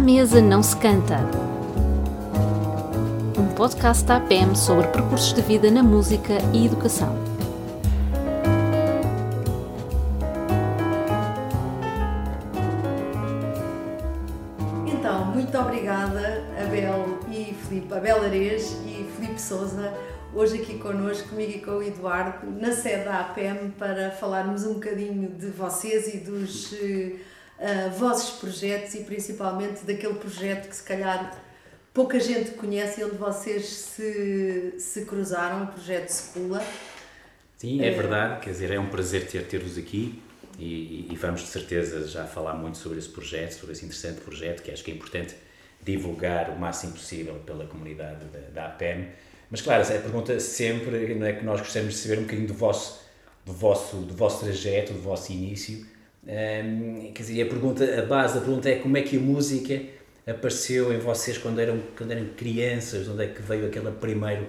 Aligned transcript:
À 0.00 0.02
mesa 0.02 0.40
não 0.40 0.62
se 0.62 0.74
canta. 0.78 1.18
Um 3.38 3.54
podcast 3.54 4.02
da 4.06 4.16
APM 4.16 4.56
sobre 4.56 4.86
percursos 4.86 5.34
de 5.34 5.42
vida 5.42 5.70
na 5.70 5.82
música 5.82 6.38
e 6.54 6.64
educação. 6.64 7.14
Então, 14.86 15.26
muito 15.26 15.58
obrigada, 15.58 16.46
Abel 16.58 17.18
e 17.30 17.52
Filipe, 17.52 17.92
Abel 17.92 18.22
Ares 18.22 18.78
e 18.86 19.06
Filipe 19.14 19.38
Souza, 19.38 19.92
hoje 20.34 20.62
aqui 20.62 20.78
connosco, 20.78 21.28
comigo 21.28 21.52
e 21.52 21.60
com 21.60 21.72
o 21.72 21.82
Eduardo, 21.82 22.50
na 22.58 22.72
sede 22.72 23.04
da 23.04 23.20
APM, 23.20 23.72
para 23.72 24.12
falarmos 24.12 24.64
um 24.64 24.72
bocadinho 24.72 25.28
de 25.28 25.48
vocês 25.48 26.14
e 26.14 26.16
dos 26.16 26.72
uh, 27.60 27.90
vossos 27.90 28.40
projetos 28.40 28.94
e 28.94 29.04
principalmente 29.04 29.84
daquele 29.84 30.14
projeto 30.14 30.68
que 30.68 30.74
se 30.74 30.82
calhar 30.82 31.38
pouca 31.92 32.18
gente 32.18 32.52
conhece, 32.52 33.04
onde 33.04 33.16
vocês 33.16 33.66
se, 33.66 34.74
se 34.78 35.04
cruzaram, 35.04 35.64
o 35.64 35.66
projeto 35.68 36.08
Secula. 36.08 36.64
Sim, 37.58 37.82
é 37.84 37.90
verdade, 37.90 38.40
quer 38.40 38.50
dizer, 38.50 38.70
é 38.70 38.80
um 38.80 38.88
prazer 38.88 39.26
ter 39.26 39.46
ter-vos 39.46 39.76
aqui 39.76 40.22
e, 40.58 41.06
e, 41.10 41.16
vamos 41.16 41.42
de 41.42 41.48
certeza 41.48 42.06
já 42.06 42.26
falar 42.26 42.54
muito 42.54 42.78
sobre 42.78 42.98
esse 42.98 43.08
projeto, 43.08 43.52
sobre 43.52 43.72
esse 43.72 43.84
interessante 43.84 44.20
projeto, 44.20 44.62
que 44.62 44.70
acho 44.70 44.82
que 44.82 44.90
é 44.90 44.94
importante 44.94 45.34
divulgar 45.82 46.50
o 46.50 46.58
máximo 46.58 46.92
possível 46.92 47.34
pela 47.46 47.66
comunidade 47.66 48.24
da, 48.26 48.40
da 48.52 48.66
APM. 48.66 49.08
Mas 49.50 49.60
claro, 49.60 49.82
a 49.82 49.86
pergunta 49.86 50.38
sempre 50.38 51.14
não 51.14 51.26
é 51.26 51.32
que 51.32 51.44
nós 51.44 51.60
gostamos 51.60 51.94
de 51.94 52.00
saber 52.00 52.18
um 52.18 52.22
bocadinho 52.22 52.48
do 52.48 52.54
vosso, 52.54 53.00
do 53.44 53.52
vosso, 53.52 53.96
do 53.96 54.14
vosso 54.14 54.44
trajeto, 54.44 54.92
do 54.92 55.00
vosso 55.00 55.32
início. 55.32 55.86
Um, 56.22 57.12
quer 57.12 57.22
dizer, 57.22 57.42
a, 57.42 57.46
pergunta, 57.46 57.98
a 57.98 58.04
base 58.04 58.34
da 58.34 58.40
pergunta 58.40 58.68
é 58.68 58.76
como 58.76 58.96
é 58.96 59.02
que 59.02 59.16
a 59.16 59.20
música 59.20 59.80
apareceu 60.26 60.92
em 60.92 60.98
vocês 60.98 61.38
quando 61.38 61.58
eram, 61.58 61.80
quando 61.96 62.10
eram 62.12 62.26
crianças, 62.36 63.08
onde 63.08 63.24
é 63.24 63.28
que 63.28 63.40
veio 63.42 63.66
aquele 63.66 63.90
primeiro, 63.92 64.46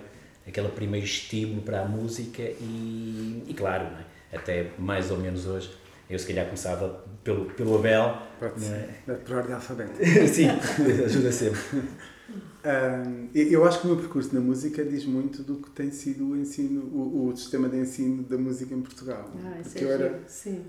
aquele 0.47 0.69
primeiro 0.69 1.05
estímulo 1.05 1.61
para 1.61 1.81
a 1.81 1.85
música 1.85 2.41
e, 2.41 3.43
e 3.47 3.53
claro, 3.53 3.87
é? 4.31 4.37
até 4.37 4.71
mais 4.77 5.11
ou 5.11 5.17
menos 5.17 5.47
hoje, 5.47 5.71
eu 6.09 6.19
se 6.19 6.27
calhar 6.27 6.45
começava 6.45 7.05
pelo, 7.23 7.45
pelo 7.45 7.77
Abel. 7.77 8.17
Pode 8.37 8.61
ser, 8.61 8.89
é? 9.07 9.13
por 9.13 9.37
ordem 9.37 9.55
alfabética. 9.55 10.05
Sim, 10.27 10.49
ajuda 11.05 11.31
sempre. 11.31 11.61
Um, 12.63 13.29
eu 13.33 13.65
acho 13.65 13.79
que 13.79 13.87
o 13.87 13.89
meu 13.91 13.97
percurso 13.97 14.35
na 14.35 14.41
música 14.41 14.83
diz 14.83 15.05
muito 15.05 15.41
do 15.41 15.55
que 15.55 15.69
tem 15.71 15.89
sido 15.89 16.29
o 16.29 16.37
ensino, 16.37 16.83
o, 16.83 17.29
o 17.29 17.35
sistema 17.35 17.67
de 17.67 17.77
ensino 17.77 18.23
da 18.23 18.37
música 18.37 18.73
em 18.75 18.81
Portugal. 18.81 19.31
Ah, 19.43 19.59
Porque 19.63 19.79
é 19.79 19.83
eu 19.83 19.91
era 19.91 20.19
Sim. 20.27 20.65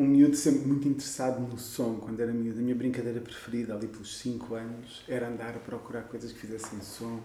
Um 0.00 0.06
miúdo 0.06 0.34
sempre 0.34 0.66
muito 0.66 0.88
interessado 0.88 1.40
no 1.40 1.58
som 1.58 1.96
quando 1.96 2.20
era 2.20 2.32
miúdo. 2.32 2.58
A 2.58 2.62
minha 2.62 2.74
brincadeira 2.74 3.20
preferida 3.20 3.74
ali 3.74 3.86
pelos 3.86 4.16
5 4.16 4.54
anos 4.54 5.04
era 5.06 5.28
andar 5.28 5.50
a 5.50 5.58
procurar 5.58 6.04
coisas 6.04 6.32
que 6.32 6.38
fizessem 6.38 6.80
som 6.80 7.20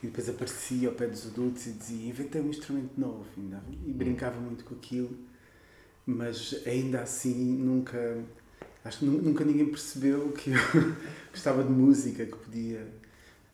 e 0.00 0.06
depois 0.06 0.28
aparecia 0.28 0.88
ao 0.88 0.94
pé 0.94 1.08
dos 1.08 1.26
adultos 1.26 1.66
e 1.66 1.72
dizia 1.72 2.10
inventei 2.10 2.40
um 2.40 2.50
instrumento 2.50 2.92
novo 2.96 3.26
ainda. 3.36 3.60
e 3.84 3.92
brincava 3.92 4.38
muito 4.38 4.64
com 4.64 4.76
aquilo 4.76 5.16
mas 6.06 6.62
ainda 6.66 7.00
assim 7.00 7.56
nunca 7.56 8.22
acho 8.84 8.98
que 9.00 9.06
nunca 9.06 9.44
ninguém 9.44 9.66
percebeu 9.66 10.30
que 10.32 10.50
eu 10.50 10.56
gostava 11.32 11.64
de 11.64 11.70
música 11.70 12.26
que 12.26 12.36
podia 12.36 12.86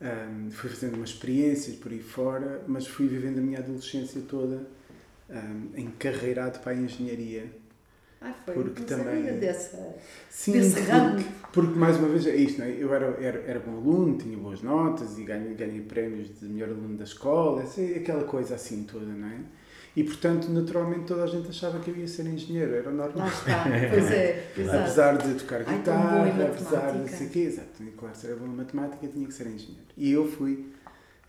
um, 0.00 0.50
fui 0.50 0.69
fazendo 0.69 0.97
umas 0.97 1.11
experiências 1.11 1.77
por 1.77 1.92
aí 1.92 2.03
fora 2.03 2.62
mas 2.66 2.86
fui 2.86 3.06
vivendo 3.06 3.38
a 3.38 3.42
minha 3.42 3.61
adolescência 3.61 4.20
toda 4.22 4.69
um, 5.31 5.78
encarreirado 5.78 6.58
para 6.58 6.72
a 6.72 6.75
engenharia 6.75 7.50
Ah, 8.21 8.35
foi. 8.45 8.55
Porque 8.55 8.83
também- 8.83 9.23
dessa. 9.39 9.97
Sim, 10.29 10.53
Desse 10.53 10.75
porque, 10.77 10.91
ramo. 10.91 11.25
porque 11.53 11.79
mais 11.79 11.97
uma 11.97 12.09
vez 12.09 12.27
é 12.27 12.37
isto, 12.37 12.59
não 12.59 12.67
é? 12.67 12.71
eu 12.78 12.93
era, 12.94 13.06
era, 13.21 13.39
era 13.47 13.61
bom 13.61 13.78
aluno, 13.78 14.19
tinha 14.19 14.37
boas 14.37 14.61
notas 14.62 15.19
e 15.19 15.25
ganhei, 15.25 15.55
ganhei 15.55 15.81
prémios 15.81 16.39
de 16.39 16.47
melhor 16.47 16.69
aluno 16.69 16.97
da 16.99 17.05
escola, 17.05 17.62
essa- 17.62 17.81
aquela 17.81 18.25
coisa 18.25 18.55
assim 18.56 18.84
toda, 18.84 19.06
não 19.06 19.27
é? 19.28 19.39
E 19.97 20.05
portanto, 20.05 20.49
naturalmente, 20.50 21.06
toda 21.06 21.25
a 21.25 21.27
gente 21.27 21.49
achava 21.49 21.81
que 21.81 21.91
eu 21.91 21.97
ia 21.97 22.06
ser 22.06 22.25
engenheiro, 22.27 22.75
era 22.75 22.91
Lá 22.91 23.06
normal. 23.09 23.27
está. 23.27 23.65
Pois 23.91 24.11
é, 24.12 24.53
exato. 24.56 24.78
Apesar 24.78 25.17
de 25.19 25.34
tocar 25.34 25.65
Ai, 25.67 25.78
guitarra, 25.78 26.44
apesar 26.44 27.03
de 27.03 27.11
sei 27.11 27.28
quê, 27.28 27.39
exato. 27.41 27.83
E 27.83 27.91
claro, 27.93 28.15
se 28.15 28.27
era 28.27 28.37
bom 28.37 28.47
em 28.47 28.55
matemática, 28.55 29.06
tinha 29.09 29.27
que 29.27 29.34
ser 29.34 29.47
engenheiro. 29.49 29.83
E 29.97 30.12
eu 30.12 30.28
fui, 30.31 30.67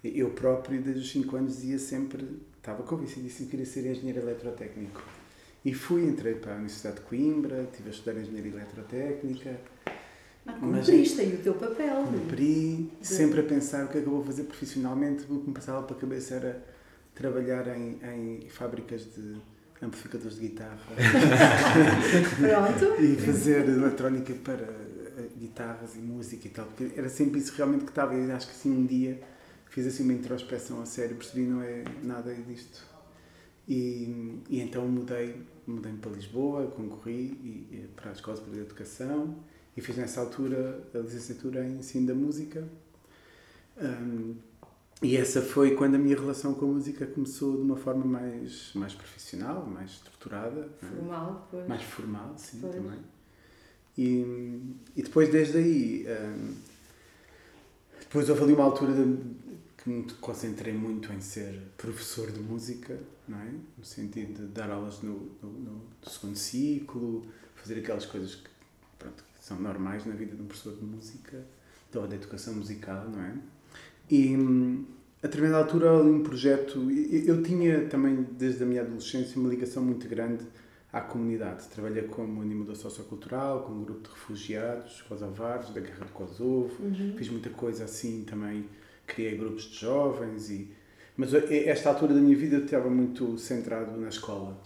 eu 0.04 0.30
próprio, 0.32 0.80
desde 0.82 1.02
os 1.02 1.10
5 1.12 1.36
anos, 1.38 1.54
dizia 1.56 1.80
sempre, 1.80 2.40
estava 2.58 2.84
convencidíssimo 2.84 3.46
que 3.48 3.52
queria 3.52 3.66
ser 3.66 3.90
engenheiro 3.90 4.20
eletrotécnico. 4.20 5.02
E 5.64 5.74
fui, 5.74 6.04
entrei 6.06 6.36
para 6.36 6.54
a 6.54 6.56
Universidade 6.56 6.96
de 6.98 7.02
Coimbra, 7.02 7.64
estive 7.64 7.90
a 7.90 7.92
estudar 7.92 8.20
engenharia 8.20 8.52
eletrotécnica, 8.52 9.60
Mas- 10.46 10.60
cumpriste 10.88 11.22
aí 11.22 11.36
o 11.36 11.38
teu 11.38 11.54
papel. 11.54 12.04
cumpri, 12.06 12.92
sempre 13.02 13.42
a 13.42 13.44
pensar 13.44 13.86
o 13.86 13.88
que 13.90 14.00
é 14.00 14.02
que 14.02 14.08
eu 14.08 14.12
vou 14.14 14.24
fazer 14.24 14.44
profissionalmente. 14.44 15.24
O 15.30 15.40
que 15.40 15.48
me 15.50 15.54
passava 15.54 15.84
para 15.84 15.96
a 15.96 16.00
cabeça 16.00 16.36
era 16.36 16.64
trabalhar 17.14 17.68
em, 17.78 18.00
em 18.44 18.50
fábricas 18.50 19.04
de 19.16 19.36
amplificadores 19.84 20.36
de 20.40 20.48
guitarra. 20.48 20.80
Pronto. 22.40 23.02
e 23.02 23.16
fazer 23.18 23.68
eletrónica 23.68 24.34
para 24.44 24.64
eh, 24.64 25.28
guitarras 25.40 25.96
e 25.96 26.00
música 26.00 26.48
e 26.48 26.50
tal, 26.50 26.66
porque 26.66 26.92
era 27.00 27.10
sempre 27.10 27.40
isso 27.40 27.54
realmente 27.56 27.84
que 27.86 27.92
estava. 27.92 28.16
E 28.16 28.32
acho 28.32 28.48
que 28.48 28.54
assim 28.54 28.72
um 28.72 28.86
dia 28.86 29.20
fiz 29.70 29.86
assim 29.88 30.04
uma 30.04 30.14
introspeção 30.14 30.82
a 30.82 30.86
sério, 30.86 31.16
percebi 31.16 31.42
não 31.44 31.62
é 31.62 31.84
nada 32.04 32.34
disto. 32.34 32.90
E, 33.68 34.40
e 34.50 34.60
então 34.60 34.86
mudei, 34.88 35.36
mudei 35.68 35.94
para 35.94 36.12
Lisboa, 36.12 36.68
concorri 36.68 37.12
e, 37.44 37.68
e 37.76 37.90
para 37.96 38.10
a 38.10 38.14
Escola 38.14 38.38
de 38.52 38.60
Educação 38.60 39.36
e 39.76 39.82
fiz 39.82 39.96
nessa 39.98 40.22
altura 40.22 40.82
a 40.94 40.98
licenciatura 41.00 41.66
em 41.66 41.78
Ensino 41.78 42.08
da 42.08 42.14
Música. 42.16 42.68
Um, 43.82 44.36
e 45.02 45.18
essa 45.18 45.42
foi 45.42 45.76
quando 45.76 45.96
a 45.96 45.98
minha 45.98 46.16
relação 46.16 46.54
com 46.54 46.66
a 46.66 46.68
música 46.68 47.08
começou 47.08 47.56
de 47.56 47.62
uma 47.64 47.76
forma 47.76 48.06
mais, 48.06 48.72
mais 48.76 48.94
profissional, 48.94 49.66
mais 49.66 49.92
estruturada. 49.92 50.70
é? 50.82 50.86
Formal, 50.86 51.48
pois. 51.50 51.68
mais 51.68 51.82
formal, 51.82 52.34
sim, 52.38 52.60
Pois. 52.62 52.76
também. 52.76 53.00
E, 53.98 54.62
e 54.96 55.02
depois, 55.02 55.30
desde 55.30 55.58
aí, 55.58 56.06
hum, 56.08 56.54
depois 58.00 58.30
houve 58.30 58.44
ali 58.44 58.54
uma 58.54 58.64
altura 58.64 58.94
de- 58.94 59.18
que 59.78 59.90
me 59.90 60.04
concentrei 60.22 60.74
muito 60.74 61.12
em 61.12 61.20
ser 61.20 61.60
professor 61.78 62.30
de 62.32 62.40
música, 62.40 63.00
não 63.32 63.40
é? 63.40 63.52
No 63.78 63.84
sentido 63.84 64.46
de 64.46 64.54
dar 64.54 64.70
aulas 64.70 65.02
no, 65.02 65.32
no, 65.42 65.50
no 65.50 65.82
segundo 66.06 66.36
ciclo, 66.36 67.26
fazer 67.56 67.80
aquelas 67.80 68.06
coisas 68.06 68.36
que, 68.36 68.50
pronto, 69.00 69.24
que 69.24 69.44
são 69.44 69.60
normais 69.60 70.06
na 70.06 70.14
vida 70.14 70.36
de 70.36 70.42
um 70.42 70.46
professor 70.46 70.76
de 70.76 70.84
música, 70.84 71.44
ou 71.96 72.08
da 72.08 72.16
educação 72.16 72.54
musical, 72.54 73.10
não 73.10 73.22
é? 73.22 73.34
E 74.10 74.36
a 75.24 75.28
determinada 75.28 75.64
altura, 75.64 76.00
ali 76.00 76.10
um 76.10 76.24
projeto. 76.24 76.90
Eu, 76.92 77.44
tinha 77.44 77.86
também, 77.88 78.26
desde 78.38 78.64
a 78.64 78.66
minha 78.66 78.82
adolescência, 78.82 79.40
uma 79.40 79.50
ligação 79.50 79.84
muito 79.84 80.08
grande 80.08 80.44
à 80.92 81.00
comunidade. 81.00 81.68
Trabalhei 81.70 82.04
como 82.04 82.42
animador 82.42 82.76
sociocultural, 82.76 83.64
com 83.64 83.74
um 83.74 83.84
grupo 83.84 84.02
de 84.02 84.10
refugiados, 84.10 85.02
kosovares, 85.04 85.70
da 85.70 85.80
Guerra 85.80 86.06
do 86.06 86.12
Kosovo. 86.12 86.72
Fiz 87.18 87.30
muita 87.30 87.50
coisa 87.50 87.86
assim 87.86 88.24
também. 88.24 88.66
Criei 89.06 89.38
grupos 89.38 89.64
de 89.66 89.80
jovens 89.80 90.50
e. 90.50 90.70
Mas 91.22 91.36
a- 91.36 91.54
esta 91.54 91.90
altura 91.90 92.16
da 92.16 92.20
minha 92.20 92.36
vida 92.36 92.56
eu 92.56 92.66
estava 92.66 92.90
muito 92.90 93.38
centrado 93.38 93.96
na 93.96 94.10
escola. 94.10 94.60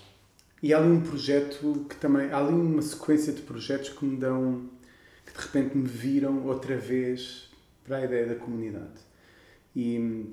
E 0.64 0.74
há 0.74 0.78
ali 0.78 0.88
um 0.90 1.02
projeto 1.02 1.86
que 1.90 1.98
também. 1.98 2.32
Há 2.32 2.38
ali 2.38 2.54
uma 2.54 2.82
sequência 2.82 3.34
de 3.34 3.42
projetos 3.42 3.90
que 3.90 4.06
me 4.06 4.16
dão. 4.16 4.70
que 5.26 5.34
de 5.34 5.40
repente 5.48 5.76
me 5.76 5.86
viram 5.88 6.46
outra 6.46 6.78
vez 6.78 7.50
para 7.84 7.98
a 7.98 8.06
ideia 8.06 8.28
da 8.28 8.36
comunidade. 8.36 9.02
E 9.76 10.00
hum, 10.00 10.28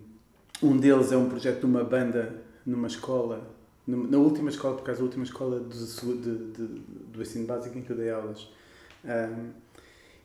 um 0.62 0.76
deles 0.76 1.10
é 1.10 1.16
um 1.16 1.28
projeto 1.28 1.60
de 1.60 1.66
uma 1.66 1.82
banda 1.82 2.40
numa 2.64 2.86
escola, 2.86 3.50
na 3.86 4.18
última 4.18 4.50
escola, 4.50 4.76
por 4.76 4.84
causa 4.84 5.00
da 5.00 5.06
última 5.06 5.24
escola 5.24 5.58
do, 5.58 5.70
de, 5.70 6.52
de, 6.52 6.66
do 7.12 7.20
ensino 7.22 7.46
básico 7.46 7.76
em 7.76 7.82
que 7.82 7.90
eu 7.90 7.96
dei 7.96 8.10
aulas. 8.10 8.48
Um, 9.04 9.50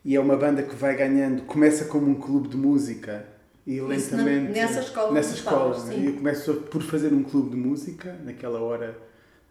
e 0.05 0.15
é 0.15 0.19
uma 0.19 0.35
banda 0.35 0.61
que 0.61 0.75
vai 0.75 0.95
ganhando, 0.95 1.43
começa 1.43 1.85
como 1.85 2.07
um 2.11 2.15
clube 2.15 2.49
de 2.49 2.57
música 2.57 3.36
e 3.67 3.75
Isso 3.77 4.15
na- 4.15 4.23
lentamente. 4.23 4.51
nessa 4.53 4.79
escola 4.79 5.11
Nessa 5.11 5.35
escola, 5.35 5.71
estavas, 5.71 5.89
né? 5.89 5.95
sim. 5.95 6.01
E 6.01 6.05
eu 6.07 6.13
começo 6.13 6.53
por 6.71 6.81
fazer 6.81 7.13
um 7.13 7.21
clube 7.23 7.49
de 7.51 7.57
música, 7.57 8.17
naquela 8.23 8.59
hora, 8.61 8.97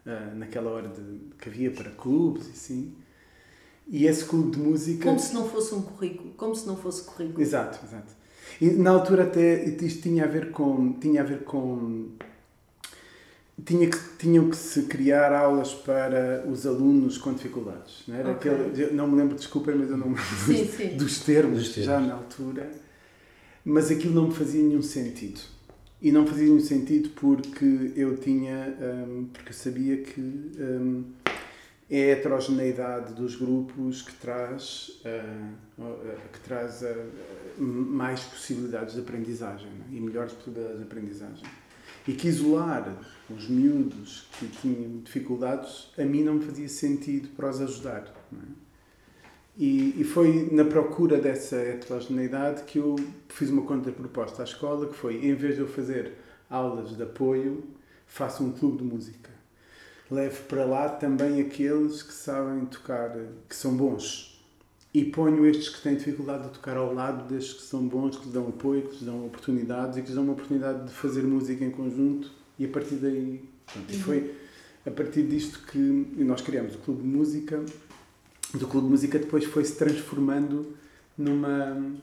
ah, 0.05 0.33
naquela 0.35 0.71
hora 0.71 0.87
de, 0.89 1.19
que 1.39 1.47
havia 1.47 1.69
para 1.71 1.91
clubes 1.91 2.47
e 2.47 2.51
assim. 2.51 2.95
E 3.89 4.05
esse 4.05 4.25
clube 4.25 4.51
de 4.57 4.57
música. 4.61 5.05
Como 5.05 5.19
se 5.19 5.33
não 5.33 5.47
fosse 5.47 5.73
um 5.75 5.81
currículo. 5.81 6.33
Como 6.35 6.53
se 6.55 6.67
não 6.67 6.75
fosse 6.75 7.03
currículo. 7.03 7.39
Exato, 7.41 7.79
exato. 7.85 8.11
E 8.59 8.69
na 8.71 8.89
altura 8.89 9.23
até 9.23 9.63
isto 9.65 10.01
tinha 10.01 10.23
a 10.25 10.27
ver 10.27 10.51
com 10.51 10.93
tinha 10.93 11.21
a 11.21 11.23
ver 11.23 11.43
com 11.43 12.07
tinha 13.65 13.89
que 13.89 13.97
tinham 14.19 14.49
que 14.49 14.55
se 14.55 14.83
criar 14.83 15.33
aulas 15.33 15.73
para 15.73 16.43
os 16.47 16.65
alunos 16.65 17.17
com 17.17 17.33
dificuldades, 17.33 18.03
não 18.07 18.15
era? 18.15 18.31
Ok. 18.31 18.51
Aquele, 18.51 18.91
não 18.93 19.07
me 19.07 19.17
lembro, 19.17 19.35
desculpem, 19.35 19.75
mas 19.75 19.89
eu 19.89 19.97
não 19.97 20.09
me 20.09 20.15
lembro 20.15 20.45
Sim, 20.45 20.65
sim. 20.67 20.97
dos 20.97 21.19
termos, 21.21 21.59
Dos 21.59 21.69
termos. 21.73 21.85
já 21.85 21.99
na 21.99 22.13
altura. 22.13 22.69
Mas 23.69 23.91
aquilo 23.91 24.13
não 24.13 24.29
me 24.29 24.33
fazia 24.33 24.63
nenhum 24.63 24.81
sentido. 24.81 25.41
E 26.01 26.09
não 26.09 26.25
fazia 26.25 26.45
nenhum 26.45 26.55
hum, 26.55 26.61
sentido 26.61 27.09
porque 27.09 27.91
eu 27.97 28.15
tinha, 28.15 28.73
hum, 28.79 29.27
porque 29.33 29.49
eu 29.49 29.53
sabia 29.53 29.97
que 30.03 30.21
hum, 30.21 31.03
é 31.89 32.03
a 32.03 32.07
heterogeneidade 32.13 33.13
dos 33.13 33.35
grupos 33.35 34.03
que 34.03 34.13
traz, 34.13 35.01
uh, 35.03 36.17
que 36.31 36.39
traz 36.47 36.81
uh, 36.81 37.61
mais 37.61 38.21
possibilidades 38.21 38.93
de 38.93 39.01
aprendizagem 39.01 39.67
é? 39.67 39.95
e 39.97 39.99
melhores 39.99 40.31
possibilidades 40.31 40.77
de 40.77 40.83
aprendizagem. 40.83 41.43
E 42.07 42.13
que 42.13 42.29
isolar 42.29 42.97
os 43.29 43.49
miúdos 43.49 44.29
que 44.39 44.47
tinham 44.47 45.01
dificuldades, 45.03 45.89
a 45.97 46.05
mim 46.05 46.23
não 46.23 46.35
me 46.35 46.45
fazia 46.45 46.69
sentido 46.69 47.27
para 47.35 47.49
os 47.49 47.59
ajudar. 47.59 48.13
É? 48.31 48.66
E, 49.57 49.99
e, 49.99 50.03
foi 50.03 50.49
na 50.51 50.65
procura 50.65 51.17
dessa 51.17 51.55
heterogeneidade 51.55 52.61
que 52.63 52.77
eu 52.77 52.95
fiz 53.27 53.49
uma 53.49 53.63
contraproposta 53.63 54.43
à 54.43 54.45
escola, 54.45 54.85
que 54.85 54.95
foi, 54.95 55.25
em 55.25 55.33
vez 55.33 55.55
de 55.55 55.61
eu 55.61 55.67
fazer 55.67 56.13
aulas 56.47 56.95
de 56.95 57.01
apoio, 57.01 57.63
faço 58.05 58.43
um 58.43 58.51
clube 58.51 58.77
de 58.77 58.83
música 58.83 59.37
levo 60.09 60.43
para 60.43 60.65
lá 60.65 60.89
também 60.89 61.41
aqueles 61.41 62.01
que 62.01 62.13
sabem 62.13 62.65
tocar, 62.65 63.15
que 63.47 63.55
são 63.55 63.75
bons. 63.75 64.41
E 64.93 65.03
ponho 65.03 65.45
estes 65.45 65.69
que 65.69 65.81
têm 65.81 65.95
dificuldade 65.95 66.43
de 66.43 66.49
tocar 66.51 66.77
ao 66.77 66.93
lado 66.93 67.27
destes 67.27 67.53
que 67.53 67.63
são 67.63 67.87
bons, 67.87 68.17
que 68.17 68.23
lhes 68.23 68.33
dão 68.33 68.47
apoio, 68.47 68.83
que 68.83 68.95
lhes 68.95 69.03
dão 69.03 69.25
oportunidades 69.25 69.97
e 69.97 70.01
que 70.01 70.07
lhes 70.07 70.15
dão 70.15 70.23
uma 70.23 70.33
oportunidade 70.33 70.85
de 70.85 70.91
fazer 70.91 71.23
música 71.23 71.63
em 71.63 71.71
conjunto 71.71 72.31
e 72.57 72.65
a 72.65 72.69
partir 72.69 72.95
daí. 72.95 73.43
Pronto, 73.71 73.93
e 73.93 73.99
foi 73.99 74.35
a 74.85 74.91
partir 74.91 75.23
disto 75.23 75.59
que 75.67 75.77
nós 75.77 76.41
criamos 76.41 76.75
o 76.75 76.77
Clube 76.79 77.01
de 77.01 77.07
Música. 77.07 77.63
Do 78.53 78.67
Clube 78.67 78.87
de 78.87 78.91
Música 78.91 79.19
depois 79.19 79.45
foi-se 79.45 79.75
transformando 79.75 80.75
numa 81.17 81.97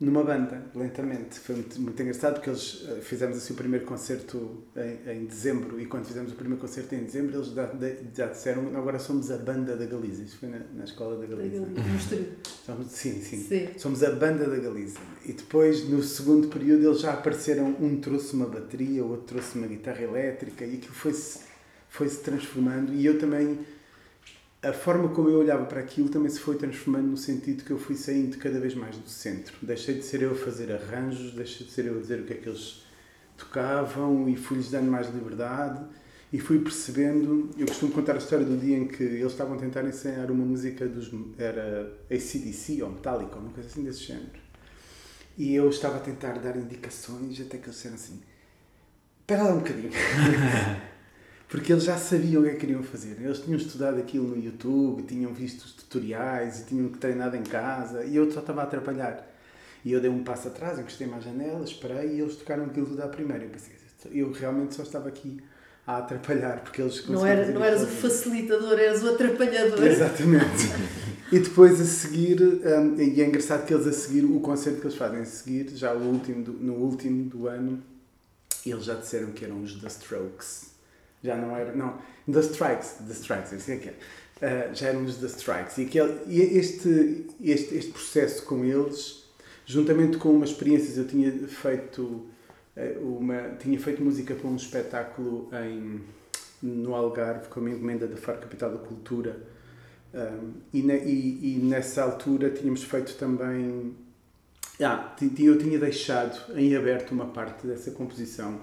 numa 0.00 0.22
banda, 0.22 0.62
lentamente. 0.74 1.40
Foi 1.40 1.56
muito, 1.56 1.80
muito 1.80 2.00
engraçado 2.00 2.34
porque 2.34 2.48
eles 2.48 2.82
uh, 2.82 3.00
fizemos 3.02 3.36
assim 3.36 3.52
o 3.52 3.56
primeiro 3.56 3.84
concerto 3.84 4.62
em, 4.76 5.12
em, 5.12 5.24
dezembro 5.24 5.80
e 5.80 5.86
quando 5.86 6.06
fizemos 6.06 6.30
o 6.32 6.36
primeiro 6.36 6.60
concerto 6.60 6.94
em 6.94 7.02
dezembro 7.02 7.36
eles 7.36 7.48
já, 7.48 7.68
já 8.14 8.26
disseram 8.26 8.68
agora 8.76 9.00
somos 9.00 9.30
a 9.30 9.38
banda 9.38 9.76
da 9.76 9.86
Galiza. 9.86 10.22
Isto 10.22 10.38
foi 10.38 10.48
na, 10.50 10.60
na 10.72 10.84
escola 10.84 11.16
da 11.16 11.26
Galiza. 11.26 11.66
Somos, 12.64 12.86
sim, 12.88 13.22
sim, 13.22 13.38
sim, 13.38 13.68
Somos 13.78 14.02
a 14.02 14.10
banda 14.10 14.46
da 14.46 14.56
Galiza. 14.56 14.98
E 15.24 15.32
depois, 15.32 15.88
no 15.88 16.02
segundo 16.02 16.48
período, 16.48 16.86
eles 16.86 17.00
já 17.00 17.14
apareceram. 17.14 17.74
Um 17.80 17.98
trouxe 17.98 18.34
uma 18.34 18.46
bateria, 18.46 19.02
o 19.02 19.10
outro 19.10 19.26
trouxe 19.26 19.56
uma 19.56 19.66
guitarra 19.66 20.02
elétrica 20.02 20.64
e 20.64 20.76
aquilo 20.76 20.94
foi-se 20.94 21.40
foi 21.88 22.08
-se 22.08 22.20
transformando. 22.20 22.92
E 22.92 23.06
eu 23.06 23.18
também 23.18 23.58
a 24.62 24.72
forma 24.72 25.08
como 25.10 25.28
eu 25.28 25.38
olhava 25.38 25.64
para 25.66 25.80
aquilo 25.80 26.08
também 26.08 26.28
se 26.28 26.40
foi 26.40 26.56
transformando 26.56 27.06
no 27.06 27.16
sentido 27.16 27.64
que 27.64 27.70
eu 27.70 27.78
fui 27.78 27.94
saindo 27.94 28.36
cada 28.38 28.58
vez 28.58 28.74
mais 28.74 28.96
do 28.96 29.08
centro. 29.08 29.54
Deixei 29.62 29.94
de 29.94 30.02
ser 30.02 30.22
eu 30.22 30.32
a 30.32 30.34
fazer 30.34 30.72
arranjos, 30.72 31.32
deixei 31.32 31.66
de 31.66 31.72
ser 31.72 31.86
eu 31.86 31.96
a 31.96 32.00
dizer 32.00 32.20
o 32.20 32.24
que 32.24 32.32
é 32.32 32.36
que 32.36 32.48
eles 32.48 32.82
tocavam 33.36 34.28
e 34.28 34.36
fui-lhes 34.36 34.70
dando 34.70 34.90
mais 34.90 35.08
liberdade 35.14 35.84
e 36.32 36.40
fui 36.40 36.58
percebendo. 36.58 37.50
Eu 37.56 37.66
costumo 37.66 37.92
contar 37.92 38.14
a 38.14 38.18
história 38.18 38.44
do 38.44 38.56
dia 38.56 38.76
em 38.76 38.88
que 38.88 39.02
eles 39.02 39.30
estavam 39.30 39.56
a 39.56 39.58
tentar 39.58 39.84
ensaiar 39.84 40.30
uma 40.30 40.44
música 40.44 40.86
dos. 40.88 41.10
era 41.38 41.96
ACDC 42.10 42.82
ou 42.82 42.90
Metallica, 42.90 43.36
uma 43.36 43.50
coisa 43.50 43.68
assim 43.68 43.84
desse 43.84 44.00
género. 44.04 44.48
E 45.36 45.54
eu 45.54 45.68
estava 45.70 45.98
a 45.98 46.00
tentar 46.00 46.32
dar 46.40 46.56
indicações 46.56 47.40
até 47.40 47.58
que 47.58 47.66
eles 47.66 47.76
disseram 47.76 47.94
assim: 47.94 48.20
Espera 49.20 49.44
lá 49.44 49.52
um 49.52 49.58
bocadinho. 49.58 49.90
porque 51.48 51.72
eles 51.72 51.84
já 51.84 51.96
sabiam 51.96 52.42
o 52.42 52.44
que 52.44 52.50
é 52.50 52.54
que 52.54 52.60
queriam 52.60 52.82
fazer. 52.82 53.16
Eles 53.20 53.40
tinham 53.40 53.56
estudado 53.56 53.98
aquilo 53.98 54.28
no 54.28 54.42
YouTube, 54.42 55.02
tinham 55.04 55.32
visto 55.32 55.62
os 55.62 55.72
tutoriais 55.72 56.60
e 56.60 56.64
tinham 56.66 56.88
treinado 56.90 57.36
em 57.36 57.42
casa 57.42 58.04
e 58.04 58.16
eu 58.16 58.30
só 58.30 58.40
estava 58.40 58.60
a 58.60 58.64
atrapalhar. 58.64 59.26
E 59.82 59.92
eu 59.92 60.00
dei 60.00 60.10
um 60.10 60.22
passo 60.22 60.48
atrás, 60.48 60.78
encostei-me 60.78 61.14
à 61.14 61.20
janela, 61.20 61.64
esperei 61.64 62.16
e 62.16 62.20
eles 62.20 62.36
tocaram 62.36 62.66
aquilo 62.66 62.86
tudo 62.86 63.02
à 63.02 63.08
primeira. 63.08 63.44
Eu 63.44 63.50
pensei, 63.50 63.74
eu 64.12 64.30
realmente 64.30 64.74
só 64.74 64.82
estava 64.82 65.08
aqui 65.08 65.40
a 65.86 65.98
atrapalhar, 65.98 66.60
porque 66.60 66.82
eles 66.82 67.06
Não, 67.06 67.24
era, 67.24 67.50
não 67.50 67.64
eras 67.64 67.82
o 67.82 67.86
facilitador, 67.86 68.78
eras 68.78 69.02
o 69.02 69.08
atrapalhador. 69.08 69.86
Exatamente. 69.86 70.68
e 71.32 71.38
depois 71.38 71.80
a 71.80 71.84
seguir, 71.84 72.42
um, 72.42 73.00
e 73.00 73.22
é 73.22 73.26
engraçado 73.26 73.64
que 73.64 73.72
eles 73.72 73.86
a 73.86 73.92
seguir, 73.92 74.22
o 74.26 74.38
concerto 74.40 74.80
que 74.80 74.86
eles 74.86 74.98
fazem 74.98 75.20
a 75.20 75.24
seguir, 75.24 75.70
já 75.74 75.94
o 75.94 76.02
último 76.02 76.44
do, 76.44 76.52
no 76.52 76.74
último 76.74 77.24
do 77.24 77.48
ano, 77.48 77.82
eles 78.66 78.84
já 78.84 78.94
disseram 78.94 79.30
que 79.30 79.46
eram 79.46 79.62
os 79.62 79.80
The 79.80 79.86
Strokes 79.86 80.67
já 81.22 81.36
não 81.36 81.56
era. 81.56 81.74
Não, 81.74 81.98
The 82.30 82.40
Strikes, 82.40 82.96
The 83.06 83.12
Strikes, 83.12 83.52
assim 83.54 83.72
é 83.72 83.76
que 83.76 83.88
é. 83.88 83.92
Uh, 84.38 84.74
já 84.74 84.88
éramos 84.88 85.16
The 85.16 85.26
Strikes. 85.26 85.78
E, 85.78 85.82
aquele, 85.82 86.20
e 86.26 86.40
este, 86.58 87.26
este, 87.42 87.74
este 87.74 87.90
processo 87.90 88.44
com 88.44 88.64
eles, 88.64 89.24
juntamente 89.66 90.16
com 90.18 90.30
umas 90.30 90.50
experiências, 90.50 90.96
eu 90.96 91.06
tinha 91.06 91.32
feito, 91.48 92.26
uma, 93.00 93.56
tinha 93.58 93.78
feito 93.80 94.02
música 94.02 94.34
para 94.34 94.48
um 94.48 94.56
espetáculo 94.56 95.50
em, 95.52 96.00
no 96.62 96.94
Algarve, 96.94 97.48
com 97.48 97.60
a 97.60 97.70
encomenda 97.70 98.06
da 98.06 98.16
FAR 98.16 98.38
Capital 98.38 98.70
da 98.70 98.78
Cultura. 98.78 99.36
Um, 100.14 100.54
e, 100.72 100.82
na, 100.82 100.94
e, 100.94 101.56
e, 101.56 101.58
nessa 101.58 102.02
altura 102.02 102.50
tínhamos 102.50 102.82
feito 102.82 103.14
também. 103.16 103.94
Ah, 104.80 105.14
eu 105.38 105.58
tinha 105.58 105.78
deixado 105.78 106.56
em 106.56 106.74
aberto 106.76 107.10
uma 107.10 107.26
parte 107.26 107.66
dessa 107.66 107.90
composição 107.90 108.60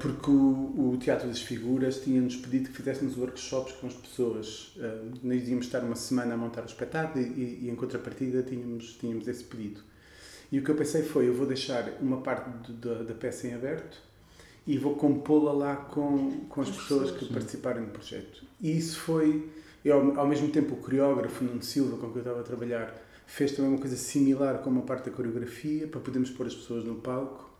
porque 0.00 0.30
o, 0.30 0.92
o 0.92 0.96
Teatro 0.98 1.28
das 1.28 1.40
Figuras 1.40 2.00
tinha-nos 2.00 2.36
pedido 2.36 2.70
que 2.70 2.76
fizéssemos 2.76 3.16
workshops 3.16 3.72
com 3.74 3.86
as 3.86 3.94
pessoas. 3.94 4.76
Uh, 4.76 5.12
nós 5.22 5.48
íamos 5.48 5.66
estar 5.66 5.80
uma 5.80 5.96
semana 5.96 6.34
a 6.34 6.36
montar 6.36 6.62
o 6.62 6.66
espetáculo 6.66 7.24
e, 7.24 7.60
e, 7.62 7.70
em 7.70 7.74
contrapartida 7.74 8.42
tínhamos, 8.42 8.96
tínhamos 8.98 9.26
esse 9.28 9.44
pedido. 9.44 9.80
E 10.50 10.58
o 10.58 10.64
que 10.64 10.70
eu 10.70 10.74
pensei 10.74 11.02
foi, 11.02 11.28
eu 11.28 11.34
vou 11.34 11.46
deixar 11.46 11.88
uma 12.00 12.20
parte 12.20 12.50
de, 12.66 12.72
de, 12.74 13.04
da 13.04 13.14
peça 13.14 13.46
em 13.46 13.54
aberto 13.54 13.98
e 14.66 14.76
vou 14.76 14.94
compô-la 14.94 15.52
lá 15.52 15.76
com, 15.76 16.44
com 16.48 16.60
as, 16.60 16.68
as 16.68 16.76
pessoas, 16.76 17.10
pessoas, 17.10 17.28
que 17.28 17.32
participarem 17.32 17.84
do 17.84 17.90
projeto. 17.90 18.44
E 18.60 18.76
isso 18.76 18.98
foi, 19.00 19.48
eu, 19.84 20.18
ao 20.18 20.26
mesmo 20.26 20.48
tempo 20.48 20.74
o 20.74 20.76
coreógrafo 20.76 21.44
Nuno 21.44 21.62
Silva, 21.62 21.96
com 21.96 22.08
quem 22.08 22.16
eu 22.16 22.20
estava 22.20 22.40
a 22.40 22.44
trabalhar, 22.44 22.94
fez 23.26 23.52
também 23.52 23.70
uma 23.70 23.80
coisa 23.80 23.96
similar 23.96 24.58
com 24.58 24.68
uma 24.68 24.82
parte 24.82 25.08
da 25.08 25.16
coreografia, 25.16 25.86
para 25.86 26.00
podermos 26.00 26.30
pôr 26.30 26.46
as 26.46 26.54
pessoas 26.54 26.84
no 26.84 26.96
palco 26.96 27.51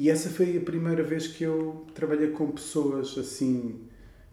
e 0.00 0.08
essa 0.08 0.30
foi 0.30 0.56
a 0.56 0.60
primeira 0.62 1.02
vez 1.02 1.26
que 1.26 1.44
eu 1.44 1.84
trabalhei 1.94 2.30
com 2.30 2.50
pessoas 2.50 3.18
assim 3.18 3.82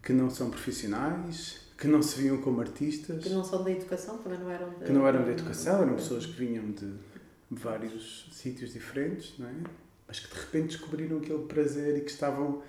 que 0.02 0.14
não 0.14 0.30
são 0.30 0.50
profissionais, 0.50 1.60
que 1.78 1.90
não 1.90 2.02
se 2.02 2.22
viam 2.22 2.38
como 2.38 2.62
artistas. 2.62 3.22
Que 3.22 3.28
não 3.32 3.44
são 3.44 3.62
da 3.66 3.72
educação, 3.72 4.18
também 4.20 4.40
não 4.40 4.50
eram 4.50 4.70
de... 4.70 4.86
Que 4.86 4.94
não 4.94 5.06
eram 5.06 5.26
da 5.26 5.32
educação, 5.34 5.82
eram 5.82 5.96
pessoas 5.96 6.26
que 6.26 6.32
vinham 6.32 6.72
de 6.72 6.94
vários 7.52 8.30
sítios 8.32 8.72
diferentes, 8.72 9.34
não 9.38 9.46
é? 9.46 9.54
Mas 10.08 10.22
que 10.22 10.34
de 10.34 10.40
repente 10.40 10.68
descobriram 10.68 11.18
aquele 11.18 11.44
prazer 11.44 11.98
e 11.98 12.00
que 12.00 12.12
estavam 12.12 12.64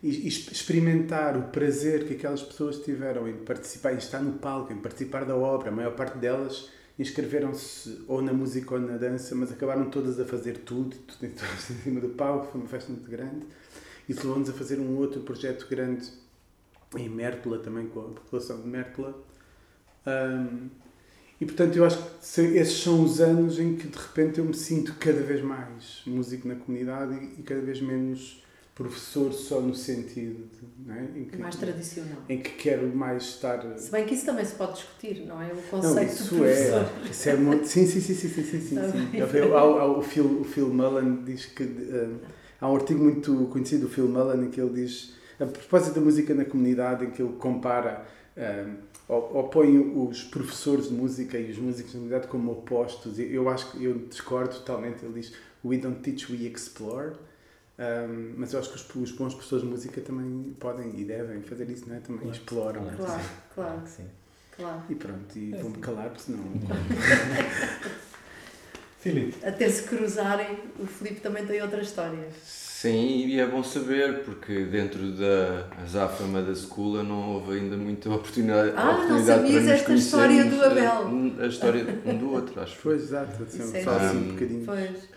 e, 0.00 0.28
experimentar 0.28 1.36
o 1.36 1.48
prazer 1.48 2.06
que 2.06 2.14
aquelas 2.14 2.44
pessoas 2.44 2.78
tiveram 2.84 3.28
em 3.28 3.34
participar, 3.38 3.94
em 3.94 3.98
estar 3.98 4.22
no 4.22 4.34
palco, 4.34 4.72
em 4.72 4.78
participar 4.78 5.24
da 5.24 5.34
obra. 5.34 5.70
A 5.70 5.72
maior 5.72 5.96
parte 5.96 6.16
delas 6.18 6.70
inscreveram-se 6.98 8.02
ou 8.08 8.20
na 8.20 8.32
música 8.32 8.74
ou 8.74 8.80
na 8.80 8.96
dança, 8.96 9.34
mas 9.34 9.52
acabaram 9.52 9.88
todas 9.88 10.18
a 10.18 10.24
fazer 10.24 10.58
tudo, 10.58 10.96
tudo 11.06 11.24
em 11.24 11.32
cima 11.58 12.00
do 12.00 12.08
palco, 12.10 12.50
foi 12.50 12.60
uma 12.60 12.68
festa 12.68 12.90
muito 12.92 13.10
grande. 13.10 13.46
E 14.08 14.12
levou-nos 14.12 14.48
a 14.48 14.52
fazer 14.52 14.78
um 14.78 14.96
outro 14.96 15.20
projeto 15.20 15.66
grande 15.68 16.08
em 16.96 17.08
Mértola, 17.08 17.58
também 17.58 17.86
com 17.86 18.00
a 18.00 18.08
população 18.08 18.60
de 18.60 18.66
Mértola. 18.66 19.22
Um, 20.06 20.68
e 21.40 21.44
portanto, 21.44 21.76
eu 21.76 21.84
acho 21.84 21.98
que 21.98 22.40
esses 22.40 22.82
são 22.82 23.04
os 23.04 23.20
anos 23.20 23.60
em 23.60 23.76
que 23.76 23.86
de 23.86 23.96
repente 23.96 24.38
eu 24.38 24.44
me 24.44 24.54
sinto 24.54 24.94
cada 24.94 25.20
vez 25.20 25.42
mais 25.42 26.02
músico 26.06 26.48
na 26.48 26.56
comunidade 26.56 27.14
e, 27.14 27.40
e 27.40 27.42
cada 27.42 27.60
vez 27.60 27.80
menos 27.80 28.42
professor 28.78 29.32
só 29.32 29.60
no 29.60 29.74
sentido 29.74 30.48
de, 30.52 30.92
é? 30.92 31.20
em 31.20 31.24
que, 31.24 31.36
mais 31.36 31.56
tradicional. 31.56 32.22
em 32.28 32.40
que 32.40 32.50
quero 32.50 32.86
mais 32.94 33.24
estar 33.24 33.60
se 33.76 33.90
bem 33.90 34.06
que 34.06 34.14
isso 34.14 34.24
também 34.24 34.44
se 34.44 34.54
pode 34.54 34.74
discutir 34.74 35.26
não 35.26 35.42
é? 35.42 35.52
O 35.52 35.60
conceito 35.62 35.96
não, 35.96 36.02
isso 36.04 36.36
de 36.36 36.44
é, 36.44 36.54
professor. 36.54 36.86
é, 37.04 37.10
isso 37.10 37.28
é 37.28 37.36
muito, 37.36 37.66
sim 37.66 37.86
sim 37.86 38.00
sim 38.00 38.14
sim 38.14 38.28
sim 38.28 38.42
sim, 38.44 38.60
sim, 38.60 38.76
sim. 39.10 39.18
Há, 39.52 39.58
há, 39.58 39.84
o 39.84 40.00
Phil 40.00 40.42
o 40.42 40.44
Phil 40.44 40.72
Mullen 40.72 41.24
diz 41.24 41.46
que 41.46 41.64
uh, 41.64 42.20
há 42.60 42.70
um 42.70 42.76
artigo 42.76 43.02
muito 43.02 43.46
conhecido 43.46 43.88
do 43.88 43.92
Phil 43.92 44.06
Mullen 44.06 44.46
em 44.46 44.50
que 44.50 44.60
ele 44.60 44.70
diz 44.70 45.12
a 45.40 45.46
propósito 45.46 45.96
da 45.96 46.00
música 46.00 46.32
na 46.32 46.44
comunidade 46.44 47.04
em 47.04 47.10
que 47.10 47.20
ele 47.20 47.32
compara 47.32 48.06
uh, 48.36 48.74
ou, 49.08 49.38
ou 49.38 49.48
põe 49.48 49.76
os 49.76 50.22
professores 50.22 50.88
de 50.88 50.94
música 50.94 51.36
e 51.36 51.50
os 51.50 51.58
músicos 51.58 51.94
na 51.94 51.98
comunidade 51.98 52.28
como 52.28 52.52
opostos 52.52 53.18
eu 53.18 53.48
acho 53.48 53.72
que 53.72 53.84
eu 53.84 54.06
discordo 54.08 54.54
totalmente 54.54 55.04
ele 55.04 55.14
diz 55.14 55.32
we 55.64 55.78
don't 55.78 55.98
teach 55.98 56.30
we 56.30 56.46
explore 56.46 57.14
um, 57.78 58.34
mas 58.36 58.52
eu 58.52 58.58
acho 58.58 58.70
que 58.70 58.76
os, 58.76 59.10
os, 59.10 59.12
bons 59.12 59.34
professores 59.34 59.64
de 59.64 59.70
música 59.70 60.00
também 60.00 60.54
podem 60.58 60.98
e 60.98 61.04
devem 61.04 61.40
fazer 61.42 61.70
isso, 61.70 61.88
não 61.88 61.94
é? 61.94 62.00
Também 62.00 62.22
claro. 62.22 62.36
exploram. 62.36 62.82
Claro, 62.82 62.96
claro, 62.96 63.22
claro. 63.54 63.82
Sim. 63.86 64.06
Claro. 64.56 64.82
E 64.90 64.94
pronto, 64.96 65.38
e 65.38 65.54
é 65.54 65.62
vou-me 65.62 65.78
calar, 65.78 66.10
porque 66.10 66.22
senão. 66.22 66.42
Filipe. 68.98 69.46
Até 69.46 69.68
se 69.68 69.84
cruzarem, 69.84 70.58
o 70.80 70.86
Filipe 70.86 71.20
também 71.20 71.46
tem 71.46 71.62
outra 71.62 71.80
história. 71.80 72.28
Sim, 72.44 73.26
e 73.26 73.38
é 73.38 73.46
bom 73.46 73.62
saber, 73.62 74.24
porque 74.24 74.64
dentro 74.64 75.12
da 75.12 75.68
Zafama 75.86 76.42
da 76.42 76.50
Escola 76.50 77.04
não 77.04 77.34
houve 77.34 77.58
ainda 77.58 77.76
muita 77.76 78.10
oportunidade, 78.10 78.72
ah, 78.76 78.90
oportunidade 78.90 79.40
não 79.42 79.48
sabias 79.48 79.68
esta 79.68 79.94
história 79.94 80.44
do 80.44 80.64
Abel. 80.64 81.36
A, 81.38 81.44
a 81.44 81.46
história 81.46 81.86
um 82.04 82.18
do 82.18 82.32
outro, 82.32 82.60
acho. 82.60 82.76
Foi 82.76 82.96
exato, 82.96 83.40
assim, 83.42 83.76
é 83.76 83.84
só 83.84 83.90
assim 83.96 84.16
um 84.16 84.32
bocadinho. 84.32 84.64
Pois. 84.66 85.08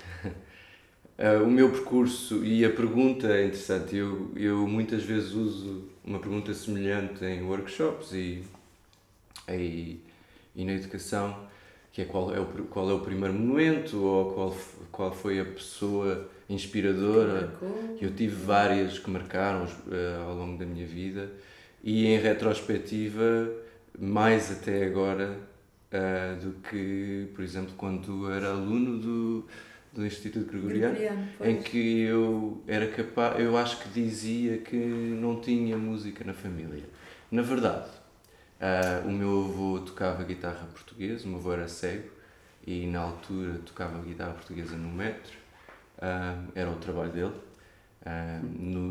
Uh, 1.22 1.44
o 1.44 1.52
meu 1.52 1.70
percurso 1.70 2.44
e 2.44 2.66
a 2.66 2.70
pergunta 2.72 3.28
é 3.28 3.46
interessante. 3.46 3.96
Eu, 3.96 4.32
eu 4.36 4.68
muitas 4.68 5.04
vezes 5.04 5.34
uso 5.34 5.88
uma 6.04 6.18
pergunta 6.18 6.52
semelhante 6.52 7.24
em 7.24 7.44
workshops 7.44 8.12
e, 8.14 8.44
e, 9.48 10.00
e 10.56 10.66
na 10.66 10.74
educação, 10.74 11.38
que 11.92 12.02
é 12.02 12.06
qual 12.06 12.34
é, 12.34 12.40
o, 12.40 12.46
qual 12.72 12.90
é 12.90 12.94
o 12.94 13.02
primeiro 13.02 13.36
momento 13.36 14.04
ou 14.04 14.34
qual, 14.34 14.58
qual 14.92 15.12
foi 15.14 15.40
a 15.40 15.46
pessoa 15.46 16.28
inspiradora. 16.50 17.54
Eu 18.02 18.16
tive 18.16 18.34
várias 18.34 18.98
que 18.98 19.12
marcaram 19.12 19.66
uh, 19.66 20.28
ao 20.28 20.36
longo 20.36 20.58
da 20.58 20.66
minha 20.66 20.88
vida 20.88 21.32
e 21.84 22.08
em 22.08 22.18
retrospectiva, 22.18 23.48
mais 24.00 24.52
até 24.52 24.86
agora 24.86 25.38
uh, 25.94 26.44
do 26.44 26.54
que, 26.68 27.28
por 27.36 27.44
exemplo, 27.44 27.76
quando 27.78 28.32
era 28.32 28.50
aluno 28.50 28.98
do, 28.98 29.48
do 29.92 30.06
Instituto 30.06 30.46
Gregoriano, 30.46 30.96
Gregoriano 30.96 31.30
em 31.42 31.62
que 31.62 32.02
eu 32.02 32.64
era 32.66 32.88
capaz, 32.88 33.40
eu 33.40 33.58
acho 33.58 33.78
que 33.80 33.90
dizia 33.90 34.58
que 34.60 34.76
não 34.76 35.42
tinha 35.42 35.78
música 35.78 36.24
na 36.24 36.34
família. 36.34 36.86
Na 37.30 37.42
verdade, 37.42 37.90
uh, 38.60 39.08
o 39.08 39.12
meu 39.12 39.46
avô 39.46 39.80
tocava 39.80 40.24
guitarra 40.24 40.66
portuguesa, 40.74 41.26
o 41.26 41.30
meu 41.30 41.40
avô 41.40 41.54
era 41.54 41.68
cego 41.68 42.10
e 42.66 42.88
na 42.88 43.00
altura 43.00 43.60
tocava 43.66 44.02
guitarra 44.02 44.34
portuguesa 44.34 44.76
no 44.78 44.90
metro, 44.90 45.38
uh, 45.98 46.52
era 46.56 46.70
o 46.70 46.76
trabalho 46.76 47.12
dele. 47.12 47.34
Uh, 48.04 48.46
no, 48.60 48.82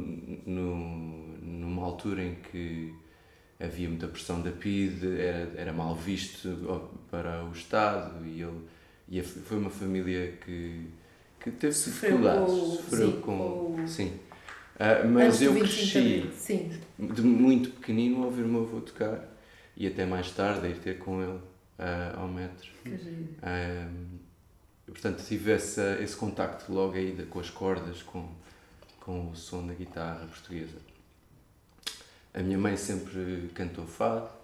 no, 0.47 1.39
numa 1.39 1.85
altura 1.85 2.23
em 2.23 2.35
que 2.35 2.95
havia 3.59 3.89
muita 3.89 4.07
pressão 4.07 4.41
da 4.41 4.51
PID, 4.51 5.19
era, 5.19 5.53
era 5.57 5.73
mal 5.73 5.95
visto 5.95 6.91
para 7.11 7.45
o 7.45 7.53
Estado 7.53 8.25
e 8.25 8.43
ele 8.43 8.61
e 9.11 9.21
foi 9.23 9.59
uma 9.59 9.71
família 9.71 10.33
que, 10.45 10.87
que 11.41 11.51
teve 11.51 11.73
sofreu 11.73 12.13
dificuldades. 12.13 12.55
Com, 12.55 12.77
sofreu 12.77 13.11
sim, 13.11 13.21
com, 13.21 13.77
com, 13.77 13.89
sim. 13.89 14.21
Uh, 14.77 15.09
mas 15.13 15.43
eu 15.43 15.55
cresci 15.55 16.31
de 16.99 17.23
muito 17.23 17.71
pequenino 17.71 18.23
a 18.23 18.27
ouvir 18.27 18.45
o 18.45 18.49
meu 18.49 18.63
avô 18.63 18.81
tocar 18.81 19.29
e 19.77 19.87
até 19.87 20.07
mais 20.07 20.31
tarde 20.31 20.67
a 20.67 20.71
ir 20.71 20.79
ter 20.79 20.99
com 20.99 21.21
ele 21.21 21.33
uh, 21.33 22.19
ao 22.19 22.29
metro. 22.29 22.71
Uh, 22.87 24.19
portanto, 24.87 25.25
tive 25.27 25.53
essa, 25.53 25.99
esse 26.01 26.15
contacto 26.15 26.73
logo 26.73 26.95
aí 26.95 27.27
com 27.29 27.41
as 27.41 27.51
cordas, 27.51 28.03
com, 28.03 28.29
com 29.01 29.31
o 29.31 29.37
som 29.37 29.67
da 29.67 29.75
guitarra 29.75 30.25
portuguesa. 30.27 30.79
A 32.33 32.41
minha 32.41 32.59
mãe 32.59 32.77
sempre 32.77 33.51
cantou 33.55 33.85
fado 33.85 34.40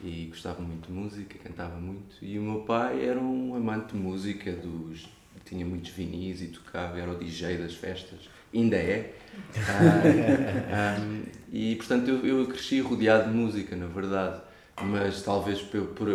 e 0.00 0.26
gostava 0.26 0.60
muito 0.62 0.86
de 0.86 0.92
música, 0.92 1.38
cantava 1.42 1.76
muito. 1.78 2.16
E 2.22 2.38
o 2.38 2.42
meu 2.42 2.60
pai 2.60 3.04
era 3.04 3.18
um 3.18 3.54
amante 3.54 3.92
de 3.92 3.98
música, 3.98 4.52
dos, 4.52 5.08
tinha 5.44 5.64
muitos 5.64 5.90
vinis 5.90 6.42
e 6.42 6.48
tocava, 6.48 6.98
era 6.98 7.10
o 7.10 7.18
DJ 7.18 7.56
das 7.58 7.74
festas, 7.74 8.28
ainda 8.54 8.76
é. 8.76 9.14
Ah, 9.56 10.98
um, 11.00 11.22
e 11.52 11.76
portanto 11.76 12.08
eu, 12.08 12.26
eu 12.26 12.46
cresci 12.46 12.80
rodeado 12.80 13.30
de 13.30 13.36
música, 13.36 13.76
na 13.76 13.86
verdade, 13.86 14.40
mas 14.82 15.22
talvez 15.22 15.62
pelo, 15.62 15.86
por, 15.88 16.06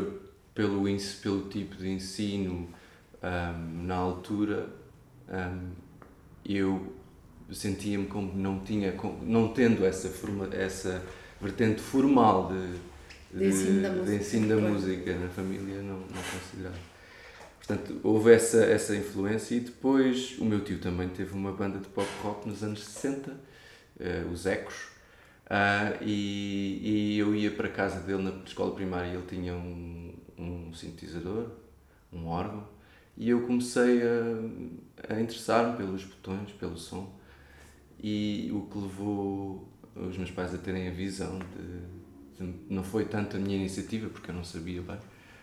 pelo, 0.54 0.84
pelo 1.22 1.50
tipo 1.50 1.76
de 1.76 1.90
ensino 1.90 2.70
um, 3.24 3.84
na 3.86 3.96
altura 3.96 4.70
eu 6.46 6.94
sentia-me 7.52 8.08
como 8.08 8.34
não 8.34 8.60
tinha, 8.60 8.94
não 9.22 9.50
tendo 9.50 9.86
essa, 9.86 10.10
forma, 10.10 10.50
essa 10.54 11.04
vertente 11.40 11.82
formal 11.82 12.52
de, 12.52 12.80
de, 13.34 13.48
ensino 13.48 13.82
da 13.82 13.90
música, 13.90 14.12
de 14.12 14.16
ensino 14.16 14.48
da 14.48 14.56
música 14.70 15.16
na 15.18 15.30
família, 15.30 15.82
não, 15.82 16.00
não 16.00 16.08
considerava. 16.08 16.92
Portanto, 17.58 18.00
houve 18.04 18.34
essa, 18.34 18.64
essa 18.66 18.96
influência 18.96 19.56
e 19.56 19.60
depois 19.60 20.38
o 20.40 20.46
meu 20.46 20.62
tio 20.62 20.80
também 20.80 21.08
teve 21.10 21.34
uma 21.34 21.52
banda 21.52 21.80
de 21.80 21.88
pop 21.88 22.10
rock 22.24 22.48
nos 22.48 22.64
anos 22.64 22.84
60, 22.84 23.32
uh, 23.32 23.36
eh, 24.00 24.26
os 24.32 24.46
Ecos, 24.46 24.88
uh, 25.46 26.04
e, 26.04 27.14
e 27.14 27.20
eu 27.20 27.36
ia 27.36 27.52
para 27.52 27.68
a 27.68 27.72
casa 27.72 28.00
dele 28.02 28.24
na 28.24 28.44
escola 28.44 28.74
primária 28.74 29.08
e 29.08 29.14
ele 29.14 29.26
tinha 29.28 29.54
um, 29.54 30.14
um 30.38 30.74
sintetizador, 30.74 31.52
um 32.12 32.28
órgão, 32.28 32.68
e 33.16 33.30
eu 33.30 33.46
comecei 33.46 34.02
a, 34.02 35.14
a 35.16 35.22
interessar-me 35.22 35.78
pelos 35.78 36.04
botões, 36.04 36.52
pelo 36.54 36.78
som 36.78 37.16
e 38.02 38.50
o 38.52 38.62
que 38.62 38.78
levou 38.80 39.70
os 39.96 40.18
meus 40.18 40.32
pais 40.32 40.54
a 40.56 40.58
terem 40.58 40.88
a 40.88 40.92
visão 40.92 41.38
de, 41.38 42.01
não 42.70 42.84
foi 42.84 43.06
tanto 43.06 43.38
a 43.38 43.40
minha 43.40 43.56
iniciativa 43.56 44.10
porque 44.10 44.32
eu 44.32 44.36
não 44.36 44.44
sabia 44.44 44.82
bem 44.82 44.98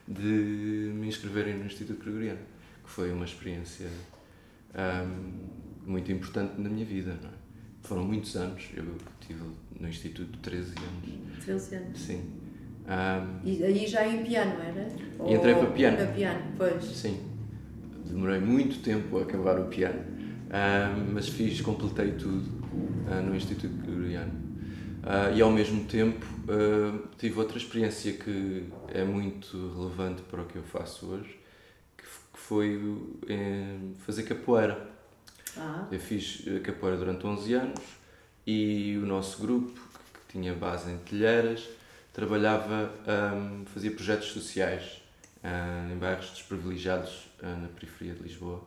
de 0.07 0.93
me 0.95 1.07
inscreverem 1.07 1.59
no 1.59 1.67
Instituto 1.67 2.03
Gregoriano 2.03 2.41
que 2.85 2.91
foi 2.91 3.13
uma 3.13 3.25
experiência 3.25 3.89
um, 4.75 5.91
muito 5.91 6.11
importante 6.13 6.61
na 6.61 6.69
minha 6.69 6.85
vida 6.85 7.19
não 7.23 7.29
é? 7.29 7.33
foram 7.83 8.05
muitos 8.05 8.37
anos 8.37 8.69
eu 8.75 8.85
estive 9.21 9.43
no 9.79 9.89
Instituto 9.89 10.39
13 10.39 10.75
anos. 10.77 11.45
13 11.45 11.75
anos. 11.77 12.01
Sim. 12.01 12.23
Um, 12.87 13.47
e 13.47 13.63
aí 13.63 13.87
já 13.87 14.07
em 14.07 14.25
piano 14.25 14.61
era? 14.63 14.89
E 15.29 15.35
entrei 15.35 15.55
para 15.55 15.71
piano. 15.71 15.97
para 15.97 16.07
piano, 16.07 16.43
pois. 16.57 16.85
Sim. 16.85 17.21
Demorei 18.07 18.41
muito 18.41 18.83
tempo 18.83 19.19
a 19.19 19.23
acabar 19.23 19.61
o 19.61 19.67
piano 19.67 20.19
Uh, 20.49 21.13
mas 21.13 21.29
fiz, 21.29 21.61
completei 21.61 22.13
tudo 22.13 22.49
uh, 23.07 23.23
no 23.23 23.37
Instituto 23.37 23.75
Gregoriano. 23.83 24.33
Uh, 25.09 25.35
e 25.35 25.41
ao 25.41 25.51
mesmo 25.51 25.85
tempo 25.85 26.27
tive 27.17 27.39
outra 27.39 27.57
experiência 27.57 28.13
que 28.13 28.69
é 28.89 29.03
muito 29.05 29.57
relevante 29.75 30.21
para 30.23 30.43
o 30.43 30.45
que 30.45 30.57
eu 30.57 30.63
faço 30.63 31.07
hoje, 31.07 31.41
que, 31.97 32.05
que 32.05 32.39
foi 32.39 32.79
fazer 34.01 34.25
capoeira. 34.25 34.87
Ah. 35.57 35.87
Eu 35.91 35.99
fiz 35.99 36.45
capoeira 36.63 36.99
durante 36.99 37.27
11 37.27 37.55
anos 37.55 37.81
e 38.47 38.99
o 39.03 39.07
nosso 39.07 39.41
grupo, 39.41 39.73
que 39.73 40.33
tinha 40.33 40.53
base 40.53 40.91
em 40.91 40.99
Telheiras, 40.99 41.67
trabalhava, 42.13 42.93
um, 43.35 43.65
fazia 43.65 43.91
projetos 43.91 44.29
sociais 44.29 45.03
em 45.91 45.97
bairros 45.97 46.31
desprivilegiados 46.31 47.29
na 47.43 47.69
periferia 47.69 48.13
de 48.13 48.23
Lisboa 48.23 48.63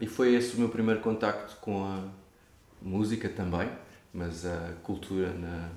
e 0.00 0.06
foi 0.06 0.34
esse 0.34 0.54
o 0.54 0.58
meu 0.60 0.68
primeiro 0.68 1.00
contacto 1.00 1.56
com 1.56 1.84
a 1.84 2.04
música 2.80 3.28
também, 3.28 3.68
mas 4.12 4.46
a 4.46 4.74
cultura 4.82 5.32
na, 5.32 5.70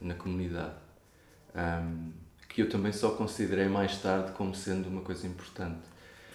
na 0.00 0.14
comunidade. 0.14 0.74
Um, 1.54 2.12
que 2.48 2.62
eu 2.62 2.68
também 2.68 2.92
só 2.92 3.10
considerei 3.10 3.66
mais 3.66 3.98
tarde 3.98 4.30
como 4.32 4.54
sendo 4.54 4.88
uma 4.88 5.00
coisa 5.00 5.26
importante. 5.26 5.80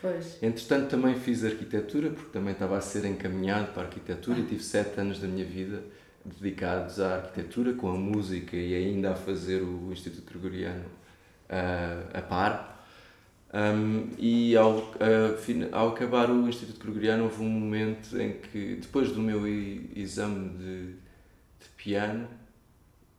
Pois. 0.02 0.42
Entretanto, 0.42 0.90
também 0.90 1.16
fiz 1.16 1.46
arquitetura, 1.46 2.10
porque 2.10 2.32
também 2.32 2.52
estava 2.52 2.78
a 2.78 2.82
ser 2.82 3.06
encaminhado 3.06 3.72
para 3.72 3.84
a 3.84 3.86
arquitetura 3.86 4.38
ah. 4.38 4.42
e 4.42 4.46
tive 4.46 4.64
sete 4.64 5.00
anos 5.00 5.20
da 5.20 5.28
minha 5.28 5.46
vida 5.46 5.82
dedicados 6.26 7.00
à 7.00 7.16
arquitetura, 7.16 7.74
com 7.74 7.90
a 7.90 7.96
música 7.96 8.56
e 8.56 8.76
ainda 8.76 9.12
a 9.12 9.16
fazer 9.16 9.62
o 9.62 9.92
Instituto 9.92 10.30
Gregoriano 10.30 10.86
uh, 11.50 12.18
a 12.18 12.22
par. 12.22 12.86
Um, 13.52 14.10
e 14.18 14.56
ao, 14.56 14.78
uh, 14.78 15.70
ao 15.72 15.90
acabar 15.90 16.30
o 16.30 16.48
Instituto 16.48 16.80
Gregoriano 16.82 17.24
houve 17.24 17.42
um 17.42 17.50
momento 17.50 18.20
em 18.20 18.34
que, 18.34 18.76
depois 18.76 19.12
do 19.12 19.20
meu 19.20 19.48
exame 19.48 20.50
de, 20.50 20.86
de 20.88 20.99
piano, 21.82 22.28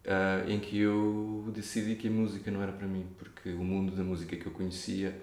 uh, 0.04 0.50
em 0.50 0.60
que 0.60 0.78
eu 0.78 1.50
decidi 1.54 1.94
que 1.94 2.08
a 2.08 2.10
música 2.10 2.50
não 2.50 2.62
era 2.62 2.72
para 2.72 2.86
mim, 2.86 3.06
porque 3.18 3.50
o 3.50 3.64
mundo 3.64 3.96
da 3.96 4.04
música 4.04 4.36
que 4.36 4.46
eu 4.46 4.52
conhecia 4.52 5.16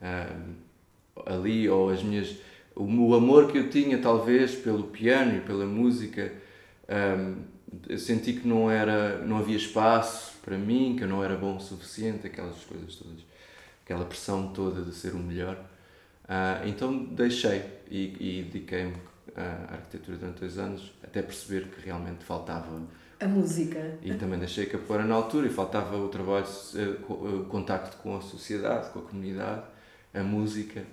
uh, 0.00 0.54
ali, 1.26 1.68
ou 1.68 1.90
as 1.90 2.02
minhas, 2.02 2.36
o, 2.74 3.14
amor 3.14 3.52
que 3.52 3.58
eu 3.58 3.68
tinha 3.68 3.98
talvez 3.98 4.54
pelo 4.54 4.84
piano 4.84 5.36
e 5.36 5.40
pela 5.40 5.66
música, 5.66 6.32
um, 6.88 7.42
eu 7.86 7.98
senti 7.98 8.32
que 8.32 8.48
não, 8.48 8.70
era, 8.70 9.18
não 9.18 9.38
havia 9.38 9.56
espaço 9.56 10.38
para 10.42 10.56
mim, 10.56 10.94
que 10.96 11.04
eu 11.04 11.08
não 11.08 11.22
era 11.22 11.36
bom 11.36 11.56
o 11.56 11.60
suficiente, 11.60 12.26
aquelas 12.26 12.64
coisas 12.64 12.94
todas 12.96 13.28
aquela 13.88 14.04
pressão 14.04 14.52
toda 14.52 14.82
de 14.82 14.94
ser 14.94 15.14
o 15.14 15.18
melhor. 15.18 15.56
Uh, 16.24 16.68
então 16.68 17.04
deixei 17.04 17.64
e, 17.90 18.14
e 18.20 18.42
dediquei-me 18.42 18.92
à 19.36 19.74
arquitetura 19.74 20.16
durante 20.16 20.40
dois 20.40 20.58
anos, 20.58 20.92
até 21.02 21.22
perceber 21.22 21.68
que 21.68 21.84
realmente 21.84 22.24
faltava 22.24 22.82
a 23.20 23.26
música. 23.26 23.98
E 24.02 24.14
também 24.14 24.38
deixei 24.38 24.66
que 24.66 24.72
capoeira 24.72 25.04
na 25.04 25.14
altura 25.14 25.48
e 25.48 25.50
faltava 25.50 25.96
o 25.96 26.08
trabalho, 26.08 26.46
eh, 26.76 26.96
o 27.08 27.44
contacto 27.46 27.96
com 27.96 28.16
a 28.16 28.20
sociedade, 28.20 28.90
com 28.90 29.00
a 29.00 29.02
comunidade, 29.02 29.64
a 30.14 30.22
música. 30.22 30.84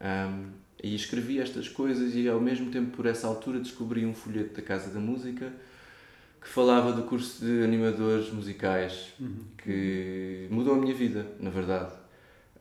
Um, 0.00 0.50
e 0.82 0.94
escrevi 0.94 1.40
estas 1.40 1.68
coisas 1.68 2.14
e 2.14 2.28
ao 2.28 2.40
mesmo 2.40 2.70
tempo 2.70 2.96
por 2.96 3.06
essa 3.06 3.26
altura 3.26 3.58
descobri 3.58 4.06
um 4.06 4.14
folheto 4.14 4.54
da 4.54 4.62
Casa 4.62 4.90
da 4.90 5.00
Música 5.00 5.52
que 6.40 6.48
falava 6.48 6.92
do 6.92 7.02
curso 7.02 7.44
de 7.44 7.64
animadores 7.64 8.32
musicais 8.32 9.12
uhum. 9.18 9.44
que 9.58 10.46
mudou 10.50 10.74
a 10.74 10.78
minha 10.78 10.94
vida, 10.94 11.26
na 11.40 11.50
verdade 11.50 11.92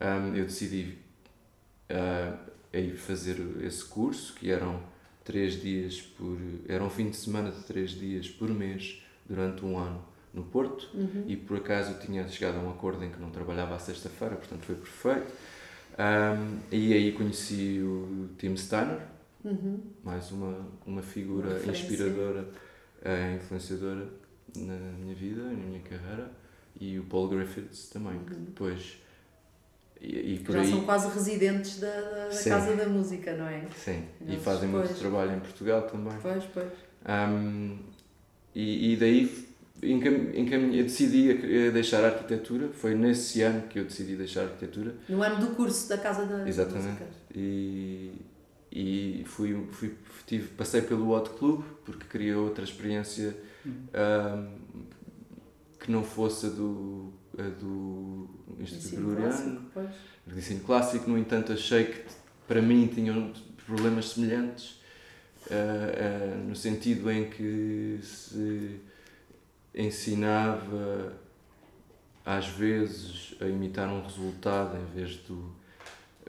um, 0.01 0.36
eu 0.36 0.46
decidi 0.46 0.98
uh, 1.91 2.38
ir 2.74 2.96
fazer 2.96 3.38
esse 3.62 3.84
curso, 3.86 4.34
que 4.34 4.51
eram 4.51 4.81
três 5.27 5.62
dias 5.62 6.01
por. 6.01 6.38
era 6.69 6.81
um 6.81 6.89
fim 6.89 7.10
de 7.10 7.17
semana 7.17 7.51
de 7.51 7.62
três 7.63 7.91
dias 7.91 8.29
por 8.29 8.50
mês 8.50 9.03
durante 9.27 9.65
um 9.65 9.77
ano 9.77 10.01
no 10.34 10.43
Porto 10.43 10.89
uhum. 10.93 11.25
e 11.27 11.36
por 11.36 11.57
acaso 11.57 11.91
eu 11.91 12.00
tinha 12.00 12.25
chegado 12.29 12.55
a 12.55 12.62
um 12.62 12.69
acordo 12.69 13.03
em 13.03 13.10
que 13.12 13.19
não 13.19 13.29
trabalhava 13.29 13.75
à 13.75 13.79
sexta-feira, 13.79 14.36
portanto 14.38 14.62
foi 14.62 14.75
perfeito. 14.75 15.27
Um, 16.00 16.60
e 16.72 16.93
aí 16.93 17.12
conheci 17.12 17.81
o 17.84 18.29
Tim 18.38 18.55
Steiner, 18.55 19.01
Uhum. 19.43 19.79
mais 20.03 20.31
uma, 20.31 20.67
uma 20.86 21.01
figura 21.01 21.60
Uma 21.63 21.72
inspiradora, 21.72 22.50
eh, 23.01 23.36
influenciadora 23.38 24.07
na 24.55 24.75
minha 25.00 25.15
vida, 25.15 25.43
na 25.43 25.53
minha 25.53 25.79
carreira, 25.81 26.31
e 26.79 27.00
o 27.00 27.03
Paul 27.03 27.29
Griffiths 27.29 27.89
também, 27.89 28.17
que 28.25 28.34
Uhum. 28.34 28.43
depois. 28.46 28.98
E, 29.99 30.35
e 30.35 30.39
por 30.39 30.53
Já 30.53 30.61
aí. 30.61 30.69
são 30.69 30.81
quase 30.85 31.09
residentes 31.13 31.79
da, 31.79 31.87
da. 31.89 32.29
Casa 32.43 32.75
da 32.75 32.87
Música, 32.87 33.35
não 33.35 33.47
é? 33.47 33.65
Sim, 33.75 34.03
e 34.21 34.31
Eles 34.33 34.43
fazem 34.43 34.69
muito 34.69 34.83
depois- 34.83 34.99
trabalho 34.99 35.35
em 35.35 35.39
Portugal 35.39 35.81
também. 35.83 36.13
Pois, 36.21 36.43
pois. 36.53 36.67
Um, 37.07 37.77
e, 38.53 38.93
e 38.93 38.95
daí 38.97 39.47
encam- 39.81 40.31
encaminhei, 40.35 40.83
decidi 40.83 41.31
a- 41.31 41.67
a 41.69 41.71
deixar 41.71 42.03
a 42.03 42.07
arquitetura. 42.09 42.69
Foi 42.73 42.93
nesse 42.93 43.41
ano 43.41 43.63
que 43.67 43.79
eu 43.79 43.85
decidi 43.85 44.15
deixar 44.15 44.41
a 44.41 44.43
arquitetura. 44.45 44.95
No 45.09 45.21
ano 45.23 45.39
do 45.47 45.55
curso 45.55 45.89
da 45.89 45.97
Casa 45.97 46.25
da 46.25 46.47
Exatamente. 46.47 46.87
Música. 46.87 47.05
E, 47.35 48.11
e 48.71 49.23
fui, 49.25 49.65
fui, 49.71 49.95
tive, 50.27 50.47
passei 50.49 50.81
pelo 50.81 51.09
Hot 51.11 51.29
Club 51.31 51.63
porque 51.85 52.05
queria 52.09 52.37
outra 52.37 52.63
experiência 52.63 53.35
um, 53.65 54.47
que 55.79 55.91
não 55.91 56.03
fosse 56.03 56.45
a 56.47 56.49
do, 56.49 57.13
do 57.44 58.29
Instituto 58.60 58.96
Gregoriano 58.96 59.62
ensino 60.36 60.62
clássico, 60.62 61.10
no 61.10 61.17
entanto, 61.17 61.53
achei 61.53 61.86
que 61.86 62.03
para 62.48 62.62
mim 62.62 62.88
tinham 62.88 63.32
problemas 63.65 64.10
semelhantes, 64.10 64.82
ah, 65.50 65.53
ah, 65.53 66.36
no 66.38 66.56
sentido 66.56 67.10
em 67.12 67.29
que 67.29 68.00
se 68.01 68.79
ensinava 69.74 71.13
às 72.25 72.48
vezes 72.48 73.36
a 73.39 73.46
imitar 73.46 73.88
um 73.88 74.01
resultado 74.01 74.77
em 74.77 74.86
vez 74.94 75.15
do, 75.17 75.56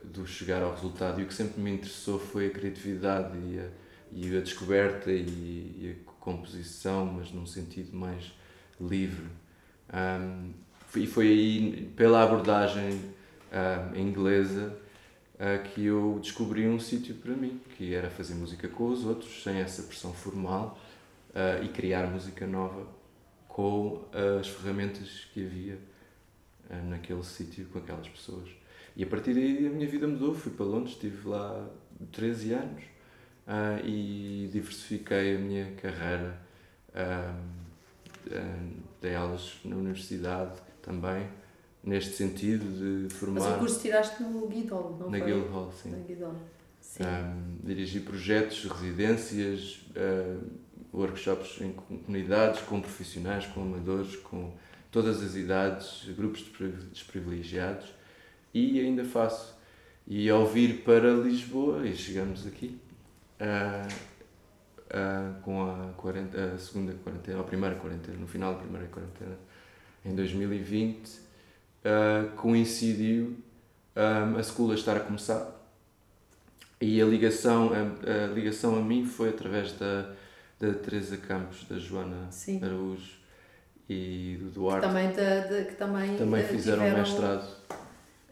do 0.04 0.26
chegar 0.26 0.62
ao 0.62 0.72
resultado. 0.72 1.20
E 1.20 1.24
o 1.24 1.26
que 1.26 1.34
sempre 1.34 1.60
me 1.60 1.72
interessou 1.72 2.20
foi 2.20 2.46
a 2.46 2.50
criatividade 2.50 3.36
e 3.36 3.58
a, 3.58 3.68
e 4.12 4.36
a 4.36 4.40
descoberta 4.40 5.10
e, 5.10 5.16
e 5.22 5.96
a 5.96 6.10
composição, 6.20 7.04
mas 7.06 7.32
num 7.32 7.46
sentido 7.46 7.96
mais 7.96 8.32
livre. 8.80 9.26
Um, 9.92 10.52
e 10.96 11.06
foi 11.06 11.28
aí, 11.28 11.92
pela 11.96 12.22
abordagem 12.22 13.00
ah, 13.52 13.90
inglesa, 13.94 14.76
ah, 15.38 15.58
que 15.58 15.84
eu 15.84 16.18
descobri 16.22 16.66
um 16.66 16.80
sítio 16.80 17.14
para 17.16 17.34
mim, 17.34 17.60
que 17.76 17.94
era 17.94 18.08
fazer 18.08 18.34
música 18.34 18.68
com 18.68 18.88
os 18.88 19.04
outros, 19.04 19.42
sem 19.42 19.58
essa 19.58 19.82
pressão 19.82 20.12
formal, 20.12 20.78
ah, 21.34 21.60
e 21.62 21.68
criar 21.68 22.06
música 22.06 22.46
nova 22.46 22.86
com 23.48 24.04
as 24.38 24.46
ferramentas 24.46 25.26
que 25.34 25.44
havia 25.44 25.78
naquele 26.88 27.24
sítio, 27.24 27.66
com 27.72 27.80
aquelas 27.80 28.08
pessoas. 28.08 28.48
E 28.94 29.02
a 29.02 29.06
partir 29.06 29.34
daí 29.34 29.66
a 29.66 29.70
minha 29.70 29.88
vida 29.88 30.06
mudou, 30.06 30.32
fui 30.32 30.52
para 30.52 30.64
Londres, 30.64 30.92
estive 30.92 31.28
lá 31.28 31.68
13 32.12 32.52
anos 32.52 32.84
e 33.84 34.48
diversifiquei 34.52 35.34
a 35.34 35.38
minha 35.40 35.72
carreira. 35.72 36.40
dei 39.00 39.16
aulas 39.16 39.58
na 39.64 39.74
universidade 39.74 40.67
também, 40.88 41.28
neste 41.84 42.14
sentido 42.14 42.64
de 42.64 43.02
Mas 43.04 43.12
formar 43.12 43.56
o 43.56 43.58
curso 43.58 43.80
tiraste 43.80 44.22
no 44.22 44.46
Guildhall, 44.48 44.96
não 44.98 45.10
na 45.10 45.18
foi? 45.18 45.26
Guildhall, 45.26 45.72
sim. 45.72 45.90
Na 45.90 45.98
Guildhall. 45.98 46.34
Sim. 46.80 47.04
Um, 47.04 47.66
dirigi 47.66 48.00
projetos, 48.00 48.64
residências, 48.64 49.80
uh, 49.94 50.42
workshops 50.92 51.60
em 51.60 51.72
comunidades, 51.72 52.62
com 52.62 52.80
profissionais, 52.80 53.44
com 53.46 53.60
amadores, 53.60 54.16
com 54.16 54.54
todas 54.90 55.22
as 55.22 55.34
idades, 55.34 56.08
grupos 56.16 56.40
de 56.40 56.50
pri- 56.50 56.72
desprivilegiados 56.90 57.86
e 58.54 58.80
ainda 58.80 59.04
faço. 59.04 59.54
E 60.06 60.30
ao 60.30 60.46
vir 60.46 60.82
para 60.82 61.12
Lisboa, 61.12 61.86
e 61.86 61.94
chegamos 61.94 62.46
aqui, 62.46 62.80
uh, 63.40 63.92
uh, 64.86 65.42
com 65.42 65.62
a, 65.70 65.92
quarenta, 65.98 66.54
a 66.54 66.58
segunda 66.58 66.94
quarentena, 67.04 67.40
a 67.40 67.44
primeira 67.44 67.74
quarentena, 67.76 68.16
no 68.16 68.26
final 68.26 68.54
da 68.54 68.60
primeira 68.60 68.86
quarentena, 68.86 69.36
em 70.04 70.14
2020, 70.14 71.06
uh, 71.06 72.28
coincidiu 72.36 73.36
um, 73.96 74.36
a 74.36 74.40
escola 74.40 74.74
estar 74.74 74.96
a 74.96 75.00
começar 75.00 75.54
e 76.80 77.00
a 77.02 77.04
ligação 77.04 77.70
a, 77.72 78.24
a 78.24 78.26
ligação 78.28 78.76
a 78.76 78.80
mim 78.80 79.04
foi 79.04 79.30
através 79.30 79.72
da 79.72 80.12
da 80.60 80.72
Teresa 80.74 81.16
Campos, 81.16 81.64
da 81.70 81.78
Joana 81.78 82.26
Sim. 82.32 82.60
Araújo 82.64 83.12
e 83.88 84.36
do 84.42 84.50
Duarte. 84.50 84.86
Também, 84.88 85.12
da, 85.12 85.40
da- 85.46 85.64
que 85.64 85.76
também, 85.76 86.16
Também 86.16 86.42
fizeram 86.44 86.82
tiveram 86.82 86.98
mestrado 86.98 87.48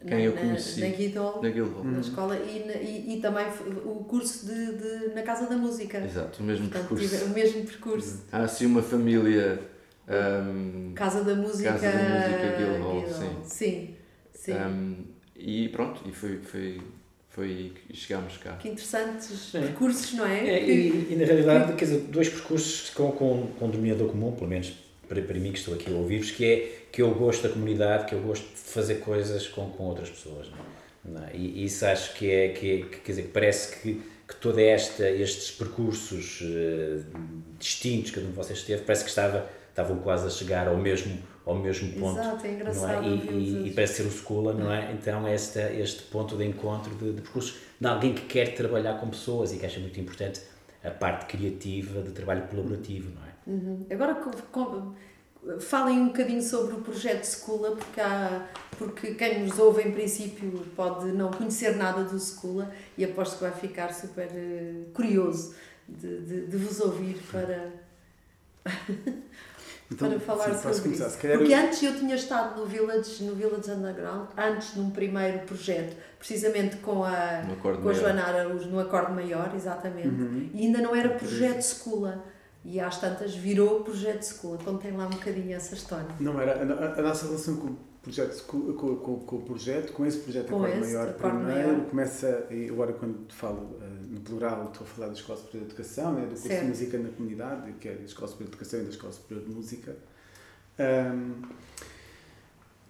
na, 0.03 0.09
quem 0.11 0.25
eu 0.25 0.35
na- 0.35 0.41
conheci. 0.41 0.81
Na 0.81 0.89
Guildhall, 0.89 1.41
na 1.43 1.49
Guildhall. 1.51 1.85
na 1.85 2.01
escola, 2.01 2.37
e, 2.37 2.65
na- 2.67 2.75
e, 2.83 3.17
e 3.17 3.21
também 3.21 3.47
o 3.85 4.03
curso 4.09 4.45
de, 4.45 4.73
de- 4.73 5.15
na 5.15 5.23
Casa 5.23 5.47
da 5.49 5.57
Música. 5.57 5.99
Exato, 5.99 6.43
o 6.43 6.47
mesmo 6.47 6.69
Portanto, 6.69 6.89
percurso. 6.89 7.17
tive 7.17 7.25
o 7.31 7.35
mesmo 7.35 7.65
percurso. 7.65 8.23
Há 8.33 8.39
assim 8.43 8.67
uma 8.67 8.83
família 8.83 9.61
um, 10.09 10.93
Casa 10.95 11.25
da 11.25 11.35
Música. 11.35 11.73
Casa 11.73 11.91
da 11.91 11.99
Música, 11.99 12.57
Guildhall. 12.57 13.45
Sim, 13.45 13.95
sim. 14.33 14.53
um, 14.55 15.05
e 15.35 15.69
pronto, 15.69 16.03
e 16.09 16.13
foi, 16.13 16.39
foi, 16.39 16.81
foi 17.29 17.47
aí 17.47 17.73
que 17.89 17.97
chegámos 17.97 18.37
cá. 18.39 18.53
Que 18.57 18.69
interessantes 18.69 19.51
Sim. 19.51 19.61
percursos, 19.61 20.15
não 20.15 20.27
é? 20.27 20.49
É, 20.49 20.65
e, 20.65 21.13
e, 21.13 21.17
na 21.17 21.25
realidade, 21.25 21.75
quer 21.75 21.85
dizer, 21.85 22.01
dois 22.09 22.29
percursos 22.29 22.91
com, 22.91 23.13
com, 23.13 23.49
com 23.59 23.67
um 23.67 23.71
denominador 23.71 24.09
comum, 24.09 24.33
pelo 24.33 24.49
menos 24.49 24.73
para, 25.09 25.21
para 25.23 25.39
mim 25.39 25.53
que 25.53 25.59
estou 25.59 25.75
aqui 25.75 25.93
a 25.93 25.95
ouvir-vos, 25.95 26.31
que 26.31 26.45
é 26.45 26.79
que 26.91 27.03
eu 27.03 27.15
gosto 27.15 27.43
da 27.43 27.51
comunidade, 27.51 28.07
que 28.07 28.15
eu 28.15 28.21
gosto 28.21 28.45
de 28.45 28.59
fazer 28.59 28.97
coisas 28.97 29.47
com, 29.49 29.71
com 29.71 29.85
outras 29.85 30.09
pessoas. 30.09 30.49
Não 30.49 30.59
é? 30.59 31.21
Não 31.21 31.29
é? 31.29 31.37
E 31.37 31.65
isso 31.65 31.85
acho 31.87 32.15
que 32.15 32.31
é, 32.31 32.49
que, 32.49 32.71
é- 32.73 32.79
que, 32.85 32.97
quer 33.01 33.13
dizer, 33.13 33.23
que 33.23 33.29
parece 33.29 33.77
que, 33.81 34.01
que 34.27 34.37
toda 34.41 34.61
esta, 34.61 35.09
estes 35.09 35.51
percursos 35.53 36.41
eh, 36.43 37.01
distintos 37.61 38.11
que 38.11 38.19
um 38.19 38.33
vocês 38.33 38.63
teve, 38.63 38.83
parece 38.83 39.05
que 39.05 39.11
estava, 39.11 39.49
estavam 39.77 39.99
quase 39.99 40.27
a 40.27 40.31
chegar 40.31 40.67
ao 40.69 40.77
mesmo, 40.79 41.19
ao 41.45 41.55
mesmo 41.55 41.93
ponto. 42.01 42.19
Exato, 42.19 42.47
é 42.47 42.49
não 42.49 42.55
engraçado. 42.57 43.05
é? 43.05 43.09
E, 43.09 43.31
e, 43.31 43.69
e 43.69 43.71
parece 43.75 44.03
ser 44.03 44.09
o 44.09 44.11
School, 44.11 44.55
não 44.55 44.73
é? 44.73 44.91
Então, 44.93 45.29
este, 45.29 45.59
este 45.59 46.03
ponto 46.05 46.35
de 46.35 46.47
encontro 46.47 46.95
de, 46.95 47.13
de 47.13 47.21
percursos 47.21 47.57
de 47.79 47.87
alguém 47.87 48.15
que 48.15 48.23
quer 48.23 48.55
trabalhar 48.55 48.95
com 48.99 49.11
pessoas 49.11 49.53
e 49.53 49.59
que 49.59 49.67
acha 49.67 49.79
muito 49.79 50.01
importante 50.01 50.41
a 50.83 50.91
parte 50.91 51.27
criativa 51.27 52.01
de 52.01 52.11
trabalho 52.13 52.47
colaborativo, 52.49 53.11
não 53.15 53.23
é? 53.23 53.27
Uhum. 53.47 53.87
Agora 53.91 54.15
com- 54.15 54.95
falem 55.61 55.99
um 56.01 56.07
bocadinho 56.07 56.43
sobre 56.43 56.75
o 56.75 56.81
projeto 56.81 57.23
Secula, 57.25 57.77
porque, 57.77 58.01
há, 58.01 58.47
porque 58.79 59.15
quem 59.15 59.45
nos 59.45 59.59
ouve 59.59 59.83
em 59.83 59.93
princípio 59.93 60.51
pode 60.75 61.13
não 61.13 61.31
conhecer 61.31 61.77
nada 61.77 62.03
do 62.03 62.19
Secula 62.19 62.73
e 62.97 63.05
aposto 63.05 63.37
que 63.37 63.43
vai 63.43 63.53
ficar 63.53 63.93
super 63.93 64.29
eh, 64.33 64.85
curioso 64.95 65.55
de, 65.87 66.21
de, 66.23 66.47
de 66.47 66.57
vos 66.57 66.81
ouvir 66.81 67.17
para, 67.31 67.71
para 69.95 70.19
falar 70.21 70.49
Então, 70.49 70.57
sim, 70.57 70.63
sobre 70.63 70.83
começar. 70.83 71.07
isso. 71.09 71.19
Porque 71.19 71.53
eu- 71.53 71.59
antes 71.59 71.83
eu 71.83 71.95
tinha 71.97 72.17
estado 72.17 72.61
no 72.61 72.67
Village, 72.67 73.23
no 73.25 73.35
Village 73.35 73.71
Underground, 73.71 74.29
antes 74.37 74.75
num 74.75 74.91
primeiro 74.91 75.41
projeto, 75.41 75.97
precisamente 76.19 76.77
com 76.77 77.05
a, 77.05 77.43
com 77.63 77.89
a. 77.89 77.93
Joana 77.93 78.23
Araújo, 78.25 78.69
no 78.69 78.81
acorde 78.81 79.13
maior, 79.13 79.53
exatamente, 79.55 80.09
Uhum. 80.09 80.51
e 80.53 80.67
ainda 80.67 80.81
não 80.81 80.95
era 80.95 81.11
projeto 81.11 81.61
Secula. 81.63 82.25
E 82.69 82.81
às 82.81 82.99
tantas 82.99 83.33
virou 83.33 83.85
projeto 83.85 84.23
Secula. 84.23 84.59
Contem 84.59 84.91
lá 84.91 85.07
um 85.07 85.11
bocadinho 85.11 85.55
essa 85.55 85.73
história. 85.73 86.09
Não 86.19 86.41
era. 86.41 86.53
A, 86.55 86.87
a- 86.87 86.99
a 86.99 87.03
nossa 87.03 87.27
relação 87.27 87.55
com 87.59 87.77
projeto, 88.07 88.45
com, 88.47 88.73
com, 88.75 88.97
com, 89.21 89.37
o 89.37 89.43
projeto, 89.43 89.93
com 89.93 90.07
esse 90.07 90.19
projeto 90.19 90.49
Com 90.49 90.63
Acorde 90.65 90.81
Maior 90.81 91.13
primeiro, 91.15 91.69
Maior. 91.73 91.87
começa, 91.91 92.47
e 92.51 92.69
agora 92.71 92.93
quando 92.93 93.19
falo 93.33 93.77
eh, 93.83 93.87
no 94.11 94.21
plural, 94.21 94.67
estou 94.73 94.87
a 94.87 94.91
falar 94.91 95.07
da 95.09 95.13
Escola 95.15 95.39
Superior 95.39 95.67
de 95.67 95.75
Educação, 95.75 96.13
né, 96.15 96.23
do 96.23 96.29
curso 96.29 96.47
Certo. 96.47 96.63
de 96.63 96.69
Música 96.69 96.99
na 96.99 97.09
Comunidade, 97.11 97.73
que 97.81 97.89
é 97.89 97.93
a 97.93 97.95
Escola 98.05 98.29
Superior 98.29 98.51
de 98.51 98.55
Educação 98.57 98.81
e 98.81 98.83
da 98.85 98.89
Escola 98.91 99.13
Superior 99.13 99.47
de 99.47 99.53
Música. 99.55 99.97
Ahm, 100.79 101.43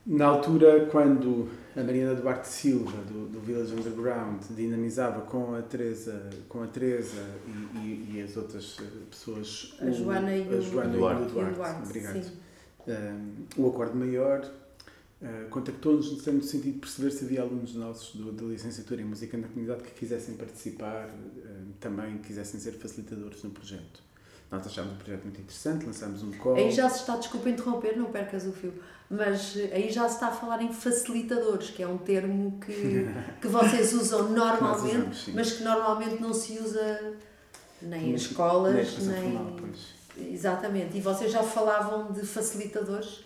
na 0.08 0.26
altura, 0.26 0.86
quando 0.86 1.48
a 1.76 1.82
Mariana 1.82 2.14
Duarte 2.14 2.46
Silva, 2.46 2.96
do, 3.10 3.26
do 3.26 3.40
Village 3.40 3.74
Underground, 3.74 4.40
dinamizava 4.50 5.22
com 5.22 5.54
a 5.56 5.62
Teresa, 5.62 6.30
com 6.48 6.62
a 6.62 6.66
Teresa 6.68 7.24
e, 7.74 7.78
e, 7.78 8.12
e 8.16 8.22
as 8.22 8.36
outras 8.36 8.76
eh, 8.80 8.84
pessoas, 9.10 9.74
A 9.80 9.90
Joana 9.90 10.32
e 10.36 10.42
a 10.42 10.58
o- 10.58 10.60
Joana 10.62 10.94
e 10.94 10.98
Duarte. 10.98 11.22
o 11.22 11.24
E 11.24 11.26
o 11.28 11.32
Duarte, 11.32 11.54
Duarte, 11.56 11.82
obrigado. 11.84 12.22
sim. 12.22 12.32
Um, 12.86 13.64
o 13.64 13.68
acorde 13.70 13.96
maior 13.96 14.48
uh, 15.22 15.48
contactou-nos 15.50 16.10
no 16.26 16.42
sentido 16.42 16.74
de 16.74 16.78
perceber 16.78 17.10
se 17.10 17.24
havia 17.24 17.42
alunos 17.42 17.74
nossos 17.74 18.14
do, 18.16 18.32
da 18.32 18.44
licenciatura 18.44 19.02
em 19.02 19.04
música 19.04 19.36
na 19.36 19.48
comunidade 19.48 19.82
que 19.82 19.90
quisessem 19.92 20.34
participar, 20.36 21.08
um, 21.08 21.72
também 21.80 22.18
quisessem 22.18 22.60
ser 22.60 22.72
facilitadores 22.72 23.42
no 23.42 23.50
projeto. 23.50 24.06
Nós 24.50 24.64
achámos 24.64 24.92
o 24.92 24.96
projeto 24.96 25.24
muito 25.24 25.40
interessante, 25.40 25.86
lançámos 25.86 26.22
um 26.22 26.30
call. 26.32 26.54
Aí 26.54 26.70
já 26.70 26.88
se 26.88 27.00
está, 27.00 27.16
desculpa 27.16 27.48
interromper, 27.48 27.96
não 27.96 28.06
percas 28.06 28.46
o 28.46 28.52
fio, 28.52 28.72
mas 29.10 29.56
eh, 29.56 29.70
aí 29.72 29.90
já 29.90 30.08
se 30.08 30.14
está 30.14 30.28
a 30.28 30.30
falar 30.30 30.62
em 30.62 30.72
facilitadores, 30.72 31.70
que 31.70 31.82
é 31.82 31.88
um 31.88 31.98
termo 31.98 32.60
que, 32.64 33.08
que 33.42 33.48
vocês 33.48 33.92
usam 33.92 34.30
normalmente, 34.30 34.98
usamos, 34.98 35.28
mas 35.34 35.52
que 35.52 35.64
normalmente 35.64 36.22
não 36.22 36.32
se 36.32 36.58
usa 36.60 37.14
nem 37.82 38.10
em 38.10 38.14
escolas, 38.14 38.98
nem. 38.98 39.22
formal. 39.22 39.56
Exatamente. 40.16 40.96
E 40.96 41.00
vocês 41.00 41.30
já 41.30 41.42
falavam 41.42 42.12
de 42.12 42.24
facilitadores? 42.24 43.25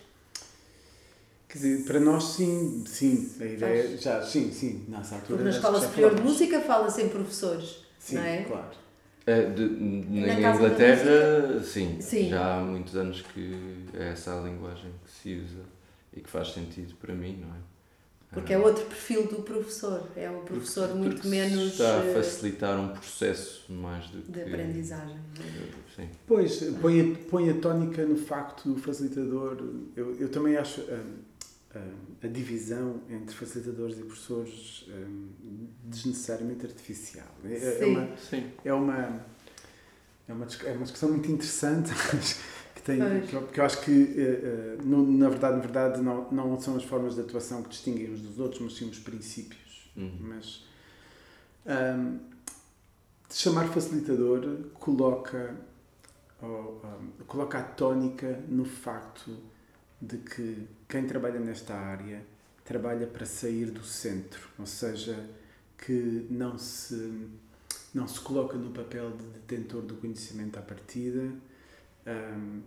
Quer 1.50 1.58
dizer, 1.58 1.84
para 1.84 1.98
nós 1.98 2.22
sim, 2.24 2.84
sim, 2.86 3.28
a 3.40 3.44
ideia 3.44 3.82
Faz. 3.88 4.02
já, 4.02 4.22
sim, 4.22 4.52
sim, 4.52 4.84
nessa 4.86 5.16
altura. 5.16 5.38
Porque 5.38 5.42
na 5.42 5.50
Escola 5.50 5.80
Superior 5.80 6.14
de. 6.14 6.22
Música 6.22 6.60
fala-se 6.60 7.02
em 7.02 7.08
professores. 7.08 7.84
Sim, 7.98 8.14
não 8.16 8.22
é? 8.22 8.44
claro. 8.44 8.70
É, 9.26 9.42
de, 9.50 9.64
na 9.68 10.26
Na 10.38 10.54
Inglaterra, 10.54 11.60
sim, 11.62 11.98
Sim. 12.00 12.28
Já 12.30 12.58
há 12.58 12.60
muitos 12.60 12.94
anos 12.96 13.22
que 13.22 13.52
é 13.94 14.10
essa 14.10 14.38
a 14.38 14.42
linguagem 14.42 14.92
que 15.04 15.10
se 15.10 15.34
usa 15.38 15.64
e 16.16 16.20
que 16.20 16.30
faz 16.30 16.52
sentido 16.52 16.94
para 16.96 17.14
mim, 17.14 17.38
não 17.40 17.48
é? 17.54 17.58
Porque 18.32 18.52
é 18.52 18.58
outro 18.58 18.84
perfil 18.86 19.26
do 19.26 19.42
professor. 19.42 20.06
É 20.16 20.30
um 20.30 20.44
professor 20.44 20.86
Porque- 20.86 20.98
muito 21.00 21.14
porque 21.16 21.28
menos 21.28 21.72
Está 21.72 22.00
a 22.00 22.06
eh, 22.06 22.14
facilitar 22.14 22.78
um 22.78 22.88
processo 22.90 23.72
mais 23.72 24.06
do 24.06 24.22
que. 24.22 24.30
de 24.30 24.42
aprendizagem. 24.42 25.16
Sim. 25.96 26.08
Pois, 26.28 26.62
põe 26.80 27.00
a, 27.12 27.28
põe 27.28 27.50
a 27.50 27.54
tónica 27.54 28.06
no 28.06 28.16
facto 28.16 28.72
do 28.72 28.80
facilitador. 28.80 29.56
Eu, 29.96 30.14
eu 30.20 30.28
também 30.28 30.56
acho 30.56 30.80
hum, 30.82 31.16
a 32.22 32.26
divisão 32.26 33.00
entre 33.08 33.34
facilitadores 33.34 33.98
e 33.98 34.02
professores 34.02 34.86
hum, 34.88 35.28
desnecessariamente 35.84 36.66
artificial. 36.66 37.28
É, 37.44 37.54
é 37.54 37.78
Sim. 37.78 37.84
uma, 37.84 38.16
Sim. 38.16 38.50
é, 38.64 38.72
uma, 38.74 39.22
é, 40.28 40.32
uma, 40.32 40.46
é 40.64 40.72
uma 40.72 40.82
discussão 40.82 41.10
muito 41.10 41.30
interessante. 41.30 41.90
Que, 42.72 42.82
tem, 42.86 43.20
que, 43.26 43.34
eu, 43.34 43.46
que 43.46 43.60
eu 43.60 43.64
acho 43.66 43.82
que, 43.82 43.90
eh, 44.16 44.40
eh, 44.42 44.78
no- 44.82 45.06
na 45.06 45.28
verdade, 45.28 45.56
na 45.56 45.60
verdade 45.60 46.00
não, 46.00 46.30
não 46.32 46.58
são 46.58 46.76
as 46.76 46.82
formas 46.82 47.14
de 47.14 47.20
atuação 47.20 47.62
que 47.62 47.68
distinguem 47.68 48.10
uns 48.10 48.22
dos 48.22 48.38
outros, 48.38 48.58
mas 48.62 48.72
sim 48.74 48.88
os 48.88 48.98
princípios. 48.98 49.92
Uhum. 49.94 50.16
Mas 50.18 50.64
hum, 51.66 52.18
chamar 53.30 53.68
facilitador 53.68 54.64
coloca, 54.72 55.54
ou, 56.40 56.80
hum, 56.82 57.10
coloca 57.26 57.58
a 57.58 57.62
tónica 57.62 58.42
no 58.48 58.64
facto 58.64 59.36
de 60.00 60.16
que 60.16 60.66
quem 60.90 61.06
trabalha 61.06 61.38
nesta 61.38 61.74
área 61.74 62.20
trabalha 62.64 63.06
para 63.06 63.24
sair 63.24 63.70
do 63.70 63.82
centro, 63.82 64.48
ou 64.58 64.66
seja, 64.66 65.28
que 65.78 66.26
não 66.28 66.58
se, 66.58 67.28
não 67.94 68.06
se 68.06 68.20
coloca 68.20 68.56
no 68.56 68.70
papel 68.70 69.12
de 69.12 69.24
detentor 69.24 69.82
do 69.82 69.94
conhecimento 69.94 70.58
à 70.58 70.62
partida, 70.62 71.32
hum, 72.06 72.60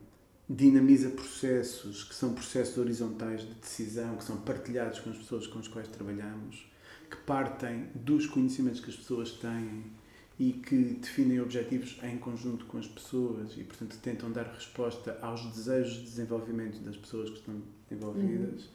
dinamiza 0.50 1.10
processos 1.10 2.04
que 2.04 2.16
são 2.16 2.34
processos 2.34 2.78
horizontais 2.78 3.42
de 3.42 3.54
decisão, 3.56 4.16
que 4.16 4.24
são 4.24 4.38
partilhados 4.38 5.00
com 5.00 5.10
as 5.10 5.18
pessoas 5.18 5.48
com 5.48 5.60
as 5.60 5.68
quais 5.68 5.88
trabalhamos, 5.90 6.66
que 7.10 7.18
partem 7.18 7.88
dos 7.94 8.26
conhecimentos 8.26 8.80
que 8.80 8.90
as 8.90 8.96
pessoas 8.96 9.32
têm 9.34 9.84
e 10.40 10.54
que 10.54 10.76
definem 10.76 11.40
objetivos 11.40 12.00
em 12.04 12.18
conjunto 12.18 12.66
com 12.66 12.78
as 12.78 12.88
pessoas 12.88 13.56
e, 13.58 13.64
portanto, 13.64 13.98
tentam 14.02 14.32
dar 14.32 14.46
resposta 14.48 15.18
aos 15.22 15.46
desejos 15.54 15.94
de 15.98 16.04
desenvolvimento 16.04 16.80
das 16.80 16.98
pessoas 16.98 17.30
que 17.30 17.38
estão 17.38 17.62
envolvidas. 17.94 18.70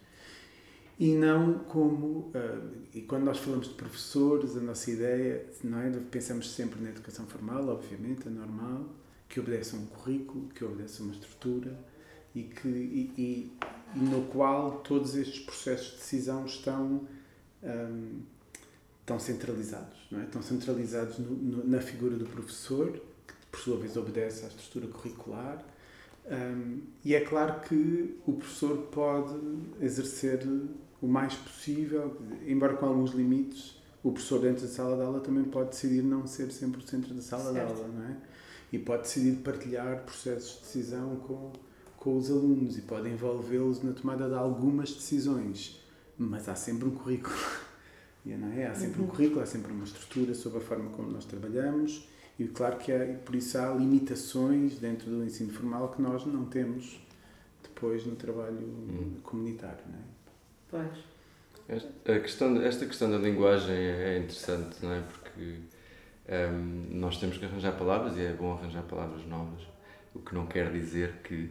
E 0.98 1.14
não 1.14 1.60
como. 1.60 2.30
ah, 2.34 2.60
e 2.94 3.02
quando 3.02 3.24
nós 3.24 3.38
falamos 3.38 3.68
de 3.68 3.74
professores, 3.74 4.56
a 4.56 4.60
nossa 4.60 4.90
ideia, 4.90 5.46
não 5.62 5.78
é? 5.80 5.90
Pensamos 6.10 6.50
sempre 6.50 6.80
na 6.80 6.90
educação 6.90 7.24
formal, 7.26 7.68
obviamente, 7.68 8.26
é 8.26 8.30
normal, 8.30 8.86
que 9.28 9.38
obedece 9.38 9.76
a 9.76 9.78
um 9.78 9.86
currículo, 9.86 10.48
que 10.48 10.64
obedece 10.64 11.00
a 11.00 11.04
uma 11.04 11.12
estrutura 11.14 11.78
e, 12.34 12.42
que, 12.42 12.66
e, 12.68 13.12
e- 13.16 13.52
e 13.96 13.98
no 13.98 14.22
qual 14.26 14.80
todos 14.80 15.14
estes 15.14 15.40
processos 15.44 15.92
de 15.92 15.96
decisão 15.98 16.44
estão, 16.46 17.06
hum, 17.62 18.20
estão 19.00 19.18
centralizados. 19.20 19.96
Não 20.10 20.20
é? 20.20 20.24
Estão 20.24 20.42
centralizados 20.42 21.18
no- 21.18 21.30
no- 21.36 21.64
na 21.66 21.80
figura 21.80 22.16
do 22.16 22.24
professor, 22.26 22.90
que 23.26 23.34
por 23.52 23.60
sua 23.60 23.76
vez 23.78 23.96
obedece 23.96 24.44
à 24.44 24.48
estrutura 24.48 24.88
curricular. 24.88 25.64
Hum, 26.30 26.80
e 27.04 27.14
é 27.14 27.20
claro 27.20 27.60
que 27.60 28.18
o 28.26 28.32
professor 28.34 28.76
pode 28.90 29.34
exercer 29.80 30.46
o 31.00 31.06
mais 31.06 31.34
possível, 31.34 32.16
embora 32.46 32.74
com 32.74 32.86
alguns 32.86 33.12
limites, 33.12 33.76
o 34.02 34.12
professor 34.12 34.40
dentro 34.40 34.62
da 34.62 34.68
sala 34.68 34.96
de 34.96 35.02
aula 35.02 35.20
também 35.20 35.44
pode 35.44 35.70
decidir 35.70 36.02
não 36.02 36.26
ser 36.26 36.50
sempre 36.50 36.80
o 36.82 36.86
centro 36.86 37.14
da 37.14 37.22
sala 37.22 37.52
Certo. 37.52 37.74
de 37.74 37.80
aula, 37.80 37.88
não 37.88 38.04
é? 38.04 38.16
E 38.72 38.78
pode 38.78 39.02
decidir 39.02 39.36
partilhar 39.36 40.04
processos 40.04 40.56
de 40.56 40.60
decisão 40.60 41.16
com, 41.16 41.52
com 41.96 42.16
os 42.16 42.30
alunos 42.30 42.76
e 42.76 42.82
pode 42.82 43.08
envolvê-los 43.08 43.82
na 43.82 43.92
tomada 43.92 44.28
de 44.28 44.34
algumas 44.34 44.92
decisões, 44.92 45.82
mas 46.16 46.48
há 46.48 46.54
sempre 46.54 46.88
um 46.88 46.92
currículo. 46.92 47.34
Não 48.26 48.52
é? 48.52 48.66
Há 48.66 48.74
sempre 48.74 49.00
um 49.00 49.06
currículo, 49.06 49.40
há 49.40 49.46
sempre 49.46 49.72
uma 49.72 49.84
estrutura 49.84 50.34
sobre 50.34 50.58
a 50.58 50.60
forma 50.60 50.90
como 50.90 51.10
nós 51.10 51.24
trabalhamos 51.24 52.06
e 52.38 52.46
claro 52.46 52.76
que 52.78 52.92
há, 52.92 53.04
e 53.04 53.16
por 53.16 53.34
isso 53.34 53.58
há 53.58 53.72
limitações 53.72 54.78
dentro 54.78 55.10
do 55.10 55.24
ensino 55.24 55.52
formal 55.52 55.88
que 55.88 56.00
nós 56.00 56.24
não 56.24 56.44
temos 56.44 57.00
depois 57.62 58.06
no 58.06 58.14
trabalho 58.14 59.20
comunitário. 59.22 59.84
Não 59.90 59.98
é? 59.98 60.02
Pois. 60.70 61.04
Esta, 61.68 62.20
questão, 62.20 62.62
esta 62.62 62.86
questão 62.86 63.10
da 63.10 63.18
linguagem 63.18 63.76
é 63.76 64.18
interessante, 64.18 64.76
não 64.82 64.92
é? 64.92 65.00
Porque 65.00 65.56
ehm, 66.26 66.86
nós 66.92 67.18
temos 67.18 67.36
que 67.36 67.44
arranjar 67.44 67.72
palavras 67.72 68.16
e 68.16 68.22
é 68.22 68.32
bom 68.32 68.52
arranjar 68.52 68.82
palavras 68.84 69.26
novas, 69.26 69.62
o 70.14 70.20
que 70.20 70.34
não 70.34 70.46
quer 70.46 70.72
dizer 70.72 71.16
que 71.24 71.50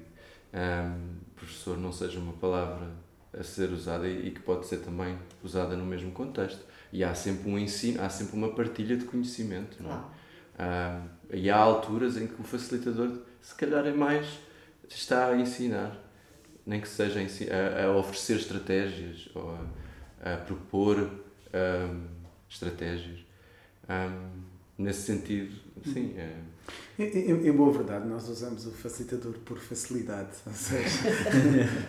ehm, 0.54 1.20
professor 1.36 1.78
não 1.78 1.92
seja 1.92 2.18
uma 2.20 2.34
palavra 2.34 2.90
a 3.32 3.44
ser 3.44 3.70
usada 3.72 4.08
e, 4.08 4.30
e 4.30 4.32
que 4.32 4.40
pode 4.40 4.66
ser 4.66 4.78
também 4.78 5.18
usada 5.44 5.76
no 5.76 5.86
mesmo 5.86 6.12
contexto. 6.12 6.66
E 6.92 7.04
há 7.04 7.14
sempre 7.14 7.50
um 7.50 7.60
ensino, 7.60 8.02
há 8.02 8.10
sempre 8.10 8.36
uma 8.36 8.50
partilha 8.50 8.98
de 8.98 9.06
conhecimento, 9.06 9.84
não 9.84 9.92
é? 9.92 10.04
Ah, 10.58 11.02
e 11.32 11.50
há 11.50 11.58
alturas 11.58 12.18
em 12.18 12.28
que 12.28 12.40
o 12.42 12.44
facilitador, 12.44 13.12
se 13.42 13.54
calhar, 13.56 13.86
é 13.86 13.94
mais 13.94 14.26
está 14.90 15.28
a 15.28 15.38
ensinar, 15.38 15.98
nem 16.66 16.82
que 16.82 16.88
seja 16.88 17.20
a, 17.22 17.86
a- 17.86 17.98
oferecer 17.98 18.38
estratégias 18.38 19.30
ou 19.36 19.52
a, 20.24 20.34
a 20.34 20.38
propor 20.38 20.98
ahm, 21.54 22.06
estratégias. 22.50 23.20
Ahm, 23.90 24.42
nesse 24.78 25.02
sentido, 25.04 25.56
sim, 25.84 26.14
é, 26.18 26.36
Em, 27.00 27.32
em- 27.32 27.48
em 27.48 27.52
boa 27.52 27.72
verdade, 27.72 28.08
nós 28.08 28.28
usamos 28.30 28.66
o 28.66 28.72
facilitador 28.72 29.34
por 29.40 29.58
facilidade, 29.60 30.32
ou 30.46 30.54
seja, 30.54 30.90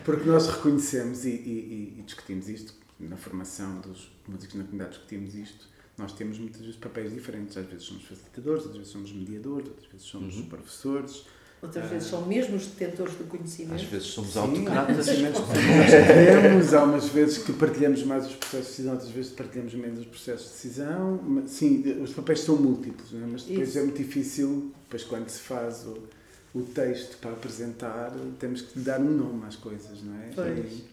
porque 0.04 0.28
nós 0.28 0.46
reconhecemos 0.48 1.24
e, 1.24 1.30
e- 1.30 1.96
e 1.98 2.02
discutimos 2.02 2.48
isto 2.48 2.74
na 3.00 3.16
formação 3.16 3.80
dos 3.80 4.10
músicos 4.26 4.54
na 4.56 4.64
comunidade, 4.64 4.90
discutimos 4.90 5.34
isto. 5.34 5.66
Nós 5.98 6.12
temos 6.12 6.38
muitas 6.38 6.60
vezes 6.60 6.76
papéis 6.76 7.12
diferentes, 7.12 7.56
às 7.56 7.66
vezes 7.66 7.84
somos 7.84 8.04
facilitadores, 8.04 8.60
outras 8.62 8.76
vezes 8.78 8.92
somos 8.92 9.12
mediadores, 9.12 9.68
outras 9.68 9.86
vezes 9.90 10.06
somos 10.06 10.36
Uhum. 10.36 10.46
professores. 10.46 11.24
Outras 11.60 11.84
Ah. 11.86 11.88
vezes 11.88 12.08
são 12.08 12.24
mesmo 12.24 12.54
os 12.56 12.66
detentores 12.68 13.14
do 13.14 13.24
às 13.24 13.28
conhecimento. 13.30 13.84
vezes 13.86 14.06
somos 14.06 14.30
Sim, 14.32 14.38
há 14.38 14.42
autocratas. 14.42 15.06
temos, 16.42 16.72
há 16.74 16.84
umas 16.84 17.08
vezes 17.08 17.38
que 17.38 17.52
partilhamos 17.52 18.04
mais 18.04 18.26
os 18.28 18.36
processos 18.36 18.66
de 18.66 18.70
decisão, 18.70 18.92
outras 18.94 19.10
vezes 19.10 19.32
partilhamos 19.32 19.74
menos 19.74 19.98
os 20.00 20.06
processos 20.06 20.46
de 20.46 20.52
decisão. 20.52 21.20
Mas, 21.24 21.50
Sim, 21.50 21.82
os 22.02 22.12
papéis 22.12 22.40
são 22.40 22.56
múltiplos, 22.56 23.10
não 23.12 23.24
é? 23.24 23.26
mas 23.26 23.42
depois 23.42 23.70
Isso. 23.70 23.78
é 23.78 23.82
muito 23.82 23.96
difícil, 23.96 24.72
depois 24.84 25.02
quando 25.02 25.28
se 25.28 25.40
faz 25.40 25.84
o, 25.84 25.98
o 26.54 26.62
texto 26.62 27.16
para 27.18 27.32
apresentar, 27.32 28.12
temos 28.38 28.62
que 28.62 28.78
dar 28.78 29.00
um 29.00 29.10
nome 29.10 29.44
às 29.46 29.56
coisas, 29.56 30.00
não 30.04 30.14
é? 30.14 30.30
Pois. 30.34 30.58
E- 30.74 30.84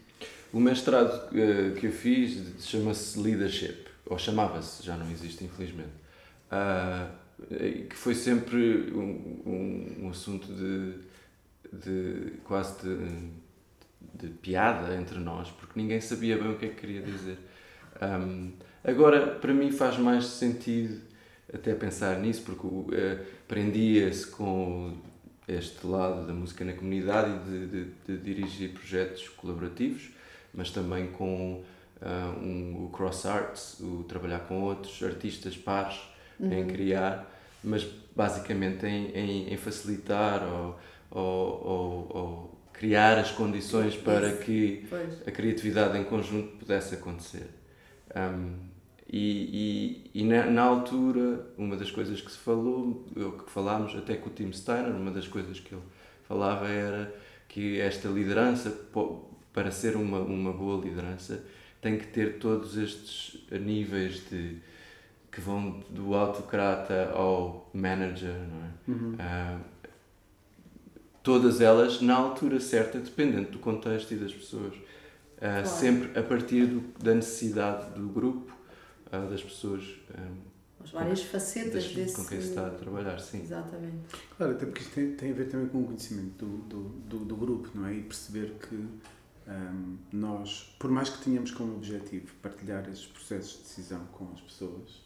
O 0.51 0.59
mestrado 0.59 1.35
eh, 1.37 1.73
que 1.79 1.87
eu 1.87 1.91
fiz 1.91 2.37
chama-se 2.59 3.19
Leadership, 3.19 3.85
ou 4.05 4.17
chamava-se, 4.17 4.83
já 4.83 4.95
não 4.95 5.09
existe 5.11 5.43
infelizmente, 5.43 5.93
eh, 6.51 7.07
que 7.89 7.95
foi 7.95 8.15
sempre 8.15 8.91
um, 8.93 9.41
um, 9.45 10.05
um 10.05 10.09
assunto 10.09 10.47
de, 10.53 10.93
de 11.73 12.31
quase 12.43 12.81
de, 12.83 13.29
de 14.13 14.33
piada 14.35 14.95
entre 14.95 15.19
nós, 15.19 15.49
porque 15.51 15.73
ninguém 15.79 15.99
sabia 15.99 16.37
bem 16.37 16.51
o 16.51 16.57
que 16.57 16.65
é 16.65 16.69
que 16.69 16.75
queria 16.75 17.01
dizer. 17.01 17.37
Ahm, 18.01 18.51
agora, 18.83 19.27
para 19.35 19.53
mim 19.53 19.71
faz 19.71 19.97
mais 19.97 20.25
sentido 20.25 21.01
até 21.53 21.73
pensar 21.73 22.19
nisso, 22.19 22.43
porque 22.43 22.67
eh, 22.95 23.19
prendia-se 23.47 24.27
com 24.27 24.97
este 25.47 25.85
lado 25.85 26.25
da 26.25 26.33
música 26.33 26.65
na 26.65 26.73
comunidade 26.73 27.31
e 27.31 27.49
de, 27.49 27.67
de, 27.67 27.85
de 28.07 28.17
dirigir 28.17 28.71
projetos 28.71 29.29
colaborativos, 29.29 30.09
mas 30.53 30.71
também 30.71 31.07
com 31.07 31.63
um, 32.05 32.85
o 32.85 32.89
cross 32.89 33.25
arts, 33.25 33.79
o 33.79 34.03
trabalhar 34.03 34.39
com 34.39 34.61
outros 34.61 35.01
artistas 35.01 35.57
pares 35.57 35.99
em 36.39 36.67
criar, 36.67 37.31
mas 37.63 37.85
basicamente 38.15 38.85
em, 38.85 39.07
em, 39.11 39.53
em 39.53 39.57
facilitar 39.57 40.43
ou, 40.43 40.79
ou, 41.09 41.67
ou, 41.67 42.17
ou 42.17 42.61
criar 42.73 43.17
as 43.17 43.31
condições 43.31 43.95
para 43.95 44.29
Isso. 44.29 44.41
que 44.41 44.85
Pois. 44.89 45.27
a 45.27 45.31
criatividade 45.31 45.97
em 45.97 46.03
conjunto 46.03 46.57
pudesse 46.57 46.95
acontecer. 46.95 47.49
Um, 48.15 48.75
e, 49.07 50.09
e, 50.13 50.21
e 50.21 50.23
na, 50.23 50.45
na 50.45 50.61
altura, 50.63 51.47
uma 51.57 51.77
das 51.77 51.91
coisas 51.91 52.19
que 52.21 52.31
se 52.31 52.37
falou, 52.37 53.05
ou 53.15 53.31
que 53.33 53.49
falámos 53.51 53.95
até 53.95 54.15
com 54.15 54.29
o 54.29 54.33
Tim 54.33 54.51
Steiner, 54.51 54.91
uma 54.95 55.11
das 55.11 55.27
coisas 55.27 55.59
que 55.59 55.73
ele 55.73 55.83
falava 56.27 56.67
era 56.67 57.13
que 57.47 57.79
esta 57.79 58.09
liderança, 58.09 58.71
para 59.53 59.71
ser 59.71 59.95
uma, 59.95 60.19
uma 60.19 60.51
boa 60.51 60.83
liderança, 60.83 61.43
tem 61.85 61.99
que 61.99 62.07
ter 62.07 62.39
todos 62.39 62.77
estes 62.77 63.39
níveis 63.51 64.27
de 64.27 64.57
que 65.31 65.39
vão 65.39 65.81
do 65.87 66.15
autocrata 66.15 67.11
ao 67.13 67.69
manager, 67.75 68.33
não 68.33 68.63
é? 68.65 69.15
Ah, 69.19 69.59
todas 71.21 71.61
elas 71.61 72.01
na 72.01 72.15
altura 72.15 72.59
certa, 72.59 72.97
dependendo 72.97 73.51
do 73.51 73.59
contexto 73.59 74.11
e 74.13 74.17
das 74.17 74.33
pessoas. 74.33 74.73
Ah, 75.37 75.61
Claro. 75.61 75.67
Sempre 75.67 76.19
a 76.19 76.23
partir 76.23 76.65
do- 76.65 76.83
da 77.03 77.13
necessidade 77.13 77.91
do 77.99 78.07
grupo, 78.07 78.51
ah, 79.11 79.19
das 79.29 79.43
pessoas. 79.43 79.83
ah, 80.17 80.27
as 80.83 80.89
várias 80.89 81.21
facetas 81.21 81.83
das- 81.83 81.93
desse. 81.93 82.15
com 82.15 82.25
quem 82.25 82.41
se 82.41 82.47
está 82.49 82.65
a 82.65 82.69
trabalhar, 82.71 83.19
sim. 83.19 83.41
Exatamente. 83.41 83.97
Claro, 84.37 84.53
até 84.53 84.65
porque 84.65 84.81
isto 84.81 84.93
tem, 84.95 85.11
tem 85.13 85.31
a 85.31 85.33
ver 85.35 85.49
também 85.49 85.67
com 85.67 85.81
o 85.81 85.85
conhecimento 85.85 86.43
do, 86.45 86.57
do, 86.67 86.83
do, 87.19 87.25
do 87.25 87.35
grupo, 87.35 87.69
não 87.75 87.85
é? 87.87 87.93
E 87.93 88.01
perceber 88.01 88.53
que 88.67 88.75
hum, 89.47 89.97
nós, 90.11 90.75
por 90.79 90.89
mais 90.89 91.09
que 91.09 91.23
tenhamos 91.23 91.51
como 91.51 91.75
objetivo 91.75 92.33
partilhar 92.41 92.87
esses 92.89 93.05
processos 93.05 93.57
de 93.57 93.63
decisão 93.63 94.05
com 94.11 94.31
as 94.33 94.41
pessoas, 94.41 95.03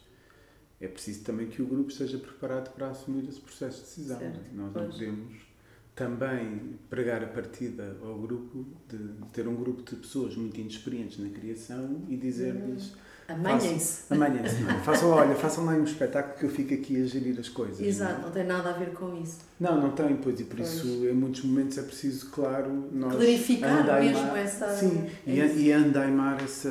é 0.80 0.88
preciso 0.88 1.24
também 1.24 1.48
que 1.48 1.60
o 1.60 1.66
grupo 1.66 1.90
esteja 1.90 2.18
preparado 2.18 2.72
para 2.72 2.88
assumir 2.90 3.28
esse 3.28 3.40
processo 3.40 3.78
de 3.78 3.84
decisão. 3.84 4.18
Certo, 4.18 4.54
não 4.54 4.64
é? 4.64 4.66
Nós 4.66 4.74
não 4.74 4.82
pois. 4.82 4.94
podemos 4.94 5.50
também 5.94 6.78
pregar 6.88 7.22
a 7.22 7.26
partida 7.26 7.96
ao 8.02 8.18
grupo 8.18 8.64
de 8.88 8.98
ter 9.32 9.46
um 9.46 9.54
grupo 9.54 9.82
de 9.82 9.96
pessoas 9.96 10.34
muito 10.34 10.58
inexperientes 10.58 11.18
na 11.18 11.28
criação 11.28 12.06
e 12.08 12.16
dizer-lhes 12.16 12.94
Amanhem-se. 13.34 14.02
amanhã-se, 14.10 14.60
não 14.62 14.70
é? 14.70 14.78
Façam, 14.80 15.10
olha, 15.10 15.34
façam 15.34 15.64
lá 15.64 15.72
um 15.72 15.84
espetáculo 15.84 16.36
que 16.38 16.44
eu 16.44 16.50
fico 16.50 16.74
aqui 16.74 17.02
a 17.02 17.06
gerir 17.06 17.38
as 17.38 17.48
coisas. 17.48 17.78
não 17.78 17.84
é? 17.84 17.88
Exato, 17.88 18.20
não 18.22 18.30
tem 18.30 18.44
nada 18.44 18.70
a 18.70 18.72
ver 18.72 18.92
com 18.92 19.14
isso. 19.22 19.38
Não, 19.58 19.80
não 19.80 19.90
tem, 19.92 20.16
pois, 20.16 20.40
e 20.40 20.44
por 20.44 20.56
Pois. 20.56 20.74
isso 20.74 20.86
em 21.06 21.12
muitos 21.14 21.42
momentos 21.44 21.76
é 21.78 21.82
preciso, 21.82 22.30
claro, 22.30 22.88
nós 22.92 23.14
Clarificar 23.14 23.82
andaimar- 23.82 24.14
mesmo 24.24 24.36
essa- 24.36 24.68
Sim, 24.76 25.06
é 25.26 25.30
e, 25.30 25.62
e 25.66 25.72
andaimar 25.72 26.42
essa, 26.42 26.70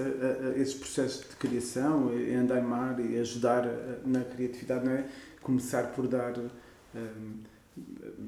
esses 0.56 0.74
processos 0.74 1.22
de 1.30 1.36
criação, 1.36 2.14
e 2.18 2.34
andaimar 2.36 3.00
e 3.00 3.18
ajudar 3.20 3.66
na 4.06 4.22
criatividade, 4.24 4.86
não 4.86 4.92
é? 4.94 5.06
Começar 5.42 5.84
por 5.94 6.08
dar 6.08 6.34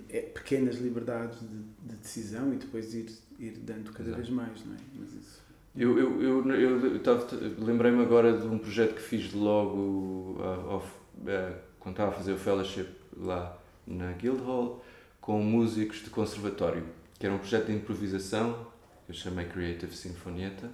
é, 0.10 0.22
pequenas 0.22 0.76
liberdades 0.76 1.40
de, 1.40 1.48
de 1.90 1.96
decisão 1.98 2.54
e 2.54 2.58
depois 2.58 2.94
ir, 2.94 3.08
ir 3.40 3.58
dando 3.60 3.92
cada 3.92 4.10
Exato. 4.10 4.18
vez 4.22 4.30
mais, 4.30 4.66
não 4.66 4.74
é? 4.74 4.78
Mas 4.96 5.10
isso. 5.14 5.41
Eu, 5.76 5.98
eu, 5.98 6.22
eu, 6.22 6.52
eu, 6.52 6.86
eu 6.86 7.56
lembrei-me 7.60 8.02
agora 8.02 8.38
de 8.38 8.46
um 8.46 8.58
projeto 8.58 8.96
que 8.96 9.02
fiz 9.02 9.32
logo 9.34 10.38
ah, 10.42 10.72
ao- 10.74 10.84
ah, 11.28 11.54
quando 11.80 11.94
estava 11.96 12.12
a 12.12 12.14
fazer 12.14 12.34
o 12.34 12.38
fellowship 12.38 12.88
lá 13.16 13.58
na 13.88 14.12
Guildhall 14.14 14.84
com 15.22 15.40
músicos 15.42 16.04
de 16.04 16.10
conservatório, 16.10 16.84
que 17.18 17.26
era 17.26 17.34
um 17.34 17.38
projeto 17.38 17.68
de 17.68 17.74
improvisação 17.74 18.68
que 19.06 19.12
eu 19.12 19.16
chamei 19.16 19.46
Creative 19.46 19.96
Sinfonieta 19.96 20.70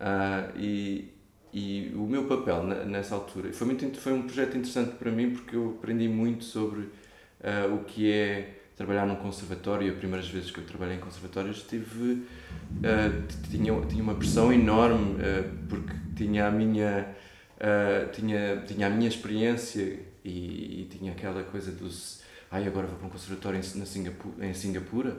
Ah, 0.00 0.50
e, 0.56 1.08
e 1.52 1.92
o 1.96 2.02
meu 2.06 2.26
papel 2.26 2.62
nessa 2.64 3.14
altura 3.14 3.52
foi, 3.52 3.66
muito, 3.68 4.00
foi 4.00 4.12
um 4.14 4.22
projeto 4.22 4.56
interessante 4.58 4.96
para 4.96 5.10
mim 5.12 5.32
porque 5.34 5.56
eu 5.56 5.76
aprendi 5.78 6.08
muito 6.08 6.44
sobre 6.44 6.88
o 7.72 7.84
que 7.84 8.10
é 8.10 8.61
trabalhar 8.76 9.06
num 9.06 9.16
conservatório. 9.16 9.90
As 9.92 9.98
primeiras 9.98 10.28
vezes 10.28 10.50
que 10.50 10.58
eu 10.58 10.64
trabalhei 10.64 10.96
em 10.96 11.00
conservatórios 11.00 11.62
tive 11.62 12.26
Uh, 12.72 13.22
tinha, 13.50 13.80
tinha 13.86 14.02
uma 14.02 14.14
pressão 14.14 14.52
enorme 14.52 15.16
uh, 15.16 15.66
porque 15.68 15.92
tinha 16.16 16.46
a 16.48 16.50
minha 16.50 17.06
uh, 17.58 18.10
tinha, 18.10 18.64
tinha 18.66 18.86
a 18.86 18.90
minha 18.90 19.08
experiência 19.08 20.00
e, 20.24 20.80
e 20.80 20.88
tinha 20.90 21.12
aquela 21.12 21.44
coisa 21.44 21.70
dos 21.70 22.22
ai 22.50 22.66
agora 22.66 22.86
vou 22.86 22.96
para 22.96 23.06
um 23.06 23.10
conservatório 23.10 23.60
em, 23.60 23.78
na 23.78 23.86
Singapura, 23.86 24.46
em 24.46 24.54
Singapura 24.54 25.16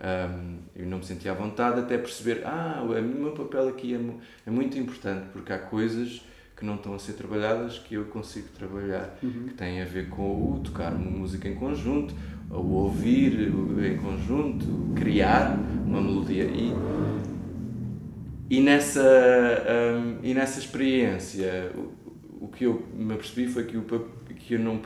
um, 0.00 0.58
eu 0.74 0.86
não 0.86 0.98
me 0.98 1.04
sentia 1.04 1.32
à 1.32 1.34
vontade 1.34 1.78
até 1.78 1.98
perceber 1.98 2.42
ah, 2.44 2.82
o 2.82 3.00
meu 3.00 3.32
papel 3.32 3.68
aqui 3.68 3.94
é, 3.94 4.00
é 4.48 4.50
muito 4.50 4.76
importante 4.76 5.26
porque 5.32 5.52
há 5.52 5.58
coisas 5.58 6.22
que 6.56 6.64
não 6.64 6.76
estão 6.76 6.94
a 6.94 6.98
ser 6.98 7.14
trabalhadas 7.14 7.78
que 7.78 7.94
eu 7.94 8.04
consigo 8.06 8.48
trabalhar 8.56 9.18
Uhum. 9.22 9.46
que 9.48 9.54
têm 9.54 9.82
a 9.82 9.84
ver 9.84 10.08
com 10.08 10.52
o 10.52 10.60
tocar 10.62 10.92
música 10.94 11.48
em 11.48 11.54
conjunto, 11.54 12.14
o 12.50 12.72
ouvir 12.74 13.50
em 13.84 13.96
conjunto, 13.96 14.66
criar 14.94 15.58
uma 15.84 16.00
melodia. 16.00 16.44
E, 16.44 16.72
e, 18.50 18.60
nessa, 18.60 19.02
hum, 19.02 20.18
e 20.22 20.34
nessa 20.34 20.58
experiência, 20.60 21.72
o, 21.74 22.44
o 22.44 22.48
que 22.48 22.64
eu 22.64 22.86
me 22.94 23.14
apercebi 23.14 23.48
foi 23.48 23.64
que, 23.64 23.76
o, 23.76 23.82
que 23.82 24.54
eu 24.54 24.58
não. 24.60 24.80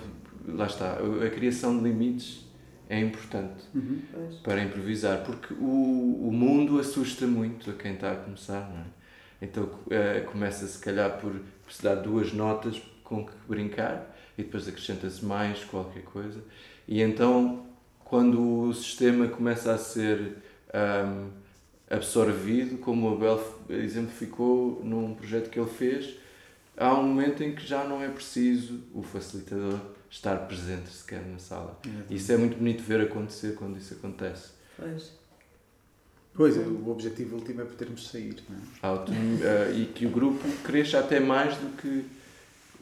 Lá 0.47 0.67
está, 0.67 0.95
a 1.27 1.31
criação 1.31 1.77
de 1.77 1.85
limites 1.85 2.47
é 2.89 2.99
importante 3.01 3.65
Uhum. 3.75 3.99
Para 4.43 4.63
improvisar, 4.63 5.23
porque 5.23 5.53
o, 5.53 6.29
o 6.29 6.33
mundo 6.33 6.79
assusta 6.81 7.27
muito 7.27 7.71
a 7.71 7.75
quem 7.75 7.93
está 7.93 8.13
a 8.13 8.17
começar, 8.17 8.71
não 8.71 8.81
é? 8.81 8.85
Então 9.41 9.71
eh, 9.91 10.21
começa 10.31 10.67
se 10.67 10.79
calhar 10.79 11.19
por 11.21 11.33
precisar 11.65 11.97
de 11.97 12.03
duas 12.03 12.33
notas 12.33 12.81
com 13.05 13.25
que 13.25 13.33
brincar 13.49 14.15
e 14.37 14.43
depois 14.43 14.69
acrescenta-se 14.69 15.25
mais 15.25 15.65
qualquer 15.65 16.03
coisa. 16.03 16.41
E 16.87 17.03
então, 17.03 17.67
quando 18.05 18.63
o 18.63 18.75
sistema 18.75 19.29
começa 19.29 19.73
a 19.73 19.79
ser 19.79 20.37
ahm, 20.73 21.29
absorvido, 21.91 22.79
como 22.79 23.11
o 23.11 23.15
Abel 23.15 23.61
exemplificou 23.69 24.81
num 24.85 25.15
projeto 25.15 25.51
que 25.51 25.59
ele 25.59 25.69
fez, 25.71 26.17
há 26.77 26.95
um 26.95 27.03
momento 27.03 27.43
em 27.43 27.55
que 27.55 27.67
já 27.67 27.85
não 27.85 28.03
é 28.03 28.09
preciso 28.09 28.81
o 28.95 29.03
facilitador 29.03 29.79
estar 30.11 30.37
presente 30.47 30.89
sequer 30.89 31.25
na 31.27 31.39
sala. 31.39 31.79
Isso 32.09 32.33
é 32.33 32.37
muito 32.37 32.57
bonito 32.57 32.83
ver 32.83 33.01
acontecer 33.03 33.55
quando 33.55 33.77
isso 33.77 33.95
acontece. 33.95 34.53
Pois. 34.77 35.18
Pois 36.39 36.57
é, 36.57 36.61
o 36.61 36.89
objetivo 36.89 37.35
último 37.35 37.63
é 37.63 37.65
podermos 37.65 38.07
sair, 38.07 38.37
não 38.49 38.57
é? 38.57 38.61
Eh, 39.43 39.81
e 39.81 39.87
que 39.87 40.07
o 40.07 40.09
grupo 40.09 40.49
cresça 40.63 41.01
até 41.01 41.19
mais 41.19 41.57
do 41.57 41.77
que, 41.77 42.05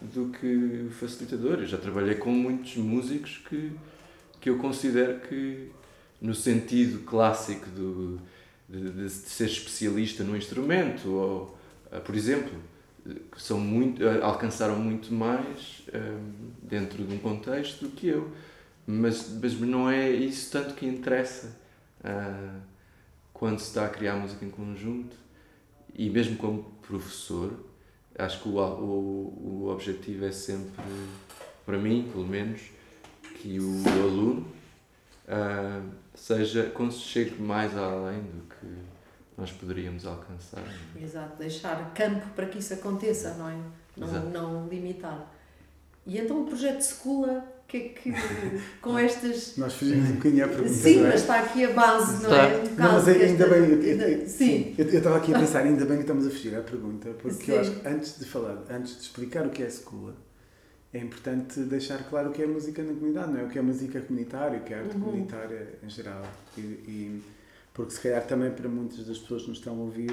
do 0.02 0.28
que 0.28 0.90
facilitador. 1.00 1.60
Eu 1.60 1.66
já 1.66 1.78
trabalhei 1.78 2.16
com 2.16 2.30
muitos 2.30 2.76
músicos 2.76 3.42
que, 3.48 3.72
que 4.42 4.50
eu 4.50 4.58
considero 4.58 5.20
que, 5.20 5.70
no 6.20 6.34
sentido 6.34 7.02
clássico 7.06 7.64
do, 7.70 8.20
de, 8.68 8.90
de 8.90 9.08
ser 9.08 9.46
especialista 9.46 10.22
no 10.22 10.36
instrumento, 10.36 11.08
ou, 11.08 11.58
eh, 11.90 11.98
por 11.98 12.14
exemplo, 12.14 12.52
são 13.38 13.58
muito, 13.58 14.04
eh, 14.06 14.20
alcançaram 14.20 14.78
muito 14.78 15.14
mais 15.14 15.82
eh, 15.94 16.18
dentro 16.62 17.02
de 17.02 17.14
um 17.14 17.18
contexto 17.18 17.86
do 17.86 17.90
que 17.90 18.08
eu. 18.08 18.30
Mas, 18.86 19.30
mas 19.42 19.58
não 19.60 19.90
é 19.90 20.10
isso 20.10 20.52
tanto 20.52 20.74
que 20.74 20.84
interessa. 20.84 21.56
ah, 22.04 22.75
quando 23.38 23.58
se 23.58 23.66
está 23.66 23.84
a 23.84 23.88
criar 23.90 24.16
música 24.16 24.44
em 24.44 24.50
conjunto 24.50 25.14
e 25.94 26.08
mesmo 26.08 26.36
como 26.38 26.62
professor, 26.86 27.52
acho 28.18 28.42
que 28.42 28.48
o, 28.48 28.56
o, 28.58 29.62
o 29.64 29.68
objetivo 29.68 30.24
é 30.24 30.32
sempre, 30.32 30.72
para 31.66 31.76
mim, 31.76 32.08
pelo 32.10 32.26
menos, 32.26 32.62
que 33.38 33.60
o 33.60 33.82
aluno 33.88 34.46
ah, 35.28 35.82
seja, 36.14 36.72
chegue 36.90 37.40
mais 37.40 37.76
além 37.76 38.22
do 38.22 38.42
que 38.42 38.66
nós 39.36 39.52
poderíamos 39.52 40.06
alcançar. 40.06 40.64
Exato, 40.98 41.36
deixar 41.36 41.92
campo 41.92 42.26
para 42.34 42.46
que 42.46 42.58
isso 42.58 42.72
aconteça, 42.72 43.34
não 43.34 43.50
é? 43.50 43.58
Exato. 43.98 44.28
Não, 44.30 44.62
não 44.62 44.68
limitar. 44.68 45.30
E 46.06 46.18
então 46.18 46.42
o 46.42 46.46
projeto 46.46 46.80
Secula, 46.80 47.46
que 47.68 47.76
é 47.76 47.80
que 47.88 48.12
com 48.80 48.98
estas. 48.98 49.56
Nós 49.56 49.74
fugimos 49.74 50.10
um 50.10 50.14
bocadinho 50.14 50.44
à 50.44 50.48
pergunta, 50.48 50.72
Sim, 50.72 50.96
não 51.00 51.06
é? 51.06 51.10
mas 51.10 51.20
está 51.20 51.40
aqui 51.40 51.64
a 51.64 51.72
base, 51.72 52.12
não 52.22 52.30
Está. 52.30 52.36
é? 52.48 52.56
Um 52.56 52.62
Não, 52.62 52.76
caso 52.76 52.92
mas 52.94 53.08
ainda 53.08 53.46
desta- 53.46 53.46
bem, 53.60 53.70
eu, 53.70 54.02
ainda- 54.10 54.26
Sim, 54.28 54.74
eu, 54.78 54.84
eu 54.86 54.98
estava 54.98 55.16
aqui 55.16 55.34
a 55.34 55.38
pensar, 55.40 55.60
ainda 55.64 55.84
bem 55.84 55.96
que 55.96 56.02
estamos 56.02 56.26
a 56.26 56.30
fugir 56.30 56.54
à 56.54 56.60
pergunta, 56.62 57.10
porque 57.20 57.44
Sim. 57.44 57.52
eu 57.52 57.60
acho 57.60 57.70
que 57.72 57.88
antes 57.88 58.18
de 58.18 58.24
falar, 58.24 58.62
antes 58.70 58.94
de 58.96 59.02
explicar 59.02 59.46
o 59.46 59.50
que 59.50 59.62
é 59.62 59.66
a 59.66 59.70
Secula, 59.70 60.14
é 60.92 60.98
importante 60.98 61.60
deixar 61.60 61.98
claro 62.08 62.30
o 62.30 62.32
que 62.32 62.42
é 62.42 62.46
música 62.46 62.82
na 62.82 62.92
comunidade, 62.94 63.32
não 63.32 63.40
é? 63.40 63.44
O 63.44 63.48
que 63.48 63.58
é 63.58 63.62
música 63.62 64.00
comunitária, 64.00 64.58
o 64.58 64.62
que 64.62 64.72
é 64.72 64.78
arte 64.78 64.94
Uhum. 64.96 65.00
comunitária 65.02 65.68
em 65.82 65.88
geral. 65.90 66.22
E, 66.56 66.60
e- 66.60 67.22
porque 67.74 67.90
se 67.92 68.00
calhar 68.00 68.24
também 68.26 68.50
para 68.52 68.68
muitas 68.68 69.04
das 69.06 69.18
pessoas 69.18 69.42
que 69.42 69.48
nos 69.48 69.58
estão 69.58 69.74
a 69.74 69.80
ouvir 69.82 70.10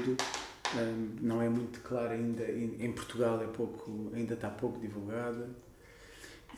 hum, 0.75 1.09
não 1.21 1.41
é 1.41 1.47
muito 1.47 1.79
claro 1.81 2.11
ainda, 2.11 2.43
em, 2.43 2.75
em 2.79 2.91
Portugal 2.91 3.41
é 3.41 3.45
pouco, 3.47 4.11
ainda 4.13 4.33
está 4.33 4.49
pouco 4.49 4.79
divulgada. 4.79 5.47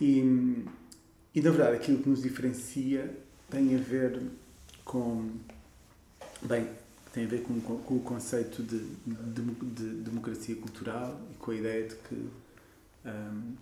E, 0.00 0.64
e 1.36 1.42
na 1.42 1.50
verdade 1.52 1.76
aquilo 1.76 2.02
que 2.02 2.08
nos 2.10 2.22
diferencia 2.22 3.16
tem 3.50 3.76
a 3.76 3.78
ver 3.78 4.20
com 4.84 5.30
bem, 6.42 6.68
tem 7.12 7.24
a 7.24 7.28
ver 7.28 7.42
com, 7.42 7.60
com, 7.60 7.78
com 7.78 7.96
o 7.96 8.00
conceito 8.00 8.62
de, 8.62 8.78
de, 9.06 9.42
de 9.74 9.84
democracia 10.02 10.54
cultural 10.56 11.20
e 11.32 11.34
com 11.36 11.50
a 11.50 11.54
ideia 11.54 11.88
de 11.88 11.94
que, 11.96 12.28
hum, 13.06 13.54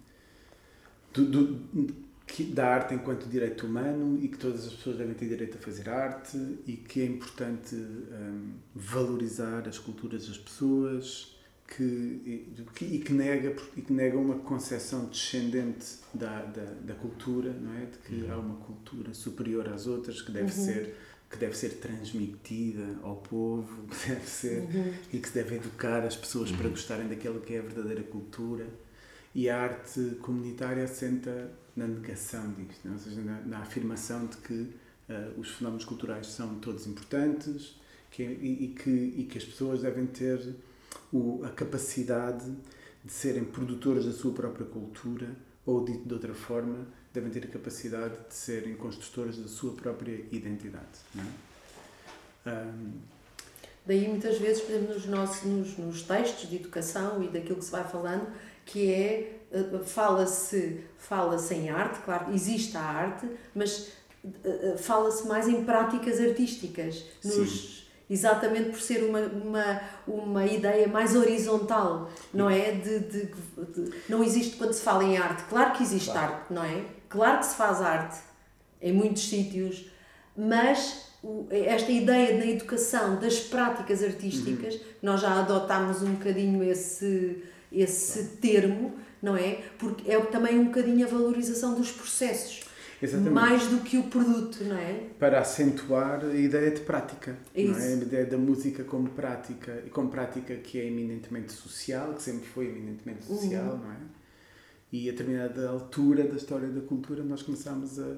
do, 1.12 1.24
do- 1.24 2.04
da 2.52 2.66
arte 2.66 2.94
enquanto 2.94 3.26
direito 3.28 3.66
humano 3.66 4.18
e 4.22 4.28
que 4.28 4.38
todas 4.38 4.66
as 4.66 4.72
pessoas 4.72 4.96
devem 4.96 5.14
ter 5.14 5.28
direito 5.28 5.56
a 5.58 5.60
fazer 5.60 5.88
arte 5.88 6.36
e 6.66 6.72
que 6.72 7.00
é 7.02 7.06
importante 7.06 7.74
hum, 7.76 8.52
valorizar 8.74 9.68
as 9.68 9.78
culturas 9.78 10.26
das 10.26 10.38
pessoas 10.38 11.33
que, 11.66 11.82
e, 11.82 12.54
que- 12.74 12.84
e 12.84 12.98
que 12.98 13.12
nega 13.12 13.56
e 13.76 13.82
que 13.82 13.92
nega 13.92 14.16
uma 14.18 14.36
concepção 14.40 15.06
descendente 15.06 15.86
da, 16.12 16.42
da, 16.44 16.64
da 16.64 16.94
cultura 16.94 17.52
não 17.52 17.72
é? 17.74 17.86
De 17.86 17.98
que 17.98 18.30
há 18.30 18.36
uma 18.38 18.56
cultura 18.56 19.12
superior 19.14 19.68
às 19.68 19.86
outras 19.86 20.20
que 20.22 20.30
deve 20.32 20.52
ser 20.52 20.94
que 21.30 21.38
deve 21.38 21.56
ser 21.56 21.70
transmitida 21.80 22.84
ao 23.02 23.16
povo 23.16 23.86
que 23.88 23.96
deve 24.08 24.28
ser 24.28 24.62
e 25.12 25.18
que 25.18 25.28
se 25.28 25.34
deve 25.34 25.56
educar 25.56 26.04
as 26.04 26.16
pessoas 26.16 26.52
para 26.52 26.68
gostarem 26.68 27.08
daquela 27.08 27.40
que 27.40 27.54
é 27.54 27.58
a 27.58 27.62
verdadeira 27.62 28.02
cultura. 28.04 28.66
E 29.34 29.48
a 29.50 29.60
arte 29.62 30.00
comunitária 30.22 30.84
assenta 30.84 31.50
na 31.74 31.88
negação 31.88 32.52
disto, 32.52 32.84
não 32.84 32.92
é? 32.92 32.94
ou 32.94 33.00
seja, 33.02 33.20
na, 33.22 33.40
na 33.40 33.58
afirmação 33.58 34.26
de 34.26 34.36
que 34.36 34.68
ah, 35.08 35.32
os 35.36 35.48
fenómenos 35.50 35.84
culturais 35.84 36.28
são 36.28 36.54
todos 36.60 36.86
importantes 36.86 37.74
que, 38.12 38.22
e, 38.22 38.64
e 38.66 38.68
que, 38.68 38.90
e 38.90 39.24
que 39.24 39.36
as 39.38 39.44
pessoas 39.44 39.82
devem 39.82 40.06
ter 40.06 40.54
o, 41.12 41.42
a 41.44 41.50
capacidade 41.50 42.50
de 43.04 43.12
serem 43.12 43.44
produtores 43.44 44.06
da 44.06 44.12
sua 44.12 44.32
própria 44.32 44.66
cultura 44.66 45.34
ou 45.66 45.84
dito 45.84 46.06
de 46.06 46.14
outra 46.14 46.34
forma, 46.34 46.86
devem 47.12 47.30
ter 47.30 47.44
a 47.44 47.48
capacidade 47.48 48.16
de 48.28 48.34
serem 48.34 48.74
construtores 48.76 49.38
da 49.38 49.48
sua 49.48 49.72
própria 49.72 50.26
identidade. 50.30 50.98
É? 52.44 52.50
um, 52.50 52.92
Daí 53.86 54.08
muitas 54.08 54.38
vezes, 54.38 54.62
por 54.62 54.72
exemplo, 54.74 54.94
nos, 54.94 55.06
nossos, 55.06 55.42
nos, 55.44 55.76
nos 55.76 56.02
textos 56.02 56.48
de 56.48 56.56
educação 56.56 57.22
e 57.22 57.28
daquilo 57.28 57.58
que 57.58 57.64
se 57.64 57.70
vai 57.70 57.84
falando, 57.84 58.26
que 58.64 58.90
é, 58.90 59.40
eh, 59.52 59.78
fala-se 59.84 60.80
fala 60.96 61.36
-se 61.36 61.54
em 61.54 61.68
arte, 61.68 62.00
claro, 62.02 62.32
existe 62.32 62.74
a 62.78 62.82
arte, 62.82 63.28
mas 63.54 63.92
eh, 64.24 64.72
eh, 64.72 64.76
fala-se 64.78 65.26
mais 65.26 65.46
em 65.46 65.64
práticas 65.64 66.18
artísticas, 66.18 67.04
nos, 67.22 67.83
exatamente 68.08 68.70
por 68.70 68.80
ser 68.80 69.02
uma, 69.04 69.20
uma, 69.20 69.80
uma 70.06 70.46
ideia 70.46 70.86
mais 70.86 71.16
horizontal, 71.16 72.10
não 72.32 72.50
é? 72.50 72.72
De, 72.72 72.98
de, 73.00 73.26
de, 73.26 73.94
não 74.08 74.22
existe 74.22 74.56
quando 74.56 74.72
se 74.72 74.82
fala 74.82 75.04
em 75.04 75.16
arte, 75.16 75.44
claro 75.44 75.72
que 75.72 75.82
existe 75.82 76.10
claro. 76.10 76.34
arte, 76.34 76.52
não 76.52 76.64
é? 76.64 76.84
Claro 77.08 77.38
que 77.38 77.46
se 77.46 77.54
faz 77.56 77.80
arte 77.80 78.18
em 78.80 78.92
muitos 78.92 79.28
sítios, 79.28 79.86
mas 80.36 81.14
esta 81.50 81.90
ideia 81.90 82.38
da 82.38 82.46
educação, 82.46 83.16
das 83.18 83.40
práticas 83.40 84.02
artísticas, 84.02 84.74
uhum. 84.74 84.80
nós 85.02 85.20
já 85.20 85.40
adotámos 85.40 86.02
um 86.02 86.14
bocadinho 86.14 86.62
esse, 86.62 87.42
esse 87.72 88.36
termo, 88.36 88.94
não 89.22 89.36
é? 89.36 89.62
Porque 89.78 90.10
é 90.10 90.20
também 90.20 90.58
um 90.58 90.66
bocadinho 90.66 91.06
a 91.06 91.08
valorização 91.08 91.74
dos 91.74 91.90
processos. 91.90 92.63
Exatamente. 93.04 93.34
Mais 93.34 93.66
do 93.66 93.78
que 93.80 93.98
o 93.98 94.04
produto, 94.04 94.64
não 94.64 94.78
é? 94.78 95.08
Para 95.18 95.40
acentuar 95.40 96.24
a 96.24 96.34
ideia 96.34 96.70
de 96.70 96.80
prática, 96.80 97.36
Isso. 97.54 97.72
não 97.72 97.78
é? 97.78 97.88
A 97.88 97.96
ideia 97.96 98.26
da 98.26 98.38
música 98.38 98.82
como 98.82 99.10
prática, 99.10 99.82
e 99.86 99.90
como 99.90 100.08
prática 100.08 100.54
que 100.56 100.80
é 100.80 100.86
eminentemente 100.86 101.52
social, 101.52 102.14
que 102.14 102.22
sempre 102.22 102.46
foi 102.46 102.66
eminentemente 102.66 103.26
social, 103.26 103.74
uhum. 103.74 103.78
não 103.78 103.92
é? 103.92 103.96
E 104.90 105.08
a 105.08 105.12
determinada 105.12 105.68
altura 105.68 106.24
da 106.24 106.36
história 106.36 106.68
da 106.68 106.80
cultura 106.80 107.22
nós 107.22 107.42
começamos 107.42 107.98
a, 107.98 108.16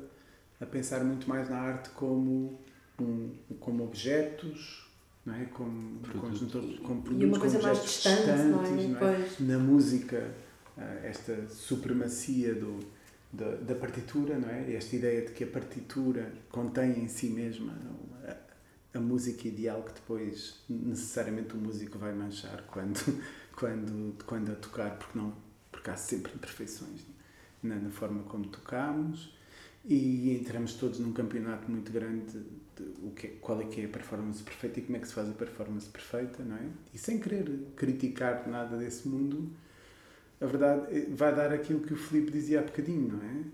a 0.61 0.67
pensar 0.67 1.03
muito 1.03 1.29
mais 1.29 1.49
na 1.49 1.57
arte 1.57 1.91
como 1.91 2.61
um, 3.01 3.31
como 3.59 3.83
objetos, 3.83 4.89
não 5.25 5.35
é? 5.35 5.47
como, 5.47 6.01
conjuntos, 6.21 6.79
como 6.81 7.03
produtos, 7.03 7.23
e 7.23 7.27
uma 7.27 7.41
coisa 7.41 7.59
mais 7.59 7.83
distante, 7.83 8.17
distantes, 8.19 8.45
não 8.45 8.65
é? 8.65 8.87
Não 8.87 9.09
é? 9.09 9.29
Na 9.41 9.59
música, 9.59 10.31
ah, 10.77 11.01
esta 11.03 11.49
supremacia 11.49 12.55
do, 12.55 12.79
da, 13.37 13.57
da, 13.57 13.75
partitura, 13.75 14.39
não 14.39 14.49
é? 14.49 14.73
Esta 14.75 14.97
ideia 14.97 15.27
de 15.27 15.33
que 15.33 15.45
a 15.45 15.47
partitura 15.47 16.33
contém 16.51 17.05
em 17.05 17.09
si 17.09 17.29
mesma 17.29 17.77
a, 18.25 18.99
a, 18.99 19.01
música 19.01 19.47
ideal 19.47 19.83
que 19.83 19.93
depois 19.93 20.65
necessariamente 20.69 21.55
o 21.55 21.59
músico 21.59 21.99
vai 21.99 22.15
manchar 22.15 22.65
quando, 22.67 22.99
quando, 23.55 24.25
quando 24.25 24.53
a 24.53 24.55
tocar, 24.55 24.99
porque, 24.99 25.19
não, 25.19 25.35
porque 25.71 25.91
há 25.91 25.97
sempre 25.97 26.33
imperfeições 26.35 27.03
na, 27.63 27.77
na 27.77 27.91
forma 27.91 28.23
como 28.25 28.47
tocamos 28.47 29.37
e 29.85 30.37
entramos 30.37 30.75
todos 30.75 30.99
num 30.99 31.13
campeonato 31.13 31.71
muito 31.71 31.93
grande 31.93 32.41
de, 32.77 32.83
o 33.03 33.11
que, 33.11 33.29
qual 33.29 33.61
é 33.61 33.65
que 33.67 33.83
é 33.83 33.85
a 33.85 33.89
performance 33.89 34.43
perfeita 34.43 34.81
e 34.81 34.83
como 34.83 34.97
é 34.97 35.01
que 35.01 35.07
se 35.07 35.15
faz 35.15 35.29
a 35.29 35.33
performance 35.33 35.89
perfeita, 35.89 36.43
não 36.43 36.57
é? 36.57 36.69
E 36.93 36.99
sem 36.99 37.21
querer 37.21 37.69
criticar 37.77 38.49
nada 38.49 38.77
desse 38.77 39.07
mundo, 39.07 39.53
a 40.41 40.47
verdade 40.47 40.97
é, 40.97 41.07
vai 41.11 41.35
dar 41.35 41.53
aquilo 41.53 41.81
que 41.81 41.93
o 41.93 41.97
Filipe 41.97 42.31
dizia 42.31 42.61
há 42.61 42.63
bocadinho, 42.63 43.13
não 43.13 43.23
é? 43.23 43.45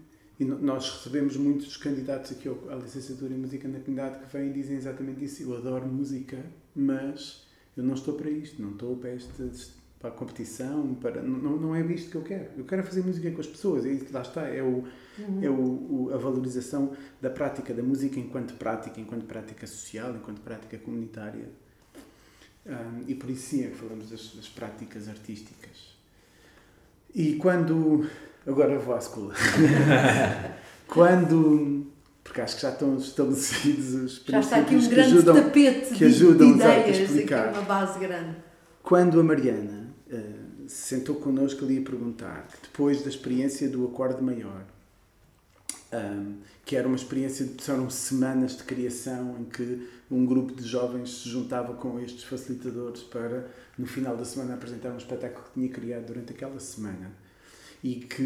E 0.41 0.45
nós 0.45 0.91
recebemos 0.91 1.37
muitos 1.37 1.77
candidatos 1.77 2.33
aqui 2.33 2.49
à 2.49 2.75
licenciatura 2.75 3.33
em 3.33 3.39
Música 3.39 3.69
na 3.69 3.79
Comunidade 3.79 4.25
que 4.25 4.37
vêm 4.37 4.51
e 4.51 4.53
dizem 4.53 4.77
exatamente 4.77 5.25
isso. 5.25 5.43
Eu 5.43 5.57
adoro 5.57 5.87
música, 5.87 6.39
mas 6.75 7.47
eu 7.77 7.85
não 7.85 7.95
estou 7.95 8.15
para 8.15 8.29
isto, 8.29 8.61
não 8.61 8.73
estou 8.73 8.97
para 8.97 9.15
este 9.15 9.31
para 10.03 10.11
a 10.11 10.13
competição, 10.13 10.95
para, 10.97 11.23
não, 11.23 11.57
não 11.57 11.77
é 11.77 11.81
isto 11.93 12.11
que 12.11 12.17
eu 12.17 12.23
quero. 12.23 12.51
Eu 12.59 12.65
quero 12.65 12.83
fazer 12.83 13.03
música 13.03 13.31
com 13.31 13.41
as 13.41 13.47
pessoas, 13.47 13.87
é 13.87 13.91
isso 13.91 14.05
que 14.05 14.13
lá 14.13 14.23
está, 14.23 14.49
é, 14.49 14.61
o, 14.61 14.85
uhum. 15.17 15.41
é 15.41 15.49
o, 15.49 15.55
o, 15.55 16.11
a 16.13 16.17
valorização 16.17 16.93
da 17.21 17.31
prática 17.31 17.73
da 17.73 17.85
música 17.85 18.19
enquanto 18.19 18.55
prática, 18.55 19.01
enquanto 19.01 19.27
prática 19.27 19.65
social, 19.65 20.17
enquanto 20.17 20.41
prática 20.41 20.77
comunitária. 20.79 21.49
Um, 22.67 23.05
e 23.07 23.15
por 23.15 23.31
isso 23.31 23.51
sim 23.51 23.65
é 23.65 23.69
que 23.69 23.77
falamos 23.77 24.11
das, 24.11 24.35
das 24.35 24.49
práticas 24.49 25.07
artísticas. 25.07 25.92
E 27.15 27.35
quando. 27.35 28.07
Agora 28.47 28.79
vou 28.79 28.95
à 28.95 28.99
escola. 28.99 29.35
quando. 30.87 31.87
Porque 32.25 32.41
acho 32.41 32.57
que 32.57 32.63
já 32.63 32.71
estão 32.71 32.97
estabelecidos 32.97 33.95
os 33.95 34.19
princípios 34.21 34.31
já 34.31 34.41
está 34.41 34.57
aqui 34.59 34.77
um 34.77 34.89
grande 34.89 35.13
ajudam, 35.13 35.35
tapete 35.35 35.95
que 35.95 36.05
ajudam 36.05 36.47
de, 36.47 36.53
de 36.53 36.61
ideias, 36.61 36.99
a 36.99 37.03
explicar. 37.03 37.49
Aqui 37.49 37.59
uma 37.59 37.65
base 37.67 37.99
grande. 37.99 38.37
Quando 38.83 39.21
a 39.21 39.25
Mariana 39.25 39.93
uh, 40.07 40.69
se 40.69 40.95
sentou 40.95 41.17
connosco 41.17 41.65
ali 41.65 41.79
a 41.79 41.83
perguntar, 41.83 42.47
depois 42.63 43.03
da 43.03 43.09
experiência 43.09 43.69
do 43.69 43.85
acorde 43.87 44.23
maior, 44.23 44.65
um, 45.93 46.37
que 46.65 46.77
era 46.77 46.87
uma 46.87 46.97
experiência, 46.97 47.45
de, 47.45 47.71
eram 47.71 47.91
semanas 47.91 48.57
de 48.57 48.65
criação 48.65 49.37
em 49.39 49.45
que 49.45 49.89
um 50.11 50.25
grupo 50.25 50.55
de 50.55 50.67
jovens 50.67 51.23
se 51.23 51.29
juntava 51.29 51.75
com 51.75 52.01
estes 52.01 52.25
facilitadores 52.25 53.03
para, 53.03 53.49
no 53.79 53.87
final 53.87 54.17
da 54.17 54.25
semana, 54.25 54.55
apresentar 54.55 54.91
um 54.91 54.97
espetáculo 54.97 55.45
que 55.45 55.53
tinha 55.55 55.69
criado 55.69 56.07
durante 56.07 56.33
aquela 56.33 56.59
semana 56.59 57.11
e 57.83 57.97
que, 57.97 58.23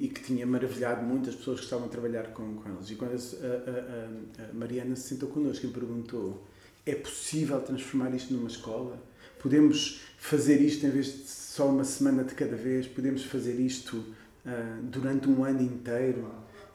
e 0.00 0.08
que 0.08 0.22
tinha 0.22 0.46
maravilhado 0.46 1.02
muitas 1.04 1.34
pessoas 1.34 1.60
que 1.60 1.64
estavam 1.64 1.86
a 1.86 1.88
trabalhar 1.88 2.28
com, 2.32 2.56
com 2.56 2.68
eles. 2.70 2.90
E 2.90 2.94
quando 2.94 3.12
a, 3.12 4.42
a, 4.42 4.50
a, 4.50 4.52
Mariana 4.52 4.94
se 4.96 5.08
sentou 5.08 5.28
connosco 5.28 5.66
e 5.66 5.70
perguntou: 5.70 6.46
é 6.84 6.94
possível 6.94 7.60
transformar 7.60 8.14
isto 8.14 8.32
numa 8.34 8.48
escola? 8.48 9.02
Podemos 9.40 10.02
fazer 10.18 10.60
isto 10.60 10.84
em 10.84 10.90
vez 10.90 11.06
de 11.06 11.28
só 11.28 11.68
uma 11.68 11.84
semana 11.84 12.24
de 12.24 12.34
cada 12.34 12.56
vez? 12.56 12.86
Podemos 12.86 13.24
fazer 13.24 13.58
isto 13.60 13.96
uh, 13.96 14.82
durante 14.82 15.28
um 15.28 15.44
ano 15.44 15.62
inteiro 15.62 16.28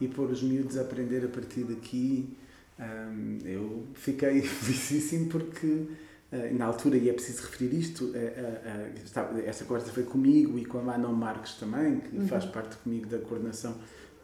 e 0.04 0.08
pôr 0.08 0.30
os 0.30 0.44
miúdos 0.44 0.78
a 0.78 0.82
aprender 0.82 1.24
a 1.26 1.28
partir 1.28 1.64
daqui? 1.64 2.36
Um, 2.80 3.38
eu 3.46 3.88
fiquei 3.94 4.42
felicíssimo 4.44 5.30
porque 5.30 5.68
uh, 5.68 6.58
na 6.58 6.66
altura, 6.66 6.98
e 6.98 7.10
é 7.10 7.14
preciso 7.14 7.44
referir 7.44 7.74
isto, 7.78 8.06
uh, 8.06 8.10
uh, 8.10 9.40
esta 9.46 9.66
conversa 9.66 9.92
foi 9.92 10.04
comigo 10.04 10.58
e 10.58 10.66
com 10.66 10.80
a 10.80 10.82
Manon 10.82 11.14
Marques 11.14 11.54
também, 11.56 12.00
que 12.00 12.18
uhum. 12.18 12.28
faz 12.28 12.46
parte 12.46 12.76
comigo 12.78 13.08
da 13.08 13.20
coordenação 13.20 13.76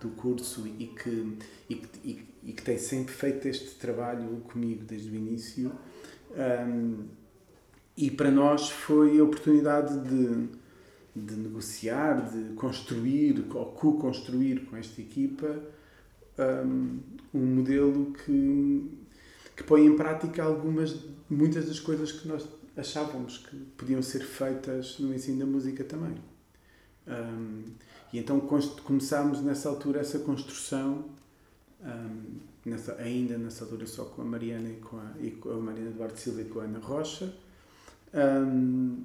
do 0.02 0.10
curso 0.10 0.66
e 0.68 0.88
que, 0.88 1.38
e, 1.70 1.82
e, 2.04 2.26
e 2.44 2.54
que 2.54 2.62
tem 2.62 2.78
sempre 2.78 3.14
feito 3.14 3.48
este 3.48 3.76
trabalho 3.76 4.42
comigo 4.48 4.84
desde 4.86 5.10
o 5.10 5.16
início. 5.16 5.72
Um, 6.32 7.06
e 7.98 8.10
para 8.10 8.32
nós 8.32 8.70
foi 8.70 9.20
a 9.20 9.24
oportunidade 9.24 10.00
de, 10.08 10.48
de 11.16 11.36
negociar, 11.36 12.30
de 12.30 12.54
construir 12.56 13.46
ou 13.54 13.66
co-construir 13.68 14.66
com 14.66 14.78
esta 14.78 15.02
equipa 15.02 15.60
um, 16.66 17.00
um 17.34 17.46
modelo 17.56 18.14
que, 18.14 18.98
que 19.56 19.64
põe 19.64 19.86
em 19.86 19.96
prática 19.96 20.44
algumas, 20.44 20.96
muitas 21.30 21.68
das 21.68 21.80
coisas 21.80 22.12
que 22.12 22.28
nós 22.28 22.48
achávamos 22.78 23.40
que 23.40 23.56
podiam 23.78 24.02
ser 24.02 24.22
feitas 24.22 25.00
no 25.00 25.14
ensino 25.14 25.40
da 25.40 25.46
música 25.46 25.84
também. 25.84 26.16
Um, 27.08 27.64
e 28.14 28.20
então 28.20 28.40
começámos 28.84 29.42
nessa 29.42 29.70
altura 29.70 30.00
essa 30.00 30.20
construção, 30.20 31.06
um, 31.82 32.40
nessa, 32.66 32.96
ainda 32.96 33.38
nessa 33.38 33.64
altura 33.66 33.86
só 33.86 34.06
com 34.06 34.22
a 34.22 34.26
Mariana 34.26 34.70
e 34.70 34.78
com 34.78 34.98
a, 34.98 35.12
e 35.20 35.32
com 35.32 35.52
a 35.52 35.58
Mariana 35.58 35.90
Eduardo 35.90 36.18
Silva 36.18 36.42
e 36.42 36.46
com 36.46 36.60
a 36.60 36.64
Ana 36.64 36.80
Rocha, 36.80 37.34
um, 38.14 39.04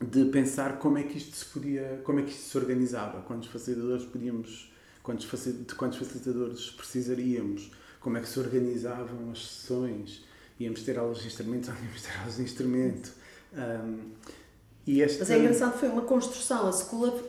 de 0.00 0.24
pensar 0.26 0.78
como 0.78 0.96
é 0.96 1.02
que 1.02 1.18
isto 1.18 1.36
se 1.36 1.44
podia, 1.44 2.00
como 2.04 2.20
é 2.20 2.22
que 2.22 2.30
isto 2.30 2.42
se 2.42 2.56
organizava, 2.56 3.20
quantos 3.20 3.48
facilitadores 3.50 4.06
podíamos, 4.06 4.72
quantos, 5.02 5.26
de 5.26 5.74
quantos 5.74 5.98
facilitadores 5.98 6.70
precisaríamos, 6.70 7.70
como 8.00 8.16
é 8.16 8.20
que 8.20 8.28
se 8.28 8.40
organizavam 8.40 9.30
as 9.30 9.46
sessões, 9.46 10.24
íamos 10.58 10.82
ter 10.82 10.98
aulas 10.98 11.18
de 11.20 11.26
instrumentos, 11.26 11.68
ou 11.68 11.74
íamos 11.74 12.02
ter 12.02 12.18
aulas 12.18 12.36
de 12.36 12.42
instrumento. 12.42 13.12
Um, 13.52 14.12
e. 14.86 15.00
Mas 15.02 15.30
é 15.30 15.38
engraçado, 15.38 15.78
foi 15.78 15.88
uma 15.90 16.02
construção, 16.02 16.66
a 16.66 16.72
School 16.72 17.08
uh, 17.08 17.24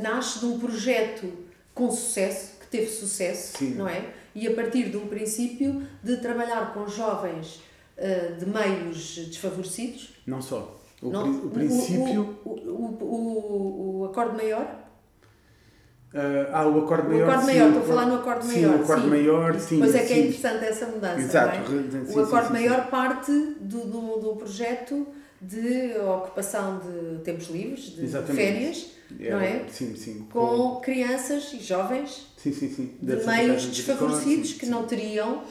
nasce 0.00 0.38
de 0.38 0.46
um 0.46 0.58
projeto 0.58 1.32
com 1.74 1.90
sucesso, 1.90 2.58
que 2.60 2.66
teve 2.68 2.86
sucesso, 2.86 3.58
Sim. 3.58 3.74
não 3.74 3.88
é? 3.88 4.14
E 4.34 4.46
a 4.46 4.54
partir 4.54 4.88
de 4.90 4.96
um 4.96 5.08
princípio 5.08 5.84
de 6.02 6.16
trabalhar 6.18 6.72
com 6.72 6.86
jovens 6.86 7.60
uh, 7.96 8.36
de 8.38 8.46
meios 8.46 9.16
desfavorecidos, 9.16 10.14
não 10.24 10.40
só. 10.40 10.77
O, 11.02 11.10
não, 11.10 11.30
o 11.30 11.50
princípio. 11.50 12.38
O, 12.44 12.50
o, 12.50 14.00
o, 14.00 14.04
acorde 14.06 14.36
maior? 14.36 14.66
Uh, 16.12 16.50
ah, 16.52 16.66
o 16.66 16.80
acorde 16.80 17.08
maior. 17.08 17.28
O 17.28 17.30
acorde 17.30 17.46
maior, 17.46 17.68
estou 17.68 17.82
a 17.82 17.86
falar 17.86 18.06
no 18.06 18.14
acorde 18.16 18.46
sim, 18.46 18.62
maior. 18.62 18.80
O 18.80 18.82
acorde 18.82 19.02
sim, 19.02 19.08
maior, 19.08 19.60
sim. 19.60 19.78
Pois 19.78 19.94
é 19.94 20.00
que 20.00 20.08
sim. 20.08 20.14
é 20.14 20.18
interessante 20.18 20.64
essa 20.64 20.86
mudança. 20.86 21.20
Exato. 21.20 21.56
É? 21.56 22.16
o 22.16 22.20
acorde 22.20 22.52
maior 22.52 22.86
parte 22.88 23.32
do, 23.60 23.84
do, 23.84 24.16
do 24.18 24.36
projeto 24.36 25.06
de 25.40 25.96
ocupação 25.98 26.80
de 26.80 27.22
tempos 27.22 27.48
livres, 27.48 27.94
de 27.94 28.04
Exatamente. 28.04 28.36
férias, 28.36 28.86
é, 29.20 29.30
não 29.30 29.40
é? 29.40 29.64
Sim, 29.70 29.94
sim. 29.94 30.26
Com, 30.32 30.46
com, 30.46 30.80
crianças 30.80 31.52
e 31.52 31.60
jovens 31.60 32.26
sim, 32.36 32.52
sim, 32.52 32.68
sim. 32.68 32.94
de 33.00 33.24
meios 33.24 33.66
desfavorecidos 33.66 34.54
que 34.54 34.66
não 34.66 34.84
teriam, 34.84 35.44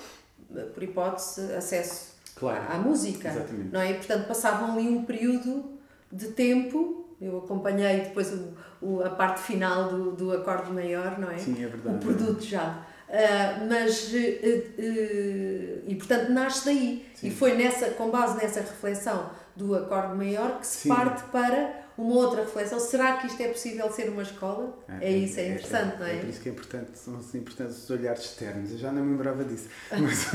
por 0.73 0.83
hipótese, 0.83 1.53
acesso 1.53 2.16
claro. 2.39 2.63
à, 2.69 2.77
música. 2.77 3.29
Exatamente. 3.29 3.73
Não 3.73 3.81
é? 3.81 3.91
E, 3.91 3.93
portanto, 3.95 4.27
passavam 4.27 4.73
ali 4.73 4.87
um 4.87 5.03
período 5.03 5.77
de 6.11 6.27
tempo 6.27 6.97
eu 7.19 7.39
acompanhei 7.39 8.01
depois 8.01 8.31
o, 8.31 8.53
o, 8.79 9.03
a 9.03 9.09
parte 9.09 9.41
final 9.41 9.89
do, 9.89 10.11
do 10.11 10.31
acorde 10.31 10.71
maior, 10.71 11.17
não 11.17 11.31
é? 11.31 11.37
Sim, 11.37 11.63
é 11.63 11.67
verdade. 11.67 11.95
O 11.95 11.99
produto 11.99 12.43
já. 12.43 12.85
Uh, 13.09 13.67
mas, 13.67 14.13
uh, 14.13 14.17
uh, 14.17 15.83
e 15.87 15.95
portanto 15.97 16.29
nasce 16.29 16.65
daí. 16.65 17.05
Sim. 17.15 17.27
E 17.27 17.31
foi 17.31 17.55
nessa, 17.55 17.89
com 17.91 18.11
base 18.11 18.37
nessa 18.37 18.59
reflexão 18.59 19.31
do 19.55 19.73
acorde 19.75 20.15
maior 20.15 20.59
que 20.59 20.67
se 20.67 20.79
Sim. 20.79 20.89
parte 20.89 21.23
para 21.31 21.86
uma 21.97 22.15
outra 22.15 22.41
reflexão. 22.41 22.79
Será 22.79 23.17
que 23.17 23.27
isto 23.27 23.41
é 23.41 23.47
possível 23.47 23.91
ser 23.91 24.09
uma 24.09 24.21
escola? 24.21 24.77
É, 24.87 25.07
é 25.07 25.17
isso, 25.17 25.39
é, 25.39 25.43
é 25.43 25.51
interessante, 25.53 25.95
é, 25.95 25.99
não 25.99 26.05
é? 26.05 26.15
É 26.15 26.19
por 26.19 26.29
isso 26.29 26.41
que 26.41 26.49
é 26.49 26.51
importante, 26.51 26.97
são 26.97 27.19
importantes 27.33 27.83
os 27.83 27.89
olhares 27.89 28.23
externos. 28.23 28.71
Eu 28.71 28.77
já 28.77 28.91
não 28.91 29.03
me 29.03 29.11
lembrava 29.11 29.43
disso. 29.43 29.67
Mas, 29.99 30.27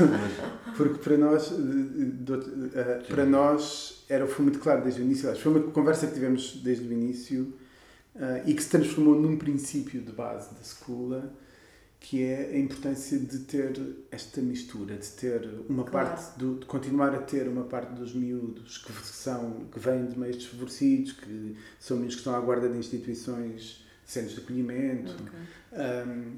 porque 0.75 0.99
para 0.99 1.17
nós, 1.17 1.53
para 3.07 3.25
nós 3.25 4.03
era, 4.09 4.27
foi 4.27 4.43
muito 4.43 4.59
claro 4.59 4.81
desde 4.81 5.01
o 5.01 5.03
início. 5.03 5.33
Foi 5.35 5.51
uma 5.51 5.71
conversa 5.71 6.07
que 6.07 6.13
tivemos 6.13 6.61
desde 6.63 6.87
o 6.87 6.91
início 6.91 7.53
e 8.45 8.53
que 8.53 8.61
se 8.61 8.69
transformou 8.69 9.15
num 9.15 9.37
princípio 9.37 10.01
de 10.01 10.11
base 10.11 10.53
da 10.53 10.61
escola 10.61 11.33
que 12.03 12.21
é 12.21 12.51
a 12.53 12.59
importância 12.59 13.17
de 13.17 13.39
ter 13.39 13.79
esta 14.11 14.41
mistura, 14.41 14.97
de 14.97 15.07
ter 15.11 15.49
uma 15.69 15.85
claro. 15.85 16.09
parte 16.09 16.37
do, 16.37 16.59
de 16.59 16.65
continuar 16.65 17.15
a 17.15 17.19
ter 17.19 17.47
uma 17.47 17.63
parte 17.63 17.93
dos 17.93 18.13
miúdos 18.13 18.77
que 18.77 18.91
são 19.07 19.67
que 19.71 19.79
vêm 19.79 20.07
de 20.07 20.19
meios 20.19 20.35
desfavorecidos, 20.35 21.13
que 21.13 21.55
são 21.79 21.95
miúdos 21.95 22.15
que 22.15 22.19
estão 22.19 22.35
à 22.35 22.41
guarda 22.41 22.67
de 22.67 22.77
instituições, 22.77 23.85
centros 24.05 24.35
de 24.35 24.41
acolhimento, 24.41 25.13
okay. 25.13 26.09
um, 26.09 26.33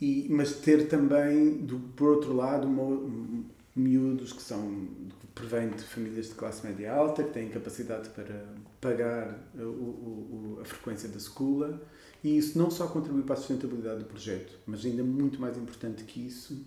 e, 0.00 0.26
mas 0.30 0.54
ter 0.56 0.88
também 0.88 1.58
do 1.58 1.78
por 1.94 2.08
outro 2.16 2.34
lado 2.34 2.66
uma, 2.66 3.46
miúdos 3.76 4.32
que 4.32 4.42
são 4.42 4.88
que 5.20 5.26
provêm 5.32 5.70
de 5.70 5.84
famílias 5.84 6.26
de 6.26 6.34
classe 6.34 6.66
média 6.66 6.92
alta, 6.92 7.22
que 7.22 7.30
têm 7.30 7.48
capacidade 7.48 8.08
para 8.08 8.46
pagar 8.80 9.48
o, 9.54 9.60
o, 9.60 10.58
a 10.60 10.64
frequência 10.64 11.08
da 11.08 11.18
escola 11.18 11.80
e 12.22 12.36
isso 12.36 12.58
não 12.58 12.70
só 12.70 12.86
contribui 12.88 13.22
para 13.22 13.34
a 13.34 13.36
sustentabilidade 13.36 14.00
do 14.00 14.06
projeto, 14.06 14.58
mas 14.66 14.84
ainda 14.84 15.02
muito 15.02 15.40
mais 15.40 15.56
importante 15.56 16.04
que 16.04 16.26
isso, 16.26 16.58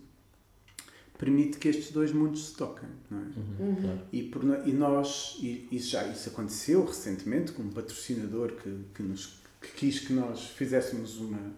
permite 1.18 1.58
que 1.58 1.68
estes 1.68 1.92
dois 1.92 2.12
mundos 2.12 2.48
se 2.48 2.56
toquem, 2.56 2.88
não 3.10 3.18
é? 3.18 3.22
Uhum, 3.22 3.76
claro. 3.80 4.00
e, 4.12 4.22
por, 4.22 4.42
e 4.66 4.72
nós, 4.72 5.36
e 5.40 5.68
isso 5.70 5.90
já 5.90 6.06
isso 6.08 6.28
aconteceu 6.30 6.84
recentemente 6.84 7.52
com 7.52 7.62
um 7.62 7.70
patrocinador 7.70 8.52
que, 8.52 8.84
que, 8.94 9.02
nos, 9.02 9.40
que 9.60 9.68
quis 9.76 10.00
que 10.00 10.12
nós 10.12 10.46
fizéssemos 10.46 11.18
uma, 11.18 11.52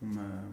uma 0.00 0.44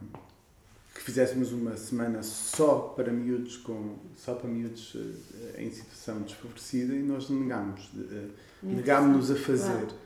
que 0.94 1.02
fizéssemos 1.02 1.52
uma 1.52 1.76
semana 1.76 2.22
só 2.22 2.94
para 2.96 3.12
miúdos 3.12 3.58
com 3.58 3.96
só 4.16 4.34
para 4.34 4.48
miúdos 4.48 4.94
uh, 4.94 5.14
em 5.58 5.70
situação 5.70 6.22
desfavorecida 6.22 6.94
e 6.94 7.02
nós 7.02 7.30
negámos 7.30 7.84
uh, 7.94 8.30
negámos-nos 8.62 9.30
a 9.30 9.36
fazer 9.36 9.86
claro 9.86 10.01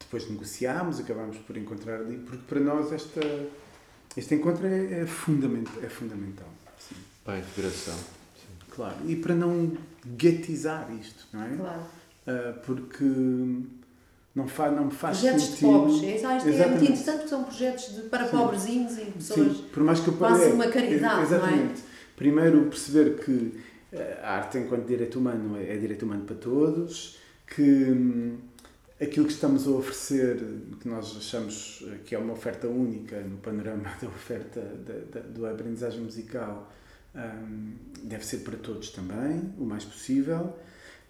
depois 0.00 0.28
negociámos, 0.28 0.98
acabámos 0.98 1.36
por 1.38 1.56
encontrar 1.56 2.00
ali, 2.00 2.16
porque 2.18 2.42
para 2.48 2.60
nós 2.60 2.92
esta, 2.92 3.20
este 4.16 4.34
encontro 4.34 4.66
é, 4.66 5.02
é, 5.02 5.06
fundament, 5.06 5.68
é 5.82 5.88
fundamental. 5.88 6.48
Sim. 6.78 6.96
Para 7.24 7.34
a 7.34 7.38
integração. 7.38 7.94
Sim. 7.94 8.48
Claro, 8.70 8.96
e 9.06 9.16
para 9.16 9.34
não 9.34 9.72
guetizar 10.04 10.88
isto, 11.00 11.26
não 11.32 11.42
é? 11.44 11.56
Claro. 11.56 11.80
Uh, 12.26 12.60
porque 12.64 13.04
não, 14.34 14.48
faz, 14.48 14.74
não 14.74 14.86
me 14.86 14.90
faz 14.92 15.18
projetos 15.18 15.44
sentido... 15.44 15.68
Projetos 15.68 16.00
de 16.00 16.00
pobres, 16.00 16.24
é, 16.24 16.36
isto 16.36 16.62
é 16.62 16.66
muito 16.66 16.84
interessante 16.84 17.16
porque 17.16 17.28
são 17.28 17.44
projetos 17.44 17.94
de, 17.94 18.02
para 18.02 18.24
Sim. 18.24 18.36
pobrezinhos 18.36 18.98
e 18.98 19.04
pessoas 19.06 19.56
Sim, 19.56 19.64
por 19.72 19.82
mais 19.82 20.00
que 20.00 20.08
eu 20.08 20.16
façam 20.16 20.42
é, 20.42 20.52
uma 20.52 20.68
caridade, 20.68 21.22
exatamente. 21.22 21.62
não 21.62 21.70
é? 21.70 21.90
Primeiro 22.16 22.64
perceber 22.66 23.18
que 23.24 23.60
ah, 23.92 24.20
a 24.22 24.36
arte 24.36 24.58
enquanto 24.58 24.86
direito 24.86 25.18
humano 25.18 25.56
é, 25.56 25.74
é 25.74 25.76
direito 25.78 26.04
humano 26.04 26.24
para 26.24 26.36
todos, 26.36 27.18
que 27.46 27.62
hum, 27.62 28.38
aquilo 29.00 29.26
que 29.26 29.32
estamos 29.32 29.66
a 29.66 29.70
oferecer, 29.70 30.36
que 30.80 30.88
nós 30.88 31.16
achamos 31.16 31.84
que 32.04 32.14
é 32.14 32.18
uma 32.18 32.34
oferta 32.34 32.68
única 32.68 33.20
no 33.22 33.38
panorama 33.38 33.90
da 34.00 34.08
oferta 34.08 34.60
da, 34.60 35.20
da, 35.20 35.26
da 35.26 35.50
aprendizagem 35.50 36.00
musical, 36.02 36.70
um, 37.14 37.72
deve 38.02 38.24
ser 38.24 38.38
para 38.38 38.56
todos 38.56 38.90
também, 38.90 39.52
o 39.58 39.64
mais 39.64 39.84
possível, 39.84 40.54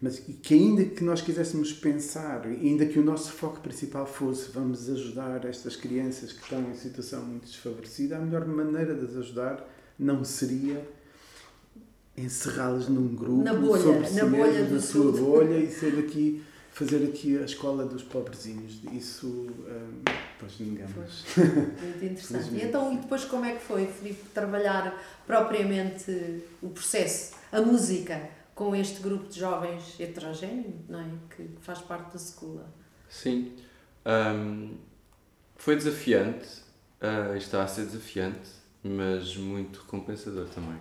mas 0.00 0.18
que 0.18 0.54
ainda 0.54 0.84
que 0.84 1.04
nós 1.04 1.20
quiséssemos 1.20 1.72
pensar, 1.74 2.46
ainda 2.46 2.86
que 2.86 2.98
o 2.98 3.04
nosso 3.04 3.32
foco 3.32 3.60
principal 3.60 4.06
fosse 4.06 4.50
vamos 4.50 4.88
ajudar 4.88 5.44
estas 5.44 5.76
crianças 5.76 6.32
que 6.32 6.42
estão 6.42 6.70
em 6.70 6.74
situação 6.74 7.22
muito 7.22 7.46
desfavorecida, 7.46 8.16
a 8.16 8.20
melhor 8.20 8.46
maneira 8.46 8.94
de 8.94 9.04
as 9.04 9.16
ajudar 9.16 9.68
não 9.98 10.24
seria 10.24 10.88
encerrá-las 12.16 12.88
num 12.88 13.14
grupo 13.14 13.42
na 13.42 13.54
bolha, 13.54 13.82
sobre 13.82 14.06
si 14.06 14.14
na 14.14 14.26
bolha 14.26 14.68
na 14.68 14.80
sua 14.80 15.12
bolha 15.12 15.58
e 15.58 15.70
ser 15.70 15.98
aqui 15.98 16.42
fazer 16.72 17.04
aqui 17.08 17.38
a 17.38 17.44
escola 17.44 17.84
dos 17.84 18.02
pobrezinhos. 18.02 18.80
Isso, 18.92 19.26
um, 19.26 20.02
pois, 20.38 20.58
negamos. 20.60 21.24
Muito 21.36 22.04
interessante. 22.04 22.54
e 22.54 22.62
então, 22.62 22.92
e 22.92 22.96
depois 22.98 23.24
como 23.24 23.44
é 23.44 23.52
que 23.52 23.62
foi, 23.62 23.86
Filipe, 23.86 24.28
trabalhar 24.30 24.96
propriamente 25.26 26.42
o 26.62 26.70
processo, 26.70 27.34
a 27.52 27.60
música, 27.60 28.30
com 28.54 28.74
este 28.74 29.00
grupo 29.00 29.28
de 29.28 29.38
jovens 29.38 29.98
heterogéneo, 29.98 30.74
não 30.88 31.00
é? 31.00 31.08
Que 31.34 31.48
faz 31.60 31.80
parte 31.80 32.10
da 32.10 32.16
escola? 32.16 32.72
Sim. 33.08 33.52
Um, 34.06 34.76
foi 35.56 35.76
desafiante, 35.76 36.46
uh, 37.00 37.36
está 37.36 37.62
a 37.62 37.66
ser 37.66 37.86
desafiante, 37.86 38.50
mas 38.82 39.36
muito 39.36 39.80
recompensador 39.80 40.46
também. 40.48 40.78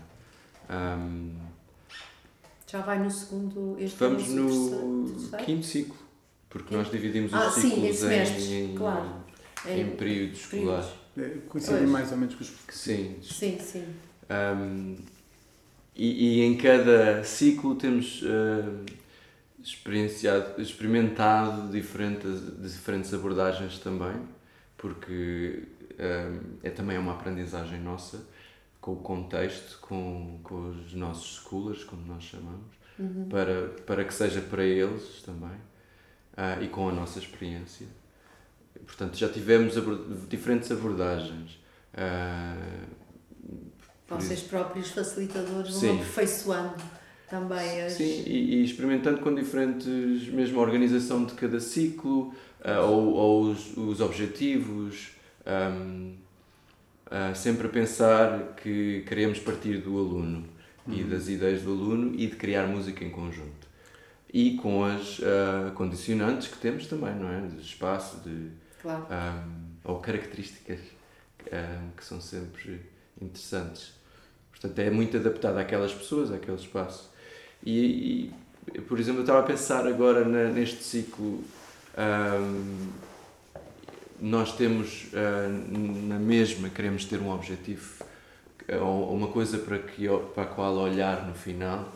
Um, 0.70 1.36
já 2.70 2.82
vai 2.82 3.00
no 3.00 3.10
segundo. 3.10 3.76
Este 3.80 3.98
Vamos 3.98 4.28
no 4.30 5.30
quinto 5.44 5.66
ciclo, 5.66 5.98
porque 6.50 6.76
nós 6.76 6.92
dividimos 6.92 7.34
ah, 7.34 7.48
os 7.48 7.56
ciclos 7.56 7.98
sim, 7.98 8.54
em, 8.54 8.72
em, 8.72 8.76
claro. 8.76 9.10
em, 9.66 9.82
em 9.82 9.90
períodos 9.96 10.40
escolares. 10.40 10.90
É, 11.18 11.30
coincidem 11.48 11.88
mais 11.88 12.12
ou 12.12 12.18
menos 12.18 12.36
com 12.36 12.42
os 12.42 12.54
Sim. 12.70 13.18
Sim, 13.22 13.58
sim. 13.60 13.86
Um, 14.30 14.96
e, 15.96 16.40
e, 16.40 16.42
em 16.42 16.56
cada 16.56 17.24
ciclo 17.24 17.76
temos 17.76 18.22
uh, 18.22 18.86
experienciado, 19.62 20.62
experimentado 20.62 21.70
diferentes, 21.72 22.62
diferentes 22.62 23.14
abordagens 23.14 23.80
também, 23.80 24.16
porque 24.78 25.64
um, 26.00 26.58
é 26.62 26.70
também 26.70 26.98
uma 26.98 27.14
aprendizagem 27.14 27.82
nossa 27.82 28.24
com 28.82 28.94
o 28.94 28.98
contexto, 28.98 29.80
com, 29.82 30.40
com 30.44 30.70
os 30.70 30.94
nossos 30.94 31.44
schoolers, 31.44 31.84
como 31.84 32.06
nós 32.06 32.24
chamamos, 32.24 32.76
uhum. 32.98 33.28
para, 33.30 33.70
para 33.86 34.06
que 34.06 34.14
seja 34.14 34.42
para 34.42 34.64
eles 34.64 35.22
também 35.24 35.50
uh, 35.50 36.64
e 36.64 36.68
com 36.68 36.88
a 36.90 36.92
nossa 36.92 37.20
experiência. 37.20 37.88
Portanto, 38.86 39.18
já 39.18 39.28
tivemos 39.30 39.78
abord 39.78 40.28
diferentes 40.28 40.72
abordagens. 40.72 41.60
Uh, 41.94 42.88
Vocês 44.08 44.42
próprios 44.42 44.92
facilitadores 44.92 45.80
vão 45.82 45.96
aperfeiçoando 45.96 46.82
também 47.30 47.82
as... 47.82 47.94
Sim, 47.94 48.24
e, 48.26 48.56
e, 48.56 48.64
experimentando 48.64 49.20
com 49.20 49.36
diferentes, 49.36 50.28
mesmo 50.30 50.60
a 50.60 50.64
organização 50.64 51.26
de 51.26 51.34
cada 51.34 51.60
ciclo, 51.60 52.34
uh, 52.62 52.82
ou, 52.90 53.14
ou 53.14 53.44
os, 53.52 53.76
os 53.78 54.00
objetivos. 54.00 55.12
Um, 55.46 56.29
uh, 57.10 57.36
sempre 57.36 57.68
a 57.68 57.70
pensar 57.70 58.54
que 58.56 59.04
queremos 59.08 59.40
partir 59.40 59.78
do 59.78 59.98
aluno 59.98 60.46
uhum. 60.88 60.94
e 60.94 61.04
das 61.04 61.28
ideias 61.28 61.62
do 61.62 61.72
aluno 61.72 62.14
e 62.16 62.28
de 62.28 62.36
criar 62.36 62.68
música 62.68 63.04
em 63.04 63.10
conjunto. 63.10 63.68
E 64.32 64.56
com 64.58 64.84
as 64.84 65.20
uh, 65.20 65.72
condicionantes 65.74 66.48
que 66.48 66.58
temos 66.58 66.88
também, 66.88 67.16
não 67.16 67.32
é? 67.32 67.42
De 67.48 67.62
espaço, 67.62 68.18
de. 68.18 68.50
Claro. 68.82 69.02
Um, 69.02 69.06
ah, 69.10 69.44
ou 69.84 70.00
características 70.00 70.80
um, 71.52 71.90
que 71.98 72.06
são 72.06 72.22
sempre 72.22 72.82
interessantes. 73.20 73.94
Portanto, 74.52 74.80
é 74.80 74.90
muito 74.90 75.18
adaptado 75.18 75.58
àquelas 75.58 75.94
pessoas, 75.94 76.32
àquele 76.32 76.58
espaço. 76.58 77.12
E, 77.66 78.32
e 78.74 78.82
por 78.82 79.00
exemplo, 79.00 79.20
eu 79.20 79.24
estava 79.24 79.40
a 79.40 79.44
pensar 79.44 79.88
agora 79.88 80.24
na, 80.24 80.46
neste 80.50 80.84
ciclo. 80.84 81.44
Um, 81.98 83.09
nós 84.22 84.56
temos 84.56 85.08
uh, 85.14 86.08
na 86.08 86.20
mesma, 86.20 86.70
queremos 86.70 87.06
ter 87.06 87.20
um 87.20 87.32
objetivo, 87.32 88.04
uma 88.82 89.28
coisa 89.28 89.58
para, 89.58 89.80
que, 89.80 90.08
para 90.34 90.44
a 90.44 90.46
qual 90.46 90.76
olhar 90.76 91.28
no 91.28 91.34
final, 91.34 91.92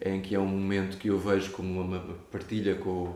em 0.00 0.20
que 0.20 0.34
é 0.34 0.38
um 0.38 0.46
momento 0.46 0.96
que 0.96 1.08
eu 1.08 1.18
vejo 1.18 1.52
como 1.52 1.80
uma 1.80 2.00
partilha 2.30 2.74
com, 2.76 3.14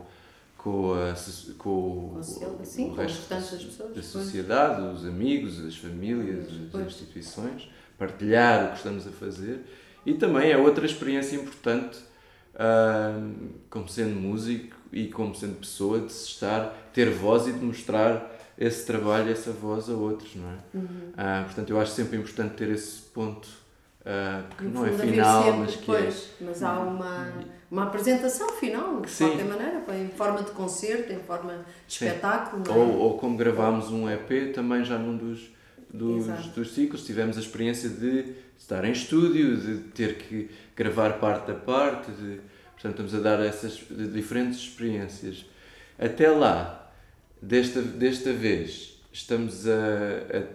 com, 0.57 0.93
a, 0.93 1.13
com, 1.57 2.19
Sim, 2.63 2.89
o 2.89 2.93
resto 2.93 3.29
das 3.29 3.49
pessoas, 3.49 3.95
da 3.95 4.01
sociedade, 4.01 4.81
os 4.81 5.05
amigos, 5.05 5.63
as 5.65 5.75
famílias, 5.75 6.47
as 6.73 6.81
instituições, 6.87 7.69
partilhar 7.97 8.65
o 8.65 8.69
que 8.69 8.77
estamos 8.77 9.05
a 9.07 9.11
fazer. 9.11 9.65
E 10.05 10.13
também 10.13 10.51
é 10.51 10.57
outra 10.57 10.85
experiência 10.85 11.35
importante, 11.35 11.99
uh, 12.55 13.59
como 13.69 13.87
sendo 13.87 14.19
músico 14.19 14.75
e 14.91 15.07
como 15.07 15.35
sendo 15.35 15.59
pessoa, 15.59 15.99
de 15.99 16.11
se 16.11 16.27
estar, 16.27 16.89
ter 16.93 17.09
voz 17.11 17.47
e 17.47 17.51
de 17.51 17.63
mostrar 17.63 18.40
esse 18.61 18.85
trabalho, 18.85 19.31
essa 19.31 19.51
voz 19.51 19.89
a 19.89 19.93
outros, 19.93 20.35
não 20.35 20.47
é? 20.47 20.77
Uhum. 20.77 21.11
Ah, 21.17 21.41
portanto, 21.45 21.71
eu 21.71 21.81
acho 21.81 21.93
sempre 21.93 22.15
importante 22.15 22.53
ter 22.53 22.69
esse 22.69 23.01
ponto 23.11 23.47
uh, 24.01 24.55
que 24.55 24.65
No 24.65 24.71
não 24.71 24.85
é 24.85 24.91
final, 24.91 25.43
sempre, 25.43 25.59
mas 25.61 25.75
que 25.77 25.85
pois, 25.87 26.29
mas 26.39 26.61
há 26.61 26.79
uma, 26.79 27.33
uma 27.71 27.83
apresentação 27.85 28.49
final, 28.49 29.01
de 29.01 29.09
Sim. 29.09 29.29
qualquer 29.29 29.45
maneira, 29.45 29.83
em 29.95 30.09
forma 30.09 30.43
de 30.43 30.51
concerto, 30.51 31.11
em 31.11 31.17
forma 31.17 31.65
de 31.87 31.93
Sim. 31.95 32.05
espetáculo. 32.05 32.63
é. 32.67 32.69
é? 32.69 32.75
Ou, 32.75 32.99
ou 32.99 33.17
como 33.17 33.35
gravámos 33.35 33.89
um 33.89 34.07
EP 34.07 34.53
também 34.53 34.85
já 34.85 34.95
num 34.95 35.17
dos, 35.17 35.51
dos, 35.91 36.25
Exato. 36.25 36.49
dos 36.49 36.71
ciclos, 36.71 37.03
tivemos 37.03 37.37
a 37.37 37.39
experiência 37.39 37.89
de 37.89 38.35
estar 38.59 38.85
em 38.85 38.91
estúdio, 38.91 39.57
de 39.57 39.77
ter 39.89 40.19
que 40.19 40.51
gravar 40.75 41.13
parte 41.13 41.49
a 41.49 41.55
parte, 41.55 42.11
de, 42.11 42.39
portanto 42.73 43.01
estamos 43.01 43.15
a 43.15 43.19
dar 43.19 43.43
essas 43.43 43.81
diferentes 44.13 44.59
experiências. 44.59 45.47
Até 45.97 46.29
lá, 46.29 46.80
desta, 47.41 47.81
desta 47.81 48.31
vez, 48.33 48.99
estamos 49.11 49.67
a, 49.67 49.71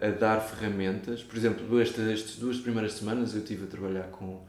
a, 0.05 0.09
a 0.09 0.11
dar 0.13 0.41
ferramentas, 0.41 1.23
por 1.23 1.37
exemplo, 1.37 1.81
esta, 1.81 2.03
estas 2.13 2.37
duas 2.37 2.59
primeiras 2.59 2.93
semanas 2.95 3.35
eu 3.35 3.41
estive 3.41 3.65
a 3.65 3.67
trabalhar 3.67 4.05
com, 4.09 4.41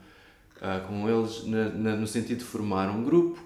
ah, 0.62 0.80
com 0.88 1.10
eles 1.10 1.46
na, 1.46 1.70
na- 1.70 1.96
no 1.96 2.08
sentido 2.08 2.40
de 2.40 2.46
formar 2.46 2.90
um 2.90 3.04
grupo, 3.04 3.40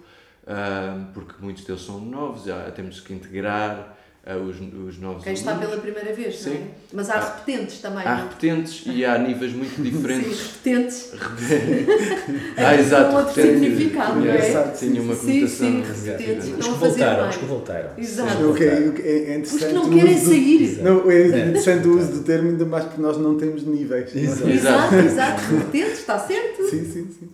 ah, 0.47 1.09
porque 1.13 1.33
muitos 1.41 1.63
deles 1.63 1.81
são 1.81 1.99
novos, 2.01 2.45
já 2.45 2.69
temos 2.71 2.99
que 2.99 3.13
integrar 3.13 3.97
os, 4.23 4.55
os 4.87 4.99
novos 4.99 5.23
Quem 5.23 5.33
está 5.33 5.51
alunos. 5.51 5.69
pela 5.69 5.81
primeira 5.81 6.13
vez, 6.13 6.45
não 6.45 6.53
é? 6.53 6.55
Sim. 6.57 6.63
Mas 6.93 7.09
há 7.09 7.13
Há- 7.15 7.33
repetentes 7.39 7.79
também. 7.79 8.05
Há 8.05 8.11
não 8.15 8.17
é? 8.19 8.21
repetentes 8.23 8.83
e 8.85 9.03
há 9.03 9.17
níveis 9.17 9.51
muito 9.53 9.73
diferentes. 9.81 10.37
Sim, 10.37 10.43
repetentes. 10.75 11.11
ah, 12.57 12.75
exato. 12.75 13.09
Com 13.11 13.17
outro 13.17 13.33
significado, 13.41 14.19
não 14.19 14.31
é? 14.31 14.71
Tinha 14.77 15.01
uma 15.01 15.15
Sim, 15.15 15.21
conotação. 15.39 15.47
sim, 15.67 15.71
negativa, 15.79 16.17
repetentes. 16.17 16.47
não 16.49 16.55
é? 16.55 16.59
Os 16.59 16.67
que 16.67 16.73
voltaram, 16.73 17.29
os 17.29 17.35
que 17.37 17.45
voltaram. 17.45 17.89
Exato. 17.97 18.49
O 18.49 18.53
que 18.53 18.63
é, 18.63 18.67
é- 18.67 19.33
é 19.33 19.39
Os 19.41 19.53
interessante 19.53 19.65
que 19.67 19.73
não 19.73 19.85
o 19.85 19.89
querem 19.95 20.15
do- 20.19 20.25
sair. 20.29 20.79
Não, 20.83 21.11
é 21.11 21.27
interessante 21.27 21.87
o 21.87 21.97
uso 21.97 22.11
do 22.11 22.23
termo, 22.23 22.49
ainda 22.49 22.65
mais 22.65 22.83
porque 22.85 23.01
nós 23.01 23.17
não 23.17 23.35
temos 23.37 23.63
níveis. 23.63 24.15
Exato. 24.15 24.49
Exato, 24.49 24.95
exato. 24.95 25.41
Repetentes, 25.55 25.99
está 25.99 26.19
certo? 26.19 26.63
Sim, 26.69 26.85
sim, 26.85 27.07
sim. 27.19 27.29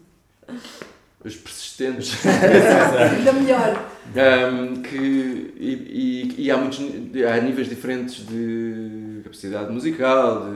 Os 1.26 1.36
persistentes. 1.36 2.14
Exato, 2.26 2.98
ainda 2.98 3.34
melhor. 3.34 3.90
Um, 4.16 4.82
que, 4.82 5.53
e, 5.58 6.34
e, 6.38 6.45
e 6.45 6.51
há, 6.51 6.58
muitos, 6.58 6.80
há 6.80 7.41
níveis 7.41 7.70
diferentes 7.70 8.26
de 8.26 9.22
capacidade 9.24 9.72
musical, 9.72 10.47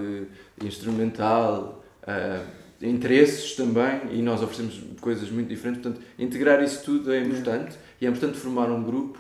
de 0.58 0.66
instrumental, 0.66 1.84
uh, 2.04 2.62
interesses 2.82 3.56
também, 3.56 4.02
e 4.12 4.22
nós 4.22 4.42
oferecemos 4.42 4.82
coisas 5.00 5.30
muito 5.30 5.50
diferentes. 5.50 5.82
Portanto, 5.82 6.04
integrar 6.18 6.64
isso 6.64 6.84
tudo 6.84 7.12
é 7.14 7.20
importante 7.20 7.78
e 8.00 8.06
é 8.06 8.10
importante 8.10 8.38
formar 8.38 8.72
um 8.72 8.84
grupo 8.84 9.20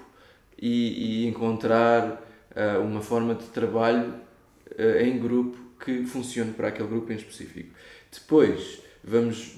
e, 0.57 1.23
e 1.23 1.27
encontrar 1.27 2.21
uh, 2.55 2.81
uma 2.81 3.01
forma 3.01 3.35
de 3.35 3.45
trabalho 3.45 4.13
uh, 4.79 5.01
em 5.01 5.19
grupo 5.19 5.57
que 5.83 6.05
funcione 6.05 6.53
para 6.53 6.69
aquele 6.69 6.87
grupo 6.87 7.11
em 7.11 7.15
específico. 7.15 7.69
Depois, 8.11 8.81
vamos 9.03 9.57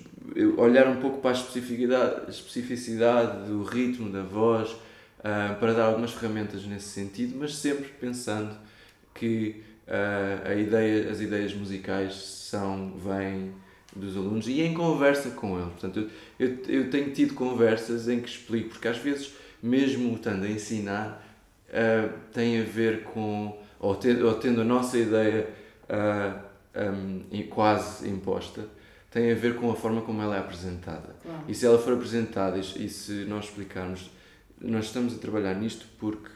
olhar 0.58 0.88
um 0.88 0.98
pouco 0.98 1.20
para 1.20 1.32
a 1.32 1.34
especificidade, 1.34 2.30
especificidade 2.30 3.48
do 3.48 3.64
ritmo, 3.64 4.10
da 4.10 4.24
voz, 4.24 4.72
uh, 4.72 5.56
para 5.60 5.74
dar 5.74 5.86
algumas 5.86 6.12
ferramentas 6.12 6.66
nesse 6.66 6.90
sentido, 6.90 7.36
mas 7.38 7.56
sempre 7.56 7.90
pensando 8.00 8.56
que 9.14 9.62
uh, 9.88 10.50
a 10.50 10.56
ideia, 10.56 11.12
as 11.12 11.20
ideias 11.22 11.54
musicais 11.54 12.16
são, 12.16 12.94
vêm 12.98 13.54
dos 13.96 14.18
alunos 14.18 14.48
e 14.48 14.62
em 14.62 14.74
conversa 14.74 15.32
com 15.32 15.58
eles. 15.60 15.72
Portanto, 15.72 16.10
eu, 16.40 16.48
eu, 16.48 16.58
eu 16.68 16.90
tenho 16.90 17.12
tido 17.12 17.34
conversas 17.34 18.08
em 18.08 18.20
que 18.22 18.30
explico, 18.30 18.70
porque 18.70 18.88
às 18.88 18.98
vezes, 18.98 19.34
mesmo 19.62 20.16
estando 20.16 20.46
a 20.46 20.50
ensinar, 20.50 21.24
uh, 21.70 22.12
tem 22.32 22.60
a 22.60 22.64
ver 22.64 23.04
com, 23.04 23.58
ou, 23.80 23.96
te, 23.96 24.10
ou 24.10 24.34
tendo 24.36 24.62
a 24.62 24.66
nossa 24.66 24.98
ideia 24.98 25.48
um, 26.76 27.48
quase 27.50 28.10
imposta, 28.10 28.66
tem 29.14 29.32
a 29.32 29.36
ver 29.36 29.56
com 29.58 29.72
a 29.72 29.76
forma 29.76 30.02
como 30.02 30.20
ela 30.24 30.36
é 30.36 30.40
apresentada. 30.40 31.16
Claro. 31.22 31.44
E 31.48 31.54
se 31.54 31.68
ela 31.68 31.78
for 31.78 31.94
apresentada 31.94 32.58
e, 32.58 32.90
se 32.90 33.26
nós 33.26 33.46
explicarmos, 33.46 34.10
nós 34.60 34.86
estamos 34.86 35.14
a 35.14 35.18
trabalhar 35.20 35.54
nisto 35.54 35.86
porque 36.00 36.30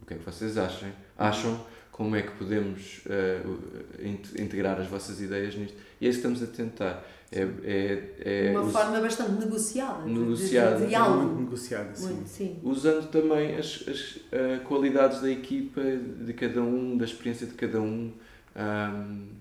o 0.00 0.06
que 0.06 0.14
é 0.14 0.16
que 0.16 0.24
vocês 0.24 0.56
acham? 0.56 0.88
Acham 1.18 1.60
como 1.92 2.16
é 2.16 2.22
que 2.22 2.30
podemos 2.30 3.02
uh, 3.04 4.40
integrar 4.40 4.80
as 4.80 4.86
vossas 4.86 5.20
ideias 5.20 5.54
nisto? 5.54 5.76
E 6.00 6.06
é 6.06 6.08
isso 6.08 6.22
que 6.22 6.26
estamos 6.26 6.42
a 6.42 6.46
tentar. 6.46 7.04
É, 7.30 7.46
é, 7.62 8.52
é 8.52 8.58
Uma 8.58 8.70
forma 8.70 9.00
bastante 9.00 9.32
negociada. 9.32 10.06
Negociada. 10.06 10.70
De, 10.70 10.74
de 10.76 10.80
Muito 10.80 10.88
diálogo. 10.88 11.40
negociado, 11.40 11.94
sim. 11.94 12.06
Muito, 12.06 12.28
sim. 12.28 12.58
usando 12.62 13.10
também 13.10 13.54
as, 13.56 13.84
as 13.86 14.16
uh, 14.16 14.64
qualidades 14.64 15.20
da 15.20 15.30
equipa, 15.30 15.82
de 15.82 16.32
cada 16.32 16.62
um, 16.62 16.96
da 16.96 17.04
experiência 17.04 17.46
de 17.46 17.52
cada 17.52 17.82
um, 17.82 18.14
um, 18.56 19.37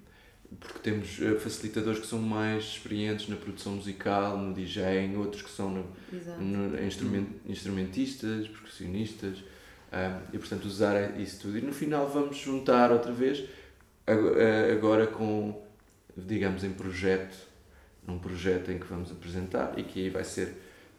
porque 0.59 0.79
temos 0.79 1.19
uh, 1.19 1.39
facilitadores 1.39 1.99
que 1.99 2.07
são 2.07 2.19
mais 2.19 2.63
experientes 2.63 3.27
na 3.27 3.35
produção 3.35 3.73
musical, 3.73 4.37
no 4.37 4.53
DJing, 4.53 5.15
outros 5.17 5.41
que 5.41 5.49
são 5.49 5.69
no, 5.69 5.85
no, 6.39 6.83
instrument, 6.83 7.27
instrumentistas, 7.45 8.47
percussionistas, 8.47 9.39
um, 9.39 10.35
e 10.35 10.37
portanto 10.37 10.65
usar 10.65 11.19
isso 11.19 11.41
tudo. 11.41 11.57
E 11.57 11.61
no 11.61 11.73
final 11.73 12.07
vamos 12.07 12.37
juntar 12.37 12.91
outra 12.91 13.11
vez, 13.11 13.39
uh, 13.39 14.71
agora 14.71 15.07
com, 15.07 15.61
digamos, 16.15 16.63
em 16.63 16.71
projeto, 16.71 17.37
num 18.05 18.19
projeto 18.19 18.71
em 18.71 18.79
que 18.79 18.85
vamos 18.85 19.11
apresentar 19.11 19.77
e 19.77 19.83
que 19.83 20.03
aí 20.03 20.09
vai 20.09 20.23
ser 20.23 20.55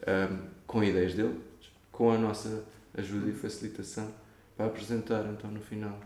um, 0.07 0.47
com 0.67 0.83
ideias 0.83 1.15
dele, 1.15 1.39
com 1.91 2.11
a 2.11 2.17
nossa 2.17 2.63
ajuda 2.95 3.29
e 3.29 3.33
facilitação 3.33 4.13
para 4.55 4.67
apresentar 4.67 5.25
então 5.25 5.49
no 5.49 5.61
final. 5.61 5.99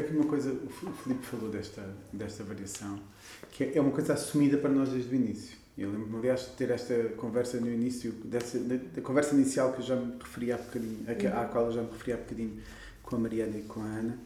Porque 0.00 0.10
é 0.10 0.10
que 0.12 0.16
uma 0.16 0.26
coisa, 0.26 0.52
o 0.52 0.92
Filipe 0.92 1.24
falou 1.26 1.50
desta, 1.50 1.84
desta 2.12 2.44
variação, 2.44 2.98
que 3.50 3.64
é- 3.64 3.80
uma 3.80 3.90
coisa 3.90 4.12
assumida 4.14 4.56
para 4.58 4.70
nós 4.70 4.90
desde 4.90 5.12
o 5.12 5.16
início. 5.16 5.56
Eu 5.76 5.90
lembro-me, 5.92 6.16
aliás, 6.18 6.40
de 6.42 6.50
ter 6.56 6.70
esta 6.70 6.94
conversa 7.16 7.60
no 7.60 7.70
início, 7.72 8.12
dessa, 8.24 8.58
da, 8.58 8.76
da 8.76 9.00
conversa 9.02 9.34
inicial 9.34 9.72
que 9.72 9.78
eu 9.80 9.84
já 9.84 9.96
me 9.96 10.12
referi 10.18 10.52
há 10.52 10.56
bocadinho, 10.56 11.04
a 11.08 11.14
que- 11.14 11.26
à 11.26 11.44
qual 11.46 11.66
eu 11.66 11.72
já 11.72 11.82
me 11.82 11.90
referi 11.90 12.12
há 12.12 12.16
bocadinho 12.16 12.60
com 13.02 13.16
a 13.16 13.18
Mariana 13.18 13.56
e 13.56 13.62
com 13.62 13.80
a 13.80 13.84
Ana, 13.84 14.18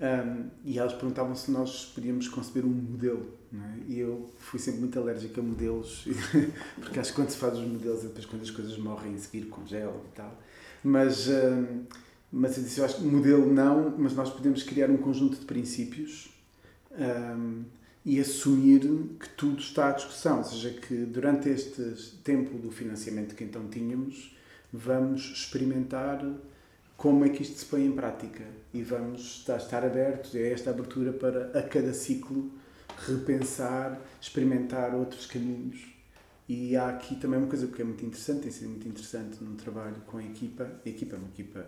um, 0.00 0.50
e 0.64 0.78
elas 0.78 0.92
perguntavam 0.94 1.34
se 1.34 1.50
nós 1.50 1.86
podíamos 1.94 2.28
conceber 2.28 2.64
um 2.64 2.68
modelo, 2.72 3.26
é? 3.54 3.78
E 3.88 3.98
eu 3.98 4.30
fui 4.38 4.58
sempre 4.58 4.80
muito 4.80 4.98
alérgico 4.98 5.40
a 5.40 5.42
modelos, 5.42 6.06
porque 6.80 6.98
acho 7.00 7.10
que 7.10 7.16
quando 7.16 7.30
se 7.30 7.36
faz 7.38 7.58
os 7.58 7.66
modelos, 7.66 8.02
depois 8.02 8.26
quando 8.26 8.42
as 8.42 8.50
coisas 8.50 8.76
morrem 8.78 9.14
a 9.14 9.18
seguir, 9.18 9.46
congelam 9.46 10.00
e 10.12 10.14
tal. 10.14 10.42
Mas, 10.84 11.28
um, 11.28 11.84
mas 12.32 12.56
eu 12.56 12.64
disse, 12.64 12.80
eu 12.80 12.84
acho 12.84 12.96
que 12.96 13.04
modelo 13.04 13.52
não, 13.52 13.94
mas 13.96 14.14
nós 14.14 14.30
podemos 14.30 14.62
criar 14.62 14.90
um 14.90 14.96
conjunto 14.96 15.38
de 15.38 15.44
princípios 15.44 16.28
um, 16.92 17.64
e 18.04 18.20
assumir 18.20 18.80
que 19.18 19.28
tudo 19.36 19.60
está 19.60 19.88
à 19.88 19.92
discussão, 19.92 20.38
ou 20.38 20.44
seja, 20.44 20.70
que 20.70 20.94
durante 20.94 21.48
este 21.48 21.82
tempo 22.22 22.56
do 22.58 22.70
financiamento 22.70 23.34
que 23.34 23.44
então 23.44 23.66
tínhamos, 23.68 24.36
vamos 24.72 25.22
experimentar 25.22 26.24
como 26.96 27.24
é 27.24 27.28
que 27.28 27.42
isto 27.42 27.58
se 27.58 27.66
põe 27.66 27.84
em 27.84 27.92
prática 27.92 28.44
e 28.72 28.82
vamos 28.82 29.44
estar, 29.48 29.84
abertos 29.84 30.34
a 30.34 30.40
esta 30.40 30.70
abertura 30.70 31.12
para 31.12 31.58
a 31.58 31.62
cada 31.62 31.92
ciclo 31.92 32.50
repensar, 33.06 34.00
experimentar 34.20 34.94
outros 34.94 35.26
caminhos. 35.26 35.84
E 36.48 36.76
há 36.76 36.88
aqui 36.88 37.16
também 37.16 37.38
uma 37.38 37.48
coisa 37.48 37.66
que 37.66 37.82
é 37.82 37.84
muito 37.84 38.04
interessante, 38.04 38.42
tem 38.42 38.52
sido 38.52 38.68
muito 38.70 38.88
interessante 38.88 39.42
no 39.42 39.56
trabalho 39.56 39.96
com 40.06 40.18
a 40.18 40.24
equipa. 40.24 40.70
A 40.84 40.88
equipa 40.88 41.16
é 41.16 41.18
uma 41.18 41.28
equipa 41.28 41.66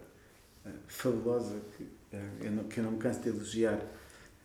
fabulosa 0.87 1.55
que, 1.77 1.83
uh, 1.85 2.45
eu 2.45 2.51
não, 2.53 2.65
que 2.65 2.79
eu 2.81 2.85
não 2.85 2.93
me 2.93 2.99
canso 2.99 3.21
de 3.21 3.29
elogiar, 3.29 3.81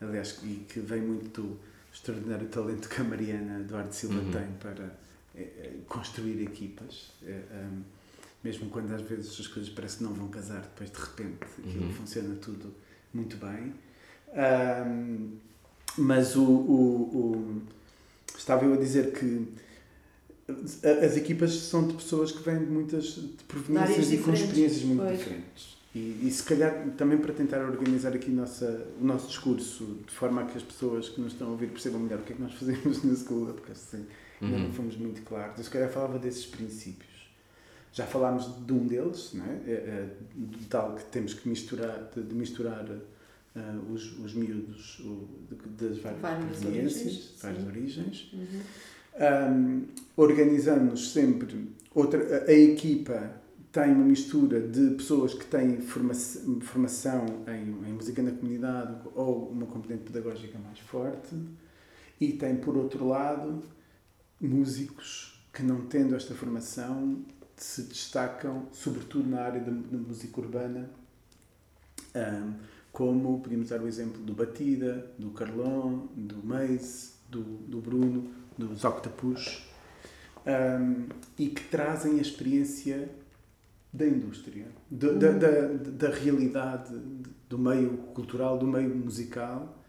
aliás, 0.01 0.39
e 0.43 0.65
que 0.67 0.79
vem 0.79 1.01
muito 1.01 1.41
do 1.41 1.59
extraordinário 1.93 2.47
talento 2.47 2.89
que 2.89 3.01
a 3.01 3.03
Mariana 3.03 3.59
Eduardo 3.59 3.93
Silva 3.93 4.19
Uhum. 4.19 4.31
tem 4.31 4.47
para 4.59 4.85
uh, 4.85 5.81
construir 5.87 6.41
equipas. 6.43 7.11
Um, 7.23 7.81
mesmo 8.43 8.69
quando 8.69 8.91
às 8.93 9.01
vezes 9.01 9.39
as 9.39 9.47
coisas 9.47 9.71
parecem 9.71 9.99
que 9.99 10.03
não 10.03 10.13
vão 10.13 10.27
casar, 10.27 10.61
depois 10.61 10.91
de 10.91 10.97
repente 10.99 11.37
aquilo 11.65 11.85
Uhum. 11.85 11.93
funciona 11.93 12.35
tudo 12.35 12.73
muito 13.13 13.37
bem. 13.37 13.73
Um, 14.35 15.37
mas 15.97 16.35
o, 16.35 16.43
o, 16.43 16.81
o- 17.15 17.61
estava 18.37 18.65
eu 18.65 18.73
a 18.73 18.77
dizer 18.77 19.13
que 19.13 19.47
as 21.05 21.15
equipas 21.15 21.53
são 21.53 21.87
de 21.87 21.93
pessoas 21.93 22.31
que 22.31 22.43
vêm 22.43 22.59
de 22.59 22.65
muitas 22.65 23.03
de 23.15 23.27
proveniências 23.47 24.11
e 24.11 24.17
com 24.17 24.33
experiências 24.33 24.83
muito 24.83 25.03
pois. 25.03 25.17
diferentes. 25.19 25.77
E, 25.95 26.27
e 26.27 26.31
se 26.31 26.41
calhar 26.43 26.87
também 26.97 27.17
para 27.19 27.31
tentar 27.33 27.59
organizar 27.63 28.13
aqui 28.13 28.31
nossa, 28.31 28.87
o 28.99 29.05
nosso 29.05 29.27
discurso 29.27 29.99
de 30.07 30.11
forma 30.11 30.41
a 30.41 30.45
que 30.45 30.57
as 30.57 30.63
pessoas 30.63 31.07
que 31.09 31.21
nos 31.21 31.33
estão 31.33 31.47
a 31.49 31.51
ouvir 31.51 31.67
percebam 31.69 31.99
melhor 31.99 32.19
o 32.19 32.23
que 32.23 32.33
é 32.33 32.35
que 32.35 32.41
nós 32.41 32.53
fazemos 32.57 33.03
na 33.03 33.15
School, 33.15 33.45
porque 33.53 33.71
assim, 33.73 34.05
ainda 34.41 34.57
Uhum. 34.57 34.63
não 34.63 34.73
fomos 34.73 34.97
muito 34.97 35.21
claros. 35.21 35.57
Eu 35.57 35.63
se 35.63 35.69
calhar 35.69 35.89
falava 35.89 36.17
desses 36.19 36.45
princípios. 36.47 37.11
Já 37.93 38.07
falámos 38.07 38.49
de 38.65 38.73
um 38.73 38.87
deles, 38.87 39.31
não 39.35 39.45
é? 39.45 39.49
É, 39.67 39.71
é, 39.71 40.09
do 40.35 40.57
tal 40.67 40.95
que 40.95 41.05
temos 41.05 41.35
que 41.35 41.47
misturar, 41.47 42.09
de, 42.15 42.23
de 42.23 42.33
misturar 42.33 42.85
ah, 43.55 43.79
os, 43.91 44.17
os 44.17 44.33
miúdos 44.33 44.99
o, 45.01 45.27
de- 45.47 45.85
das 45.87 45.99
várias, 45.99 46.19
Várias 46.21 46.57
proveniências, 46.57 47.03
origens, 47.05 47.33
várias 47.39 47.61
sim. 47.61 47.67
origens. 47.69 48.31
Uhum. 48.33 48.61
Um, 49.15 49.85
organizamos 50.17 51.11
sempre 51.13 51.69
outra 51.93 52.45
a, 52.47 52.49
a 52.49 52.53
equipa 52.53 53.31
tem 53.73 53.91
uma 53.91 54.05
mistura 54.05 54.61
de 54.61 54.91
pessoas 54.91 55.33
que 55.33 55.45
têm 55.45 55.81
forma, 55.81 56.13
formação 56.61 57.25
em, 57.47 57.89
em 57.89 57.93
música 57.93 58.21
na 58.21 58.31
comunidade 58.31 59.01
ou 59.15 59.49
uma 59.49 59.65
componente 59.65 60.03
pedagógica 60.03 60.59
mais 60.59 60.77
forte 60.77 61.35
E 62.21 62.33
tem, 62.33 62.55
por 62.55 62.77
outro 62.77 63.07
lado, 63.07 63.63
músicos 64.39 65.43
que, 65.51 65.63
não 65.63 65.87
tendo 65.87 66.15
esta 66.15 66.35
formação, 66.35 67.25
se 67.57 67.81
destacam, 67.83 68.67
sobretudo 68.71 69.27
na 69.27 69.41
área 69.41 69.59
da, 69.59 69.71
da 69.71 69.97
música 69.97 70.39
urbana, 70.39 70.87
um, 72.15 72.53
como 72.91 73.41
podemos 73.41 73.69
dar 73.69 73.81
o 73.81 73.87
exemplo 73.87 74.21
do 74.21 74.33
Batida, 74.33 75.11
do 75.17 75.31
Carlon, 75.31 76.05
do 76.15 76.45
Maze, 76.45 77.13
do, 77.27 77.41
do 77.41 77.81
Bruno, 77.81 78.31
dos 78.55 78.83
Octopus, 78.83 79.67
um, 80.45 81.07
e 81.39 81.47
que 81.47 81.63
trazem 81.69 82.19
a 82.19 82.21
experiência 82.21 83.09
da 83.93 84.07
indústria, 84.07 84.65
da, 84.89 85.11
da, 85.11 85.31
da, 85.31 85.67
da 85.91 86.09
realidade 86.09 86.99
do 87.47 87.59
meio 87.59 87.97
cultural, 88.15 88.57
do 88.57 88.65
meio 88.65 88.89
musical, 88.89 89.83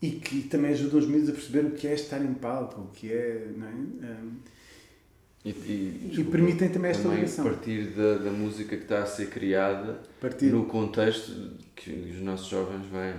e 0.00 0.12
que 0.12 0.42
também 0.42 0.70
ajudam 0.72 1.00
os 1.00 1.06
miúdos 1.06 1.28
a 1.28 1.32
perceber 1.32 1.66
o 1.66 1.72
que 1.72 1.88
é 1.88 1.94
estar 1.94 2.22
em 2.24 2.32
palco, 2.34 2.82
o 2.82 2.88
que 2.88 3.12
é. 3.12 3.52
Não 3.56 3.66
é? 3.66 3.70
Um, 3.70 4.36
e, 5.44 5.50
e, 5.50 6.14
e, 6.20 6.24
permitem 6.24 6.68
também 6.68 6.92
esta 6.92 7.02
também 7.02 7.18
ligação. 7.18 7.44
partir 7.44 7.90
da, 7.96 8.18
da 8.18 8.30
música 8.30 8.76
que 8.76 8.84
está 8.84 9.02
a 9.02 9.06
ser 9.06 9.28
criada 9.28 10.00
partir... 10.20 10.52
no 10.52 10.66
contexto 10.66 11.56
que 11.74 12.12
os 12.14 12.20
nossos 12.20 12.46
jovens 12.46 12.86
veem, 12.86 13.14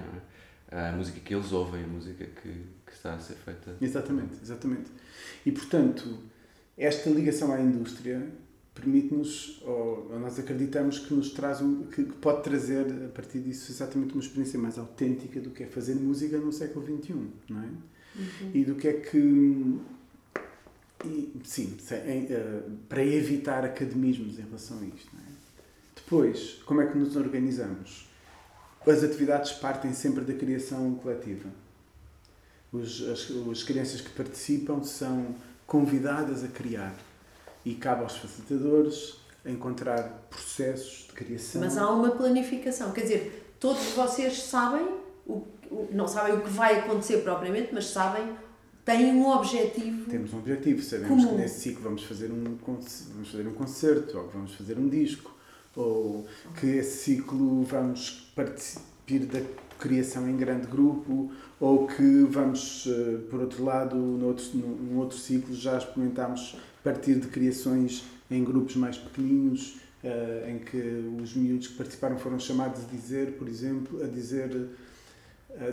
é? 0.71 0.89
a 0.89 0.93
música 0.93 1.19
que 1.19 1.35
eles 1.35 1.51
ouvem, 1.51 1.83
a 1.83 1.87
música 1.87 2.25
que, 2.25 2.49
que 2.85 2.93
está 2.93 3.13
a 3.15 3.19
ser 3.19 3.35
feita. 3.35 3.75
Exatamente, 3.81 4.35
exatamente. 4.41 4.89
E 5.45 5.51
portanto, 5.51 6.17
esta 6.77 7.09
ligação 7.09 7.51
à 7.51 7.59
indústria 7.59 8.25
permite-nos, 8.73 9.61
ou, 9.63 10.09
ou, 10.11 10.19
nós 10.19 10.39
acreditamos 10.39 10.99
que 10.99 11.13
nos 11.13 11.31
traz, 11.31 11.61
um, 11.61 11.83
que, 11.83 12.03
que, 12.03 12.13
pode 12.13 12.43
trazer 12.43 12.85
a 13.05 13.09
partir 13.09 13.39
disso 13.39 13.71
exatamente 13.71 14.13
uma 14.13 14.21
experiência 14.21 14.59
mais 14.59 14.77
autêntica 14.77 15.39
do 15.39 15.51
que 15.51 15.63
é 15.63 15.67
fazer 15.67 15.95
música 15.95 16.37
no 16.37 16.51
século 16.51 16.85
XXI, 16.85 17.13
não 17.49 17.61
é? 17.61 17.67
Uhum. 18.15 18.51
E 18.53 18.65
do 18.65 18.75
que 18.75 18.87
é 18.87 18.93
que 18.93 19.79
e, 21.05 21.33
sim, 21.43 21.75
sem, 21.79 22.25
uh, 22.25 22.71
para 22.87 23.03
evitar 23.03 23.65
academismos 23.65 24.39
em 24.39 24.43
relação 24.43 24.79
a 24.79 24.85
isto. 24.85 25.11
É? 25.15 25.33
Depois, 25.95 26.61
como 26.65 26.81
é 26.81 26.87
que 26.87 26.97
nos 26.97 27.15
organizamos? 27.15 28.07
As 28.85 29.03
atividades 29.03 29.51
partem 29.53 29.93
sempre 29.93 30.23
da 30.23 30.33
criação 30.33 30.95
coletiva. 30.95 31.49
Os, 32.71 33.01
as, 33.07 33.31
as 33.51 33.63
crianças 33.63 34.01
que 34.01 34.09
participam 34.09 34.83
são 34.83 35.35
convidadas 35.65 36.43
a 36.43 36.47
criar 36.47 36.95
e 37.65 37.75
cabe 37.75 38.03
aos 38.03 38.17
facilitadores 38.17 39.15
encontrar 39.45 40.25
processos 40.29 41.07
de 41.07 41.13
criação. 41.13 41.61
Mas 41.61 41.77
há 41.77 41.89
uma 41.89 42.11
planificação, 42.11 42.91
quer 42.91 43.01
dizer, 43.01 43.55
todos 43.59 43.83
vocês 43.91 44.43
sabem, 44.43 44.87
o, 45.27 45.43
o, 45.69 45.89
não 45.91 46.07
sabem 46.07 46.35
o 46.35 46.41
que 46.41 46.49
vai 46.49 46.79
acontecer 46.79 47.17
propriamente, 47.17 47.69
mas 47.73 47.85
sabem 47.87 48.33
têm 48.85 49.13
um 49.13 49.27
objetivo. 49.27 50.09
Temos 50.09 50.33
um 50.33 50.39
objetivo, 50.39 50.81
sabemos 50.81 51.09
comum. 51.09 51.35
que 51.35 51.41
nesse 51.41 51.59
ciclo 51.61 51.83
vamos 51.83 52.03
fazer 52.03 52.31
um 52.31 52.57
vamos 52.57 53.31
fazer 53.31 53.47
um 53.47 53.53
concerto 53.53 54.17
ou 54.17 54.29
vamos 54.29 54.53
fazer 54.55 54.77
um 54.77 54.87
disco 54.89 55.33
ou 55.75 56.27
que 56.59 56.67
esse 56.67 57.03
ciclo 57.03 57.63
vamos 57.63 58.31
participar 58.35 58.93
da 59.31 59.41
criação 59.79 60.29
em 60.29 60.37
grande 60.37 60.67
grupo 60.67 61.31
ou 61.59 61.87
que 61.87 62.23
vamos 62.23 62.87
eh, 62.87 63.17
por 63.29 63.41
outro 63.41 63.65
lado 63.65 63.95
no 63.95 64.27
outro 64.27 64.45
num 64.55 64.97
outro 64.97 65.17
ciclo 65.17 65.53
já 65.53 65.77
experimentámos 65.77 66.55
partir 66.83 67.15
de 67.15 67.27
criações 67.27 68.03
em 68.29 68.43
grupos 68.43 68.75
mais 68.75 68.97
pequeninos 68.97 69.77
eh, 70.03 70.51
em 70.51 70.59
que 70.59 70.77
os 71.21 71.35
miúdos 71.35 71.67
que 71.67 71.75
participaram 71.75 72.17
foram 72.17 72.39
chamados 72.39 72.83
a 72.83 72.87
dizer 72.87 73.33
por 73.33 73.47
exemplo 73.47 74.03
a 74.03 74.07
dizer 74.07 74.69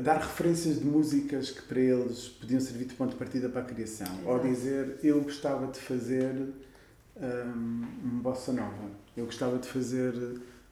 dar 0.03 0.19
referências 0.19 0.79
de 0.79 0.85
músicas 0.85 1.51
que 1.51 1.63
para 1.63 1.81
eles 1.81 2.29
podiam 2.29 2.61
servir 2.61 2.85
de 2.85 2.95
ponto 2.95 3.13
de 3.13 3.17
partida 3.17 3.49
para 3.49 3.63
a 3.63 3.65
criação. 3.65 4.07
Exato. 4.07 4.29
Ou 4.29 4.39
dizer, 4.39 4.99
eu 5.03 5.23
gostava 5.23 5.73
de 5.73 5.79
fazer 5.79 6.35
um, 7.17 7.85
uma 8.03 8.23
bossa 8.23 8.53
nova. 8.53 8.91
Eu 9.17 9.27
gostava 9.27 9.59
de 9.59 9.69
fazer 9.69 10.13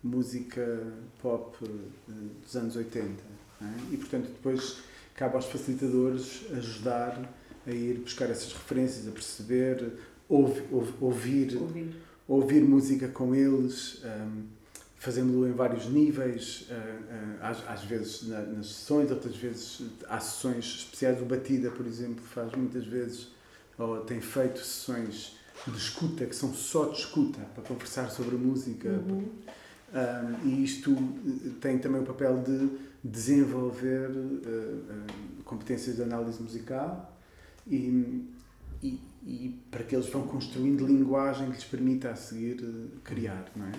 música 0.02 0.86
pop 1.20 1.56
eh, 1.62 2.12
dos 2.42 2.56
anos 2.56 2.76
80. 2.76 3.06
É? 3.60 3.64
E, 3.92 3.96
portanto, 3.96 4.26
depois 4.26 4.78
cabe 5.14 5.34
aos 5.34 5.46
facilitadores 5.46 6.44
ajudar 6.56 7.20
a 7.66 7.70
ir 7.70 7.98
buscar 7.98 8.30
essas 8.30 8.52
referências, 8.52 9.06
a 9.08 9.10
perceber, 9.10 9.92
ouvir, 10.28 10.64
ouvir, 11.00 11.56
ouvir. 11.56 11.96
ouvir 12.26 12.60
música 12.62 13.08
com 13.08 13.34
eles. 13.34 14.02
Um, 14.04 14.58
fazendo-o 14.98 15.46
em 15.46 15.52
vários 15.52 15.86
níveis, 15.86 16.66
eh, 16.68 16.74
eh, 16.74 17.36
às, 17.40 17.68
às 17.68 17.84
vezes 17.84 18.28
nas 18.28 18.66
sessões, 18.66 19.10
outras 19.10 19.36
vezes 19.36 19.82
há 20.08 20.18
sessões 20.18 20.64
especiais. 20.64 21.22
O 21.22 21.24
Batida, 21.24 21.70
por 21.70 21.86
exemplo, 21.86 22.22
faz 22.24 22.52
muitas 22.52 22.84
vezes, 22.84 23.28
ou 23.78 24.00
tem 24.00 24.20
feito 24.20 24.58
sessões 24.58 25.36
de 25.66 25.76
escuta, 25.76 26.26
que 26.26 26.34
são 26.34 26.52
só 26.52 26.86
de 26.86 26.98
escuta, 26.98 27.40
para 27.54 27.62
conversar 27.62 28.10
sobre 28.10 28.34
a 28.34 28.38
música. 28.38 28.88
Uhum. 28.88 29.28
Um, 29.90 30.48
e 30.48 30.64
isto 30.64 30.94
tem 31.60 31.78
também 31.78 32.02
o 32.02 32.04
papel 32.04 32.42
de 32.42 32.68
desenvolver 33.02 34.10
uh, 34.10 34.12
uh, 34.12 35.42
competências 35.44 35.96
de 35.96 36.02
análise 36.02 36.42
musical 36.42 37.16
e, 37.66 38.26
e, 38.82 39.00
e, 39.28 39.54
para 39.70 39.84
que 39.84 39.94
eles 39.94 40.08
vão 40.08 40.26
construindo 40.26 40.86
linguagem 40.86 41.48
que 41.48 41.56
lhes 41.56 41.64
permita 41.64 42.10
a 42.10 42.16
seguir 42.16 42.62
uh, 42.62 42.88
criar, 43.04 43.50
não 43.54 43.66
é? 43.66 43.72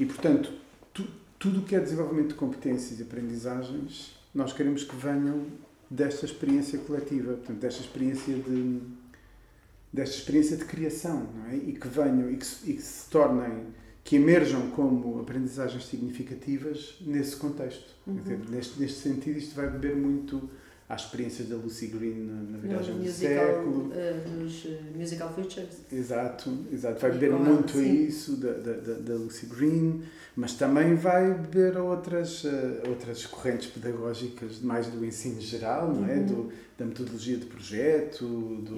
E, 0.00 0.06
portanto, 0.06 0.50
tu, 0.92 1.06
tudo 1.38 1.60
o 1.60 1.62
que 1.62 1.76
é 1.76 1.80
desenvolvimento 1.80 2.28
de 2.28 2.34
competências 2.34 2.98
e 2.98 3.02
aprendizagens, 3.02 4.16
nós 4.34 4.54
queremos 4.54 4.82
que 4.82 4.96
venham 4.96 5.46
desta 5.90 6.24
experiência 6.24 6.78
coletiva, 6.78 7.34
portanto, 7.34 7.58
desta 7.58 7.82
experiência 7.82 8.34
de 8.34 8.80
desta 9.92 10.16
experiência 10.16 10.56
de 10.56 10.64
criação, 10.64 11.28
não 11.36 11.46
é? 11.46 11.54
E 11.54 11.72
que 11.72 11.86
venham 11.86 12.28
e 12.28 12.36
que, 12.36 12.46
e 12.64 12.74
que 12.74 12.82
se 12.82 13.08
tornem, 13.08 13.66
que 14.02 14.16
emerjam 14.16 14.72
como 14.72 15.20
aprendizagens 15.20 15.86
significativas 15.86 16.96
nesse 17.00 17.36
contexto. 17.36 17.94
Uhum. 18.04 18.16
Dizer, 18.16 18.40
neste, 18.50 18.80
neste 18.80 18.98
sentido, 18.98 19.38
isto 19.38 19.54
vai 19.54 19.70
beber 19.70 19.94
muito 19.94 20.50
à 20.88 20.96
experiência 20.96 21.44
da 21.44 21.56
Lucy 21.56 21.86
Green 21.86 22.26
na, 22.50 22.58
viragem 22.58 22.94
no 22.94 23.00
do 23.00 23.06
musical, 23.06 23.46
século. 23.46 23.90
Uh, 23.90 24.42
nos 24.42 24.64
uh, 24.64 24.78
musical 24.94 25.32
features. 25.34 25.76
Exato, 25.90 26.58
exato. 26.70 27.00
Vai 27.00 27.12
beber 27.12 27.32
muito 27.32 27.78
a 27.78 27.82
isso 27.82 28.36
da, 28.36 28.52
da, 28.52 28.72
da, 28.94 29.14
Lucy 29.14 29.46
Green, 29.46 30.02
mas 30.36 30.54
também 30.54 30.94
vai 30.94 31.32
beber 31.32 31.78
outras, 31.78 32.44
uh, 32.44 32.88
outras 32.88 33.24
correntes 33.24 33.68
pedagógicas 33.68 34.60
mais 34.60 34.86
do 34.86 35.04
ensino 35.04 35.40
geral, 35.40 35.92
não 35.92 36.06
é? 36.06 36.16
Uhum. 36.16 36.26
Do, 36.26 36.52
da 36.76 36.84
metodologia 36.84 37.36
de 37.38 37.46
projeto, 37.46 38.26
do, 38.26 38.74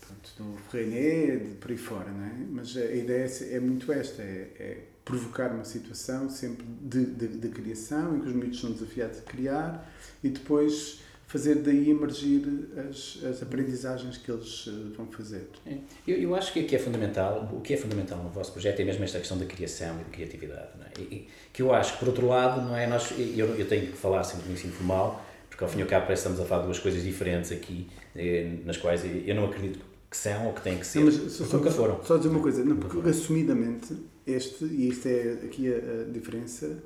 pronto, 0.00 0.30
do 0.38 0.56
René, 0.72 1.36
de 1.36 1.54
por 1.54 1.70
aí 1.70 1.76
fora, 1.76 2.10
não 2.10 2.24
é? 2.24 2.32
Mas 2.50 2.76
a 2.76 2.84
ideia 2.84 3.26
é, 3.26 3.54
é 3.54 3.60
muito 3.60 3.92
esta, 3.92 4.22
é, 4.22 4.50
é 4.58 4.78
provocar 5.04 5.52
uma 5.52 5.64
situação 5.64 6.28
sempre 6.28 6.66
de, 6.82 7.06
de, 7.06 7.28
de 7.28 7.48
criação, 7.48 8.16
em 8.16 8.20
que 8.20 8.28
os 8.28 8.34
miúdos 8.34 8.60
são 8.60 8.72
desafiados 8.72 9.18
a 9.18 9.22
criar 9.22 9.90
e 10.22 10.28
depois 10.28 11.00
fazer 11.28 11.56
daí 11.56 11.90
emergir 11.90 12.42
as, 12.88 13.22
as 13.22 13.42
aprendizagens 13.42 14.16
que 14.16 14.32
eles 14.32 14.66
uh, 14.66 14.92
vão 14.96 15.06
fazer. 15.06 15.46
É. 15.66 15.76
Eu, 16.06 16.16
eu 16.16 16.34
acho 16.34 16.52
que, 16.54 16.64
que 16.64 16.74
é 16.74 16.78
fundamental, 16.78 17.50
o 17.52 17.60
que 17.60 17.74
é 17.74 17.76
fundamental 17.76 18.18
no 18.22 18.30
vosso 18.30 18.50
projeto 18.50 18.80
é 18.80 18.84
mesmo 18.84 19.04
esta 19.04 19.18
questão 19.18 19.36
da 19.36 19.44
criação 19.44 19.94
e 20.00 20.04
da 20.04 20.10
criatividade. 20.10 20.70
É? 20.80 21.00
E, 21.00 21.02
e, 21.02 21.28
que 21.52 21.60
eu 21.60 21.72
acho 21.72 21.92
que, 21.92 21.98
por 21.98 22.08
outro 22.08 22.26
lado, 22.26 22.62
não 22.62 22.74
é, 22.74 22.86
nós, 22.86 23.12
eu, 23.18 23.46
eu 23.56 23.68
tenho 23.68 23.88
que 23.88 23.92
falar 23.92 24.24
sempre 24.24 24.48
do 24.48 24.54
ensino 24.54 24.72
formal, 24.72 25.22
porque 25.50 25.62
ao 25.62 25.68
fim 25.68 25.80
e 25.80 25.82
ao 25.82 25.88
cabo 25.88 26.06
parece 26.06 26.22
que 26.22 26.28
estamos 26.28 26.40
a 26.40 26.48
falar 26.48 26.62
de 26.62 26.68
duas 26.68 26.78
coisas 26.78 27.02
diferentes 27.02 27.52
aqui, 27.52 27.86
eh, 28.16 28.50
nas 28.64 28.78
quais 28.78 29.04
eu 29.04 29.34
não 29.34 29.44
acredito 29.44 29.80
que 30.10 30.16
são 30.16 30.46
ou 30.46 30.54
que 30.54 30.62
têm 30.62 30.78
que 30.78 30.86
ser, 30.86 31.00
não, 31.00 31.06
mas 31.06 31.32
só, 31.32 31.56
nunca 31.58 31.70
foram. 31.70 32.02
Só 32.04 32.16
dizer 32.16 32.30
uma 32.30 32.40
coisa, 32.40 32.64
não, 32.64 32.76
porque 32.76 33.06
assumidamente 33.06 33.94
este, 34.26 34.64
e 34.64 34.88
isto 34.88 35.06
é 35.06 35.32
aqui 35.44 35.70
a, 35.72 35.76
a 35.76 36.04
diferença, 36.10 36.82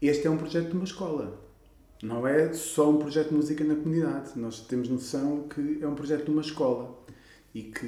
este 0.00 0.26
é 0.26 0.30
um 0.30 0.36
projeto 0.36 0.70
de 0.70 0.72
uma 0.72 0.84
escola 0.84 1.51
não 2.02 2.26
é 2.26 2.52
só 2.52 2.90
um 2.90 2.98
projeto 2.98 3.28
de 3.28 3.34
música 3.34 3.62
na 3.62 3.76
comunidade. 3.76 4.32
Nós 4.34 4.60
temos 4.60 4.88
noção 4.88 5.46
que 5.48 5.78
é 5.80 5.86
um 5.86 5.94
projeto 5.94 6.24
de 6.24 6.30
uma 6.32 6.42
escola 6.42 6.98
e 7.54 7.62
que, 7.62 7.86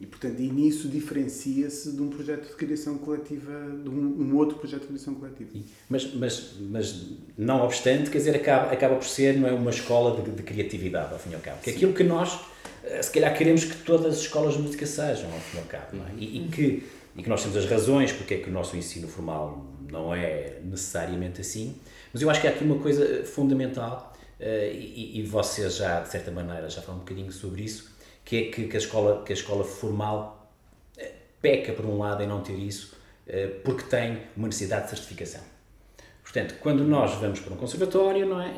e, 0.00 0.06
portanto, 0.06 0.40
e 0.40 0.48
nisso 0.48 0.88
diferencia-se 0.88 1.92
de 1.92 2.00
um 2.00 2.08
projeto 2.08 2.48
de 2.48 2.54
criação 2.54 2.96
coletiva, 2.98 3.52
de 3.82 3.90
um, 3.90 4.22
um, 4.22 4.36
outro 4.36 4.56
projeto 4.56 4.82
de 4.82 4.86
criação 4.86 5.14
coletiva. 5.14 5.50
Mas, 5.90 6.14
mas, 6.14 6.54
mas 6.70 7.06
não 7.36 7.62
obstante, 7.62 8.10
quer 8.10 8.18
dizer, 8.18 8.36
acaba, 8.36 8.72
acaba 8.72 8.94
por 8.94 9.06
ser 9.06 9.36
não 9.36 9.48
é 9.48 9.52
uma 9.52 9.70
escola 9.70 10.22
de, 10.22 10.30
de 10.30 10.42
criatividade, 10.42 11.12
ao 11.12 11.18
fim 11.18 11.30
e 11.30 11.34
ao 11.34 11.40
cabo. 11.40 11.60
Que 11.60 11.70
é 11.70 11.74
aquilo 11.74 11.92
que 11.92 12.04
nós, 12.04 12.40
eh, 12.84 13.02
se 13.02 13.10
calhar, 13.10 13.36
queremos 13.36 13.64
que 13.64 13.76
todas 13.84 14.14
as 14.14 14.20
escolas 14.20 14.54
de 14.54 14.62
música 14.62 14.86
sejam, 14.86 15.30
ao 15.32 15.40
fim 15.40 15.58
e 15.58 15.60
ao 15.60 15.66
cabo. 15.66 15.96
É? 15.96 16.14
e, 16.16 16.46
e, 16.46 16.48
que, 16.48 16.84
e 17.16 17.22
que 17.22 17.28
nós 17.28 17.42
temos 17.42 17.56
as 17.56 17.66
razões 17.66 18.12
porque 18.12 18.34
é 18.34 18.38
que 18.38 18.48
o 18.48 18.52
nosso 18.52 18.76
ensino 18.76 19.06
formal 19.08 19.66
não 19.90 20.14
é 20.14 20.58
necessariamente 20.64 21.40
assim, 21.40 21.76
mas 22.12 22.22
eu 22.22 22.30
acho 22.30 22.40
que 22.40 22.46
há 22.46 22.50
aqui 22.50 22.64
uma 22.64 22.78
coisa 22.78 23.24
fundamental, 23.24 24.14
uh, 24.40 24.44
e, 24.44 25.18
e 25.18 25.22
vocês 25.22 25.76
já, 25.76 26.00
de 26.00 26.08
certa 26.08 26.30
maneira, 26.30 26.68
já 26.68 26.80
falam 26.80 27.00
um 27.00 27.04
bocadinho 27.04 27.30
sobre 27.30 27.62
isso, 27.62 27.92
que 28.24 28.36
é 28.36 28.50
que, 28.50 28.68
que 28.68 28.76
a, 28.76 28.78
escola, 28.78 29.22
que 29.24 29.32
a 29.32 29.36
escola 29.36 29.64
formal 29.64 30.52
uh, 30.96 31.02
peca, 31.40 31.72
por 31.72 31.84
um 31.84 31.98
lado, 31.98 32.22
em 32.22 32.26
não 32.26 32.40
ter 32.40 32.54
isso, 32.54 33.00
porque 33.64 33.84
tem 33.84 34.18
uma 34.36 34.48
necessidade 34.48 34.84
de 34.84 34.90
certificação. 34.90 35.40
Portanto, 36.22 36.56
quando 36.60 36.84
nós 36.84 37.14
vamos 37.14 37.40
para 37.40 37.54
um 37.54 37.56
conservatório, 37.56 38.26
não 38.26 38.42
é? 38.42 38.52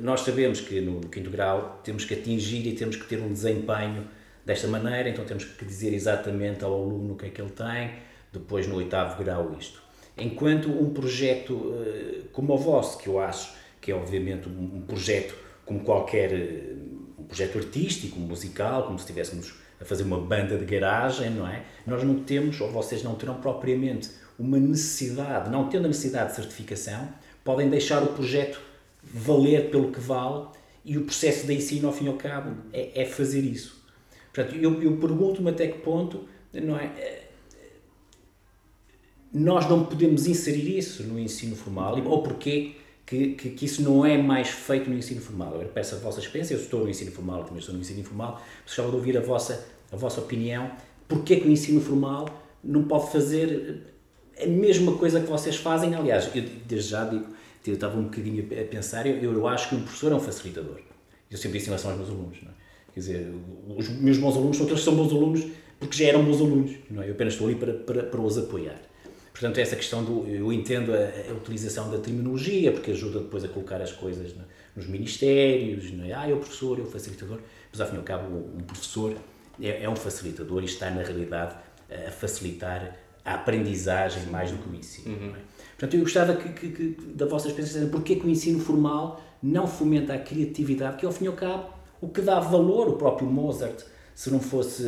nós 0.00 0.22
sabemos 0.22 0.60
que 0.60 0.80
no 0.80 1.00
quinto 1.08 1.30
grau 1.30 1.80
temos 1.84 2.04
que 2.04 2.14
atingir 2.14 2.66
e 2.66 2.74
temos 2.74 2.96
que 2.96 3.04
ter 3.06 3.20
um 3.20 3.32
desempenho 3.32 4.08
desta 4.48 4.66
maneira, 4.66 5.10
então 5.10 5.26
temos 5.26 5.44
que 5.44 5.62
dizer 5.62 5.92
exatamente 5.92 6.64
ao 6.64 6.72
aluno 6.72 7.12
o 7.12 7.16
que 7.18 7.26
é 7.26 7.28
que 7.28 7.38
ele 7.38 7.50
tem, 7.50 7.90
depois 8.32 8.66
no 8.66 8.76
oitavo 8.76 9.22
grau 9.22 9.54
isto. 9.60 9.82
Enquanto 10.16 10.70
um 10.70 10.88
projeto 10.88 11.74
eh, 11.84 12.22
como 12.32 12.54
o 12.54 12.56
vosso, 12.56 12.96
que 12.96 13.08
eu 13.08 13.20
acho 13.20 13.52
que 13.78 13.92
é 13.92 13.94
obviamente 13.94 14.48
um 14.48 14.80
projeto 14.86 15.34
como 15.66 15.80
qualquer 15.80 16.32
eh, 16.32 16.76
um 17.18 17.24
projeto 17.24 17.58
artístico, 17.58 18.18
musical, 18.18 18.84
como 18.84 18.98
se 18.98 19.04
estivéssemos 19.04 19.52
a 19.78 19.84
fazer 19.84 20.04
uma 20.04 20.18
banda 20.18 20.56
de 20.56 20.64
garagem, 20.64 21.28
não 21.28 21.46
é? 21.46 21.64
Nós 21.86 22.02
não 22.02 22.20
temos, 22.24 22.58
ou 22.58 22.70
vocês 22.70 23.02
não 23.02 23.16
terão 23.16 23.34
propriamente 23.34 24.08
uma 24.38 24.58
necessidade, 24.58 25.50
não 25.50 25.68
tendo 25.68 25.84
a 25.84 25.88
necessidade 25.88 26.30
de 26.30 26.36
certificação, 26.36 27.06
podem 27.44 27.68
deixar 27.68 28.02
o 28.02 28.14
projeto 28.14 28.58
valer 29.02 29.70
pelo 29.70 29.92
que 29.92 30.00
vale 30.00 30.46
e 30.86 30.96
o 30.96 31.04
processo 31.04 31.46
de 31.46 31.52
ensino, 31.52 31.88
ao 31.88 31.92
fim 31.92 32.06
e 32.06 32.08
ao 32.08 32.14
cabo, 32.14 32.56
é, 32.72 33.02
é 33.02 33.04
fazer 33.04 33.40
isso. 33.40 33.77
Portanto, 34.32 34.56
eu, 34.56 34.82
eu 34.82 34.96
pergunto-me 34.96 35.50
até 35.50 35.66
que 35.66 35.78
ponto, 35.78 36.28
não 36.52 36.78
é? 36.78 36.86
Eh, 36.96 37.28
nós 39.32 39.68
não 39.68 39.84
podemos 39.84 40.26
inserir 40.26 40.78
isso 40.78 41.02
no 41.02 41.18
ensino 41.18 41.54
formal, 41.54 42.00
ou 42.04 42.22
porquê 42.22 42.76
que, 43.04 43.34
que, 43.34 43.50
que, 43.50 43.64
isso 43.64 43.82
não 43.82 44.04
é 44.04 44.18
mais 44.18 44.48
feito 44.48 44.90
no 44.90 44.96
ensino 44.96 45.20
formal. 45.20 45.60
Eu 45.60 45.68
peço 45.68 45.94
a 45.94 45.98
vossa 45.98 46.20
experiência, 46.20 46.54
eu 46.54 46.60
estou 46.60 46.84
no 46.84 46.90
ensino 46.90 47.10
formal, 47.10 47.42
também 47.44 47.58
estou 47.58 47.74
no 47.74 47.80
ensino 47.80 48.00
informal, 48.00 48.42
gostava 48.64 48.90
de 48.90 48.96
ouvir 48.96 49.16
a 49.16 49.20
vossa, 49.20 49.66
a 49.90 49.96
vossa 49.96 50.20
opinião. 50.20 50.70
Porquê 51.06 51.36
que 51.36 51.48
o 51.48 51.50
ensino 51.50 51.80
formal 51.80 52.28
não 52.62 52.84
pode 52.84 53.10
fazer 53.10 53.82
a 54.38 54.46
mesma 54.46 54.96
coisa 54.98 55.20
que 55.20 55.26
vocês 55.26 55.56
fazem? 55.56 55.94
Aliás, 55.94 56.30
eu 56.34 56.42
desde 56.66 56.90
já 56.90 57.04
digo, 57.04 57.26
eu 57.66 57.74
estava 57.74 57.98
um 57.98 58.04
bocadinho 58.04 58.46
a 58.60 58.64
pensar, 58.64 59.06
eu, 59.06 59.32
eu 59.32 59.46
acho 59.48 59.70
que 59.70 59.74
um 59.74 59.82
professor 59.82 60.12
é 60.12 60.14
um 60.14 60.20
facilitador. 60.20 60.78
Eu 61.30 61.36
sempre 61.36 61.58
disse 61.58 61.66
em 61.66 61.70
relação 61.70 61.90
aos 61.90 61.98
meus 61.98 62.10
alunos. 62.10 62.42
Não 62.42 62.50
é? 62.50 62.54
Quer 62.98 63.12
dizer, 63.12 63.32
os 63.76 63.88
meus 63.90 64.18
bons 64.18 64.36
alunos 64.36 64.56
são 64.56 64.66
aqueles 64.66 64.82
que 64.82 64.90
são 64.90 64.96
bons 64.96 65.12
alunos 65.12 65.46
porque 65.78 65.96
já 65.96 66.08
eram 66.08 66.24
bons 66.24 66.40
alunos. 66.40 66.72
Não 66.90 67.00
é? 67.00 67.08
Eu 67.08 67.12
apenas 67.12 67.34
estou 67.34 67.46
ali 67.46 67.56
para, 67.56 67.72
para, 67.72 68.02
para 68.02 68.20
os 68.20 68.36
apoiar. 68.36 68.80
Portanto, 69.30 69.58
essa 69.58 69.76
questão 69.76 70.02
do. 70.02 70.26
Eu 70.26 70.52
entendo 70.52 70.92
a, 70.92 71.30
a, 71.30 71.32
utilização 71.32 71.88
da 71.92 71.98
terminologia, 71.98 72.72
porque 72.72 72.90
ajuda 72.90 73.20
depois 73.20 73.44
a 73.44 73.48
colocar 73.48 73.80
as 73.80 73.92
coisas 73.92 74.36
na, 74.36 74.42
nos 74.74 74.88
ministérios, 74.88 75.92
não 75.92 76.06
é? 76.06 76.12
Ah, 76.12 76.28
é 76.28 76.34
o 76.34 76.38
professor, 76.38 76.76
é 76.80 76.82
o 76.82 76.86
facilitador. 76.86 77.38
Mas, 77.70 77.80
ao 77.80 77.86
fim 77.86 77.94
e 77.94 77.98
ao 77.98 78.02
cabo, 78.02 78.36
um 78.36 78.62
professor 78.62 79.14
é, 79.62 79.84
é 79.84 79.88
um 79.88 79.94
facilitador 79.94 80.62
e 80.62 80.66
está, 80.66 80.90
na 80.90 81.02
realidade, 81.02 81.54
a 81.88 82.10
facilitar 82.10 82.96
a 83.24 83.34
aprendizagem 83.34 84.24
mais 84.24 84.50
do 84.50 84.58
que 84.58 84.68
o 84.68 84.74
ensino. 84.74 85.14
Uhum. 85.14 85.36
É? 85.36 85.38
Portanto, 85.78 85.94
eu 85.94 86.00
gostava 86.00 86.34
que, 86.34 86.48
que, 86.48 86.70
que, 86.70 87.02
da 87.14 87.26
vossa 87.26 87.46
experiência, 87.46 87.86
porque 87.86 88.16
que 88.16 88.26
o 88.26 88.28
ensino 88.28 88.58
formal 88.58 89.22
não 89.40 89.68
fomenta 89.68 90.14
a 90.14 90.18
criatividade, 90.18 90.96
que, 90.96 91.06
ao 91.06 91.12
fim 91.12 91.26
e 91.26 91.28
ao 91.28 91.34
cabo, 91.34 91.77
o 92.00 92.08
que 92.08 92.20
dá 92.20 92.40
valor, 92.40 92.88
o 92.88 92.92
próprio 92.94 93.28
Mozart 93.28 93.82
se 94.18 94.32
não 94.32 94.40
fosse 94.40 94.82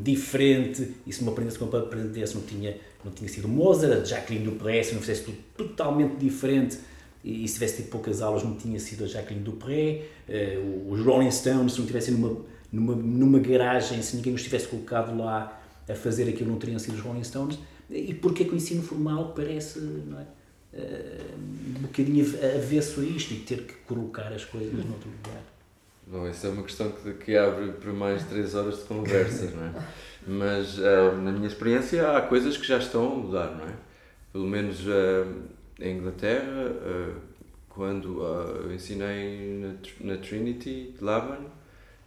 diferente 0.00 0.94
e 1.04 1.12
se 1.12 1.24
me 1.24 1.30
aprendesse 1.30 1.58
como 1.58 1.76
aprendesse 1.76 2.36
não 2.36 2.42
tinha, 2.42 2.76
não 3.04 3.10
tinha 3.10 3.28
sido 3.28 3.48
Mozart, 3.48 4.06
Jacqueline 4.06 4.44
Dupré, 4.44 4.80
se 4.84 4.94
não 4.94 5.00
fizesse 5.00 5.24
tudo 5.24 5.38
totalmente 5.56 6.14
diferente 6.18 6.78
e, 7.24 7.48
se 7.48 7.54
tivesse 7.54 7.78
tido 7.78 7.90
poucas 7.90 8.22
aulas 8.22 8.44
não 8.44 8.54
tinha 8.54 8.78
sido 8.78 9.02
a 9.02 9.08
Jacqueline 9.08 9.44
Dupré, 9.44 10.02
uh, 10.28 10.92
os 10.92 11.04
Rolling 11.04 11.32
Stones 11.32 11.72
se 11.72 11.80
não 11.80 11.86
tivessem 11.88 12.14
numa, 12.14 12.42
numa, 12.70 12.94
numa 12.94 13.38
garagem, 13.40 14.00
se 14.02 14.14
ninguém 14.14 14.34
os 14.34 14.42
tivesse 14.44 14.68
colocado 14.68 15.18
lá 15.18 15.60
a 15.88 15.94
fazer 15.96 16.28
aquilo 16.28 16.52
não 16.52 16.58
teriam 16.60 16.78
sido 16.78 16.94
os 16.94 17.00
Rolling 17.00 17.24
Stones 17.24 17.58
e 17.90 18.14
porque 18.14 18.44
é 18.44 18.46
que 18.46 18.52
o 18.52 18.56
ensino 18.56 18.84
formal 18.84 19.32
parece 19.34 19.80
não 19.80 20.20
é? 20.20 20.26
Uh, 20.72 21.76
um 21.76 21.82
bocadinho 21.82 22.24
avesso 22.56 23.00
a 23.00 23.04
isto 23.04 23.34
e 23.34 23.38
ter 23.38 23.66
que 23.66 23.74
colocar 23.88 24.32
as 24.32 24.44
coisas 24.44 24.72
noutro 24.72 25.10
lugar. 25.10 25.42
Bom, 26.10 26.28
isso 26.28 26.44
é 26.44 26.50
uma 26.50 26.64
questão 26.64 26.90
que, 26.90 27.12
que 27.12 27.36
abre 27.36 27.70
para 27.70 27.92
mais 27.92 28.24
três 28.24 28.56
horas 28.56 28.78
de 28.78 28.84
conversas, 28.84 29.54
não 29.54 29.66
é? 29.66 29.72
Mas 30.26 30.76
uh, 30.76 31.16
na 31.22 31.30
minha 31.30 31.46
experiência 31.46 32.16
há 32.16 32.20
coisas 32.20 32.56
que 32.56 32.66
já 32.66 32.78
estão 32.78 33.12
a 33.12 33.14
mudar, 33.14 33.54
não 33.56 33.64
é? 33.64 33.74
Pelo 34.32 34.48
menos 34.48 34.80
uh, 34.88 35.32
em 35.78 35.98
Inglaterra, 35.98 36.66
uh, 36.68 37.14
quando 37.68 38.24
eu 38.24 38.74
ensinei 38.74 39.60
na, 39.60 40.12
na 40.12 40.16
Trinity 40.20 40.96
de 40.98 41.04
Laban 41.04 41.46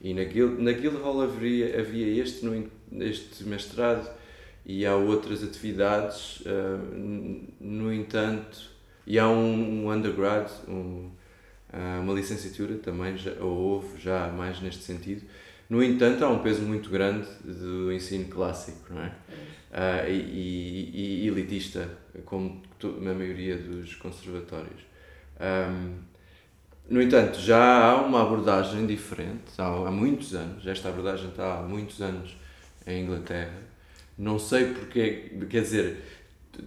e 0.02 0.14
na, 0.14 0.26
Guild, 0.26 0.62
na 0.62 0.74
Guildhall 0.74 1.22
havia, 1.22 1.80
havia 1.80 2.22
este, 2.22 2.46
no, 2.46 2.70
este 3.02 3.46
mestrado 3.46 4.12
e 4.66 4.86
há 4.86 4.98
outras 4.98 5.42
atividades, 5.42 6.44
no 7.60 7.92
entanto, 7.92 8.70
e 9.08 9.18
há 9.18 9.30
um, 9.30 9.86
um 9.86 9.92
undergrad, 9.92 10.50
um, 10.68 11.10
uma 12.02 12.14
licenciatura 12.14 12.76
também 12.76 13.18
já, 13.18 13.32
houve 13.42 14.00
já 14.00 14.28
mais 14.28 14.62
neste 14.62 14.84
sentido. 14.84 15.24
No 15.70 15.82
entanto, 15.82 16.24
há 16.24 16.30
um 16.30 16.40
peso 16.40 16.62
muito 16.62 16.90
grande 16.90 17.28
do 17.44 17.92
ensino 17.92 18.26
clássico, 18.26 18.94
não 18.94 19.02
é? 19.02 19.08
Uh, 19.74 20.08
e, 20.08 21.24
e, 21.24 21.28
elitista, 21.28 21.90
como 22.26 22.62
na 23.02 23.14
maioria 23.14 23.58
dos 23.58 23.96
conservatórios. 23.96 24.82
Um, 25.40 25.96
no 26.88 27.02
entanto, 27.02 27.40
já 27.40 27.90
há 27.90 28.02
uma 28.02 28.22
abordagem 28.22 28.86
diferente, 28.86 29.52
há, 29.58 29.66
há 29.66 29.90
muitos 29.90 30.36
anos, 30.36 30.68
esta 30.68 30.90
abordagem 30.90 31.30
está 31.30 31.60
há 31.60 31.62
muitos 31.64 32.02
anos 32.02 32.38
em 32.86 33.04
Inglaterra. 33.04 33.64
Não 34.16 34.38
sei 34.38 34.74
porque, 34.74 35.32
quer 35.50 35.62
dizer, 35.62 36.04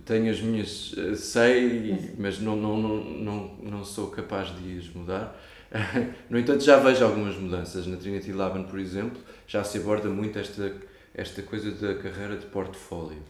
tenho 0.04 0.30
as 0.30 0.40
minhas, 0.40 0.94
eh, 0.96 1.14
sei, 1.14 2.14
mas 2.18 2.40
não, 2.40 2.56
não, 2.56 2.76
não, 2.76 3.04
não, 3.04 3.56
não 3.62 3.84
sou 3.84 4.10
capaz 4.10 4.48
de 4.56 4.78
as 4.78 4.88
mudar. 4.88 5.36
No 6.30 6.38
entanto, 6.38 6.62
já 6.64 6.78
vejo 6.78 7.04
algumas 7.04 7.36
mudanças. 7.36 7.86
Na 7.86 7.96
Trinity 7.96 8.32
Laban, 8.32 8.64
por 8.64 8.78
exemplo, 8.78 9.20
já 9.46 9.62
se 9.64 9.78
aborda 9.78 10.08
muito 10.08 10.38
esta, 10.38 10.72
esta 11.14 11.42
coisa 11.42 11.70
da 11.72 11.94
carreira 12.00 12.36
de 12.36 12.46
portfólio, 12.46 13.22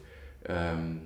um, 0.48 0.98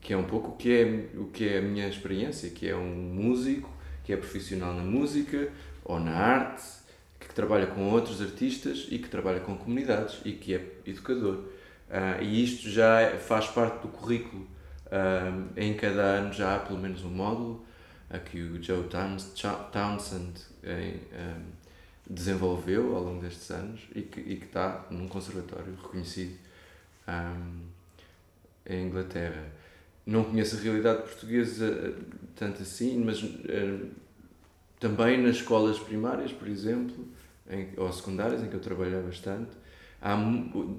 que 0.00 0.12
é 0.12 0.16
um 0.16 0.24
pouco 0.24 0.50
o 0.50 0.56
que 0.56 0.72
é, 0.72 1.18
o 1.18 1.26
que 1.26 1.48
é 1.48 1.58
a 1.58 1.62
minha 1.62 1.88
experiência, 1.88 2.50
que 2.50 2.68
é 2.68 2.76
um 2.76 2.86
músico, 2.86 3.70
que 4.04 4.12
é 4.12 4.16
profissional 4.16 4.72
na 4.72 4.82
música 4.82 5.50
ou 5.84 5.98
na 6.00 6.12
arte, 6.12 6.62
que 7.18 7.34
trabalha 7.34 7.66
com 7.66 7.90
outros 7.90 8.22
artistas 8.22 8.86
e 8.90 8.98
que 8.98 9.08
trabalha 9.08 9.40
com 9.40 9.56
comunidades 9.56 10.20
e 10.24 10.32
que 10.32 10.54
é 10.54 10.64
educador. 10.86 11.44
Uh, 11.90 12.22
e 12.22 12.44
isto 12.44 12.70
já 12.70 13.16
faz 13.18 13.48
parte 13.48 13.82
do 13.82 13.88
currículo 13.88 14.46
um, 14.90 15.48
em 15.56 15.74
cada 15.74 16.02
ano 16.02 16.32
já 16.32 16.56
há 16.56 16.58
pelo 16.58 16.78
menos 16.78 17.04
um 17.04 17.10
módulo 17.10 17.64
a 18.08 18.18
que 18.18 18.40
o 18.40 18.62
Joe 18.62 18.84
Townsend 18.88 20.40
um, 20.64 21.60
desenvolveu 22.08 22.96
ao 22.96 23.04
longo 23.04 23.22
destes 23.22 23.50
anos 23.50 23.80
e 23.94 24.02
que, 24.02 24.20
e 24.20 24.36
que 24.36 24.46
está 24.46 24.84
num 24.90 25.06
conservatório 25.06 25.76
reconhecido 25.80 26.36
um, 27.06 27.60
em 28.66 28.86
Inglaterra. 28.86 29.44
Não 30.04 30.24
conheço 30.24 30.56
a 30.56 30.60
realidade 30.60 31.02
portuguesa 31.02 31.66
eh, 31.66 31.92
tanto 32.34 32.62
assim, 32.62 32.98
mas 33.04 33.22
uh, 33.22 33.90
também 34.80 35.20
nas 35.22 35.36
escolas 35.36 35.78
primárias, 35.78 36.32
por 36.32 36.48
exemplo, 36.48 37.06
em, 37.48 37.68
ou 37.76 37.92
secundárias, 37.92 38.42
em 38.42 38.48
que 38.48 38.54
eu 38.54 38.60
trabalhei 38.60 39.00
bastante, 39.02 39.50
há, 40.00 40.16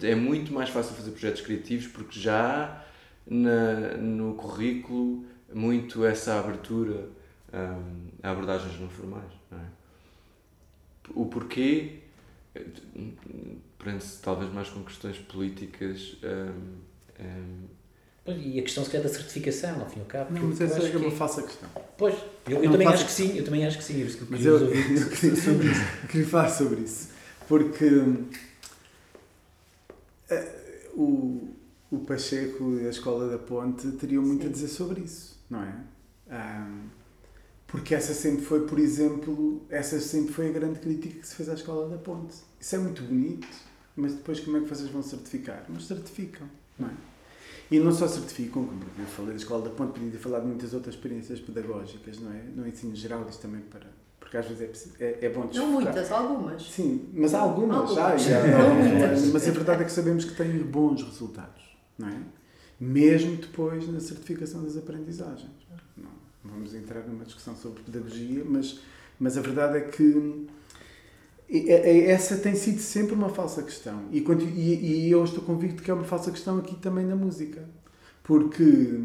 é 0.02 0.16
muito 0.16 0.52
mais 0.52 0.70
fácil 0.70 0.96
fazer 0.96 1.12
projetos 1.12 1.42
criativos 1.42 1.88
porque 1.88 2.20
já 2.20 2.66
há 2.66 2.91
na, 3.28 3.98
no 3.98 4.36
currículo 4.36 5.26
muito 5.54 6.06
essa 6.06 6.40
abertura 6.40 7.10
um, 7.54 8.10
a 8.24 8.32
abordagens 8.32 8.80
não 8.80 8.90
formais. 8.90 9.32
Não 9.50 9.60
é? 9.60 9.64
O 11.14 11.26
porquê 11.26 12.00
prende-se 13.78 14.22
talvez 14.22 14.52
mais 14.52 14.70
com 14.70 14.84
questões 14.84 15.18
políticas. 15.18 16.18
Um, 16.24 16.78
um, 17.24 17.68
e 18.28 18.60
a 18.60 18.62
questão 18.62 18.84
se 18.84 18.92
calhar 18.92 19.08
da 19.08 19.14
certificação, 19.14 19.82
ao 19.82 19.90
fim 19.90 19.98
e 19.98 20.02
ao 20.02 20.06
cabo. 20.06 20.34
Não, 20.34 20.44
mas 20.44 20.62
essa 20.62 20.88
é 20.88 20.98
uma 20.98 21.10
que... 21.10 21.18
falsa 21.18 21.42
questão. 21.42 21.70
Pois, 21.98 22.16
eu, 22.48 22.64
eu 22.64 22.72
também 22.72 22.88
acho 22.88 23.06
que 23.06 23.12
sim, 23.12 23.38
eu 23.38 23.44
também 23.44 23.66
acho 23.66 23.78
que 23.78 23.84
sim. 23.84 24.00
Eu, 24.00 24.08
mas 24.30 24.46
eu, 24.46 24.58
eu, 24.58 24.68
eu, 24.68 25.10
queria, 25.10 25.36
sobre 25.36 25.68
isso, 25.68 25.82
queria 26.08 26.28
falar 26.28 26.50
sobre 26.50 26.82
isso. 26.82 27.10
Porque 27.48 27.86
uh, 27.86 28.32
o, 30.94 31.56
o 31.92 32.00
Pacheco 32.00 32.80
e 32.80 32.88
a 32.88 32.90
Escola 32.90 33.30
da 33.30 33.38
Ponte 33.38 33.92
teriam 33.92 34.24
muito 34.24 34.44
Sim. 34.44 34.48
a 34.48 34.52
dizer 34.52 34.68
sobre 34.70 35.02
isso, 35.02 35.38
não 35.50 35.62
é? 35.62 35.76
Um, 36.32 36.88
porque 37.68 37.94
essa 37.94 38.14
sempre 38.14 38.46
foi, 38.46 38.66
por 38.66 38.80
exemplo, 38.80 39.62
essa 39.70 40.00
sempre 40.00 40.34
foi 40.34 40.50
a 40.50 40.52
grande 40.52 40.80
crítica 40.80 41.20
que 41.20 41.28
se 41.28 41.36
fez 41.36 41.50
à 41.50 41.54
Escola 41.54 41.90
da 41.90 41.98
Ponte. 41.98 42.36
Isso 42.60 42.76
é 42.76 42.80
muito 42.80 43.04
bonito, 43.04 43.48
mas 43.96 44.14
depois 44.14 44.40
como 44.40 44.58
é 44.58 44.62
que 44.62 44.68
vocês 44.68 44.90
vão 44.90 45.04
certificar? 45.04 45.66
Mas 45.68 45.86
certificam, 45.86 46.48
não 46.80 46.88
é? 46.88 46.92
E 47.70 47.80
não 47.80 47.92
só 47.92 48.08
certificam, 48.08 48.66
como 48.66 48.82
eu 48.98 49.06
falei 49.06 49.32
da 49.32 49.38
Escola 49.38 49.64
da 49.64 49.70
Ponte, 49.70 49.94
podia 49.94 50.12
ter 50.12 50.18
falado 50.18 50.44
de 50.44 50.48
muitas 50.48 50.74
outras 50.74 50.96
experiências 50.96 51.40
pedagógicas, 51.42 52.20
não 52.20 52.32
é? 52.32 52.42
No 52.56 52.68
ensino 52.68 52.96
geral, 52.96 53.26
isso 53.30 53.40
também 53.40 53.62
para. 53.62 53.88
Porque 54.20 54.38
às 54.38 54.48
vezes 54.48 54.94
é, 55.00 55.06
é, 55.06 55.26
é 55.26 55.30
bom 55.30 55.50
Não 55.54 55.68
muitas, 55.72 56.10
algumas. 56.10 56.64
Sim, 56.64 57.10
mas 57.14 57.34
há 57.34 57.40
algumas, 57.40 57.78
algumas. 57.78 58.22
já. 58.22 58.42
já 58.44 58.58
não 58.58 58.76
muitas. 58.76 59.26
Mas 59.28 59.48
a 59.48 59.52
verdade 59.52 59.82
é 59.82 59.86
que 59.86 59.92
sabemos 59.92 60.24
que 60.24 60.34
têm 60.36 60.58
bons 60.60 61.04
resultados 61.04 61.71
não 61.98 62.08
é? 62.10 62.22
Mesmo 62.80 63.36
depois 63.36 63.88
na 63.88 64.00
certificação 64.00 64.64
das 64.64 64.76
aprendizagens. 64.76 65.52
Não, 65.96 66.10
vamos 66.44 66.74
entrar 66.74 67.02
numa 67.02 67.26
discussão 67.26 67.56
sobre 67.56 67.84
pedagogia, 67.84 68.44
mas, 68.44 68.80
mas 69.20 69.38
a 69.38 69.42
verdade 69.42 69.78
é 69.78 69.82
que 69.82 70.48
essa 72.08 72.38
tem 72.38 72.56
sido 72.56 72.80
sempre 72.80 73.14
uma 73.14 73.30
falsa 73.30 73.62
questão. 73.62 74.06
E, 74.12 74.20
e, 74.20 75.08
e 75.08 75.12
eu 75.12 75.24
estou 75.24 75.44
convicto 75.44 75.84
que 75.84 75.92
é 75.92 75.94
uma 75.94 76.06
falsa 76.06 76.32
questão 76.32 76.58
aqui 76.58 76.76
também 76.76 77.06
na 77.06 77.16
música. 77.16 77.62
Porque 78.24 79.02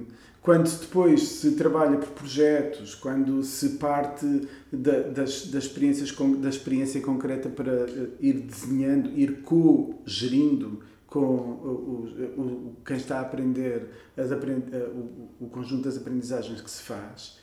quando 0.47 0.71
depois 0.79 1.23
se 1.23 1.53
trabalha 1.53 1.99
por 1.99 2.11
projetos, 2.11 2.95
quando 2.95 3.43
se 3.43 3.71
parte 3.71 4.49
da, 4.73 5.01
das, 5.01 5.47
das 5.47 5.65
experiências, 5.65 6.15
da 6.39 6.49
experiência 6.49 7.01
concreta 7.01 7.49
para 7.49 7.73
eh, 7.73 8.09
ir 8.21 8.35
desenhando, 8.35 9.11
ir 9.19 9.43
co-gerindo 9.43 10.81
com 11.17 11.25
o, 11.25 12.37
o, 12.37 12.77
quem 12.85 12.99
está 12.99 13.19
a 13.19 13.21
aprender 13.23 13.89
as 14.17 14.31
aprend, 14.31 14.65
eh, 14.71 14.87
o, 14.87 15.47
o 15.47 15.49
conjunto 15.49 15.85
das 15.85 15.97
aprendizagens 15.97 16.61
que 16.61 16.71
se 16.71 16.83
faz, 16.83 17.39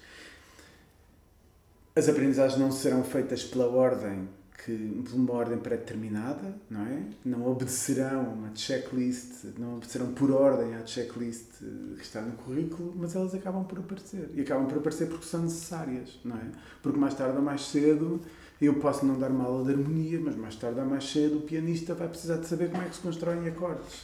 as 1.95 2.07
aprendizagens 2.07 2.59
não 2.59 2.71
serão 2.71 3.03
feitas 3.03 3.43
pela 3.43 3.67
ordem 3.67 4.29
que 4.63 5.03
por 5.03 5.15
uma 5.15 5.33
ordem 5.33 5.57
pré-determinada, 5.57 6.55
não 6.69 6.85
é? 6.85 7.03
Não 7.25 7.45
obedecerão 7.45 8.19
a 8.21 8.29
uma 8.29 8.55
checklist, 8.55 9.43
não 9.57 9.73
obedecerão 9.75 10.13
por 10.13 10.31
ordem 10.31 10.75
à 10.75 10.85
checklist 10.85 11.57
que 11.97 12.01
está 12.01 12.21
no 12.21 12.33
currículo, 12.33 12.93
mas 12.95 13.13
elas 13.15 13.35
acabam 13.35 13.65
por 13.65 13.79
aparecer. 13.79 14.29
E 14.33 14.41
acabam 14.41 14.67
por 14.67 14.77
aparecer 14.77 15.09
porque 15.09 15.25
são 15.25 15.41
necessárias, 15.41 16.19
não 16.23 16.37
é? 16.37 16.45
Porque 16.81 16.97
mais 16.97 17.13
tarde 17.13 17.35
ou 17.35 17.43
mais 17.43 17.65
cedo 17.65 18.21
eu 18.65 18.75
posso 18.75 19.05
não 19.05 19.17
dar 19.17 19.31
uma 19.31 19.45
aula 19.45 19.65
de 19.65 19.71
harmonia, 19.71 20.19
mas 20.19 20.35
mais 20.35 20.55
tarde 20.55 20.79
ou 20.79 20.85
mais 20.85 21.09
cedo 21.09 21.39
o 21.39 21.41
pianista 21.41 21.93
vai 21.93 22.07
precisar 22.07 22.37
de 22.37 22.47
saber 22.47 22.69
como 22.69 22.83
é 22.83 22.89
que 22.89 22.95
se 22.95 23.01
constroem 23.01 23.47
acordes. 23.47 24.01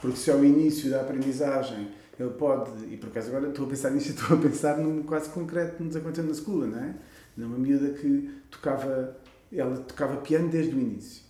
Porque 0.00 0.16
se 0.16 0.30
ao 0.30 0.44
início 0.44 0.90
da 0.90 1.00
aprendizagem 1.00 1.88
ele 2.18 2.30
pode, 2.30 2.70
e 2.92 2.96
por 2.96 3.08
acaso 3.08 3.28
agora 3.28 3.48
estou 3.48 3.66
a 3.66 3.68
pensar 3.68 3.90
nisto, 3.90 4.10
estou 4.20 4.36
a 4.36 4.40
pensar 4.40 4.78
num 4.78 5.02
quase 5.02 5.28
concreto 5.30 5.76
que 5.76 5.82
nos 5.82 5.96
aconteceu 5.96 6.24
na 6.24 6.32
escola, 6.32 6.66
não 6.66 6.78
é? 6.78 6.94
Numa 7.36 7.58
miúda 7.58 7.90
que 7.90 8.30
tocava 8.50 9.16
ela 9.52 9.76
tocava 9.76 10.16
piano 10.16 10.48
desde 10.48 10.74
o 10.74 10.80
início, 10.80 11.22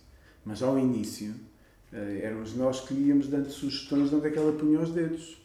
mas 0.45 0.63
ao 0.63 0.79
início 0.79 1.33
eh, 1.91 2.21
éramos 2.23 2.55
nós 2.55 2.79
que 2.81 2.93
íamos 2.93 3.27
dando 3.27 3.49
sugestões 3.49 4.09
de 4.09 4.15
onde 4.15 4.27
é 4.27 4.29
que 4.31 4.39
ela 4.39 4.53
punha 4.53 4.79
os 4.79 4.91
dedos, 4.91 5.37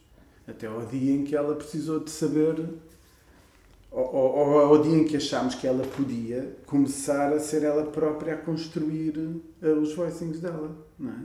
até 0.46 0.66
ao 0.66 0.86
dia 0.86 1.12
em 1.12 1.24
que 1.24 1.34
ela 1.34 1.54
precisou 1.56 2.00
de 2.00 2.10
saber, 2.10 2.64
ou, 3.90 4.14
ou, 4.14 4.58
ao 4.58 4.82
dia 4.82 4.96
em 4.96 5.04
que 5.04 5.16
achámos 5.16 5.54
que 5.54 5.66
ela 5.66 5.84
podia 5.86 6.56
começar 6.66 7.32
a 7.32 7.40
ser 7.40 7.62
ela 7.62 7.84
própria 7.86 8.34
a 8.34 8.36
construir 8.36 9.16
uh, 9.18 9.80
os 9.80 9.94
voicings 9.94 10.40
dela, 10.40 10.76
não 10.98 11.10
é? 11.10 11.20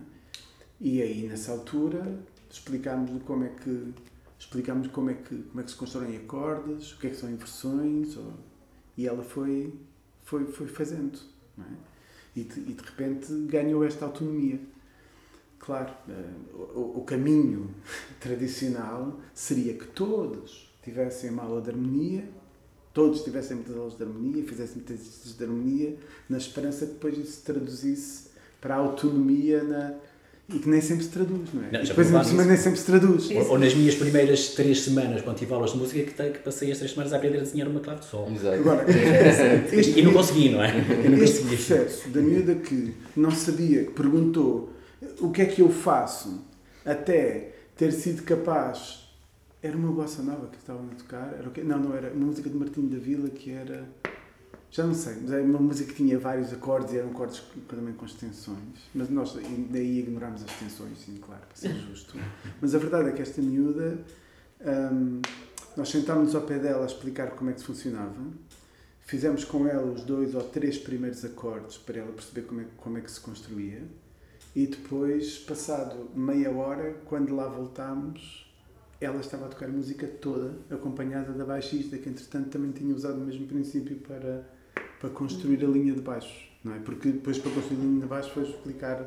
E 0.79 1.01
aí 1.01 1.27
nessa 1.27 1.51
altura 1.51 2.19
explicámos 2.49 3.21
como 3.23 3.43
é 3.43 3.49
que 3.49 3.93
explicámos 4.39 4.87
como 4.87 5.09
é 5.09 5.13
que 5.13 5.35
como 5.35 5.59
é 5.59 5.63
que 5.63 5.71
se 5.71 5.77
constroem 5.77 6.17
acordes, 6.17 6.93
o 6.93 6.99
que 6.99 7.07
é 7.07 7.09
que 7.09 7.15
são 7.15 7.29
inversões, 7.29 8.15
ou, 8.17 8.33
e 8.97 9.07
ela 9.07 9.23
foi 9.23 9.73
foi 10.23 10.45
foi 10.45 10.67
fazendo. 10.67 11.19
É? 11.59 11.93
E, 12.35 12.43
de, 12.43 12.59
e, 12.61 12.73
de, 12.73 12.83
repente 12.83 13.31
ganhou 13.45 13.83
esta 13.85 14.05
autonomia. 14.05 14.59
Claro, 15.59 15.93
uh, 16.09 16.77
o, 16.77 16.99
o, 16.99 17.03
caminho 17.03 17.69
tradicional 18.19 19.19
seria 19.33 19.75
que 19.75 19.85
todos 19.87 20.73
tivessem 20.81 21.29
uma 21.29 21.43
aula 21.43 21.61
de 21.61 21.69
harmonia, 21.69 22.27
todos 22.93 23.23
tivessem 23.23 23.57
muitas 23.57 23.75
aulas 23.75 23.97
de 23.97 24.03
harmonia, 24.03 24.43
fizessem 24.43 24.75
muitas 24.75 24.99
aulas 24.99 25.37
de 25.37 25.43
harmonia, 25.43 25.95
na 26.29 26.37
esperança 26.37 26.85
que 26.85 26.93
depois 26.93 27.17
isso 27.17 27.31
se 27.31 27.41
traduzisse 27.41 28.23
para 28.61 28.75
a 28.75 28.77
autonomia 28.77 29.63
na, 29.63 29.95
e 30.49 30.59
que 30.59 30.69
nem 30.69 30.81
sempre 30.81 31.05
se 31.05 31.09
traduz, 31.09 31.53
não 31.53 31.63
é? 31.63 31.71
Não, 31.71 31.81
e 31.81 31.87
depois 31.87 32.07
ainda 32.07 32.23
cima 32.25 32.43
nem 32.43 32.57
sempre 32.57 32.77
se 32.77 32.85
traduz. 32.85 33.31
Ou, 33.31 33.51
ou, 33.51 33.59
nas 33.59 33.73
minhas 33.73 33.95
primeiras 33.95 34.49
três 34.49 34.81
semanas, 34.81 35.21
quando 35.21 35.37
tive 35.37 35.53
aulas 35.53 35.71
de 35.71 35.77
música, 35.77 36.03
que, 36.03 36.31
que 36.31 36.39
passei 36.39 36.69
as 36.69 36.77
três 36.77 36.91
semanas 36.91 37.13
a 37.13 37.15
aprender 37.15 37.37
a 37.37 37.41
desenhar 37.41 37.67
uma 37.67 37.79
clave 37.79 38.01
de 38.01 38.07
sol. 38.07 38.29
Exato. 38.29 38.55
Agora, 38.55 38.85
este, 39.71 39.99
e 39.99 40.01
não 40.03 40.11
consegui, 40.11 40.49
não 40.49 40.61
é? 40.61 40.73
não 41.09 41.17
este 41.17 41.39
consegui. 41.39 41.55
processo 41.55 42.09
da 42.09 42.21
miúda 42.21 42.55
que 42.55 42.93
não 43.15 43.31
sabia, 43.31 43.85
que 43.85 43.91
perguntou 43.91 44.73
o 45.19 45.31
que 45.31 45.41
é 45.41 45.45
que 45.45 45.61
eu 45.61 45.69
faço, 45.69 46.43
até 46.85 47.53
ter 47.77 47.91
sido 47.93 48.23
capaz. 48.23 49.02
Era 49.63 49.77
uma 49.77 49.91
bossa 49.91 50.21
nova 50.21 50.47
que 50.47 50.57
estavam 50.57 50.85
a 50.91 50.95
tocar? 50.95 51.33
Era 51.33 51.47
o 51.47 51.51
quê? 51.51 51.63
Não, 51.63 51.79
não 51.79 51.95
era. 51.95 52.11
Uma 52.11 52.25
música 52.25 52.49
de 52.49 52.55
Martim 52.55 52.87
da 52.87 52.97
Vila 52.97 53.29
que 53.29 53.49
era 53.49 53.87
já 54.73 54.87
não 54.87 54.95
sei, 54.95 55.17
mas 55.21 55.31
é 55.31 55.39
uma 55.39 55.59
música 55.59 55.91
que 55.91 55.97
tinha 55.97 56.17
vários 56.17 56.51
acordes 56.51 56.95
e 56.95 56.97
eram 56.97 57.11
acordes 57.11 57.43
também 57.69 57.93
com 57.93 58.07
extensões. 58.07 58.89
Mas 58.91 59.07
nós 59.07 59.37
daí 59.69 59.99
ignorámos 59.99 60.41
as 60.43 60.49
extensões, 60.49 60.97
sim, 60.97 61.19
claro, 61.21 61.43
para 61.45 61.55
ser 61.55 61.75
justo. 61.75 62.17
Mas 62.59 62.73
a 62.73 62.79
verdade 62.79 63.09
é 63.09 63.11
que 63.11 63.21
esta 63.21 63.39
miúda, 63.39 63.99
hum, 64.91 65.21
nós 65.77 65.89
sentámos 65.89 66.33
ao 66.33 66.41
pé 66.41 66.57
dela 66.57 66.81
a 66.81 66.85
explicar 66.87 67.35
como 67.35 67.51
é 67.51 67.53
que 67.53 67.61
funcionava. 67.61 68.19
Fizemos 69.01 69.45
com 69.45 69.67
ela 69.67 69.91
os 69.91 70.03
dois 70.03 70.33
ou 70.33 70.41
três 70.41 70.79
primeiros 70.79 71.23
acordes 71.23 71.77
para 71.77 71.99
ela 71.99 72.11
perceber 72.11 72.47
como 72.47 72.61
é, 72.61 72.65
como 72.75 72.97
é 72.97 73.01
que 73.01 73.11
se 73.11 73.21
construía. 73.21 73.83
E 74.55 74.65
depois, 74.65 75.37
passado 75.37 76.09
meia 76.15 76.49
hora, 76.49 76.95
quando 77.05 77.35
lá 77.35 77.47
voltámos, 77.47 78.42
ela 79.03 79.19
estava 79.19 79.45
a 79.45 79.49
tocar 79.49 79.65
a 79.65 79.71
música 79.71 80.07
toda, 80.07 80.53
acompanhada 80.69 81.33
da 81.33 81.45
baixista, 81.45 81.97
que 81.97 82.09
entretanto 82.09 82.49
também 82.49 82.71
tinha 82.71 82.93
usado 82.93 83.17
o 83.17 83.25
mesmo 83.25 83.47
princípio 83.47 83.97
para 83.97 84.43
para 84.99 85.09
construir 85.09 85.63
a 85.65 85.67
linha 85.67 85.93
de 85.93 85.99
baixo, 85.99 86.47
não 86.63 86.73
é? 86.73 86.79
Porque 86.79 87.09
depois 87.09 87.37
para 87.37 87.51
construir 87.51 87.77
a 87.77 87.83
linha 87.83 87.99
de 87.99 88.07
baixo 88.07 88.31
vais 88.33 88.47
explicar 88.47 89.05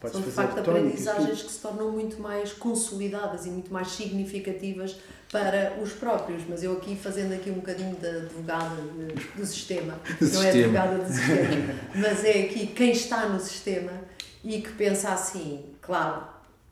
Podes 0.00 0.12
São 0.12 0.22
de 0.22 0.30
facto 0.30 0.58
aprendizagens 0.58 1.42
que 1.42 1.50
se 1.50 1.58
tornam 1.60 1.90
muito 1.90 2.20
mais 2.20 2.52
consolidadas 2.52 3.46
e 3.46 3.50
muito 3.50 3.72
mais 3.72 3.88
significativas 3.88 4.96
para 5.32 5.78
os 5.82 5.92
próprios, 5.92 6.42
mas 6.46 6.62
eu 6.62 6.74
aqui 6.74 6.94
fazendo 6.96 7.32
aqui 7.32 7.50
um 7.50 7.54
bocadinho 7.54 7.96
de 7.96 8.06
advogada 8.06 8.76
do 9.34 9.46
sistema, 9.46 9.98
do 10.20 10.28
não 10.34 10.42
é 10.42 10.50
advogada 10.50 10.98
do 10.98 11.12
sistema, 11.12 11.74
mas 11.94 12.24
é 12.24 12.42
aqui 12.42 12.66
quem 12.66 12.92
está 12.92 13.28
no 13.28 13.40
sistema 13.40 13.92
e 14.44 14.60
que 14.60 14.72
pensa 14.72 15.12
assim, 15.12 15.64
claro, 15.80 16.26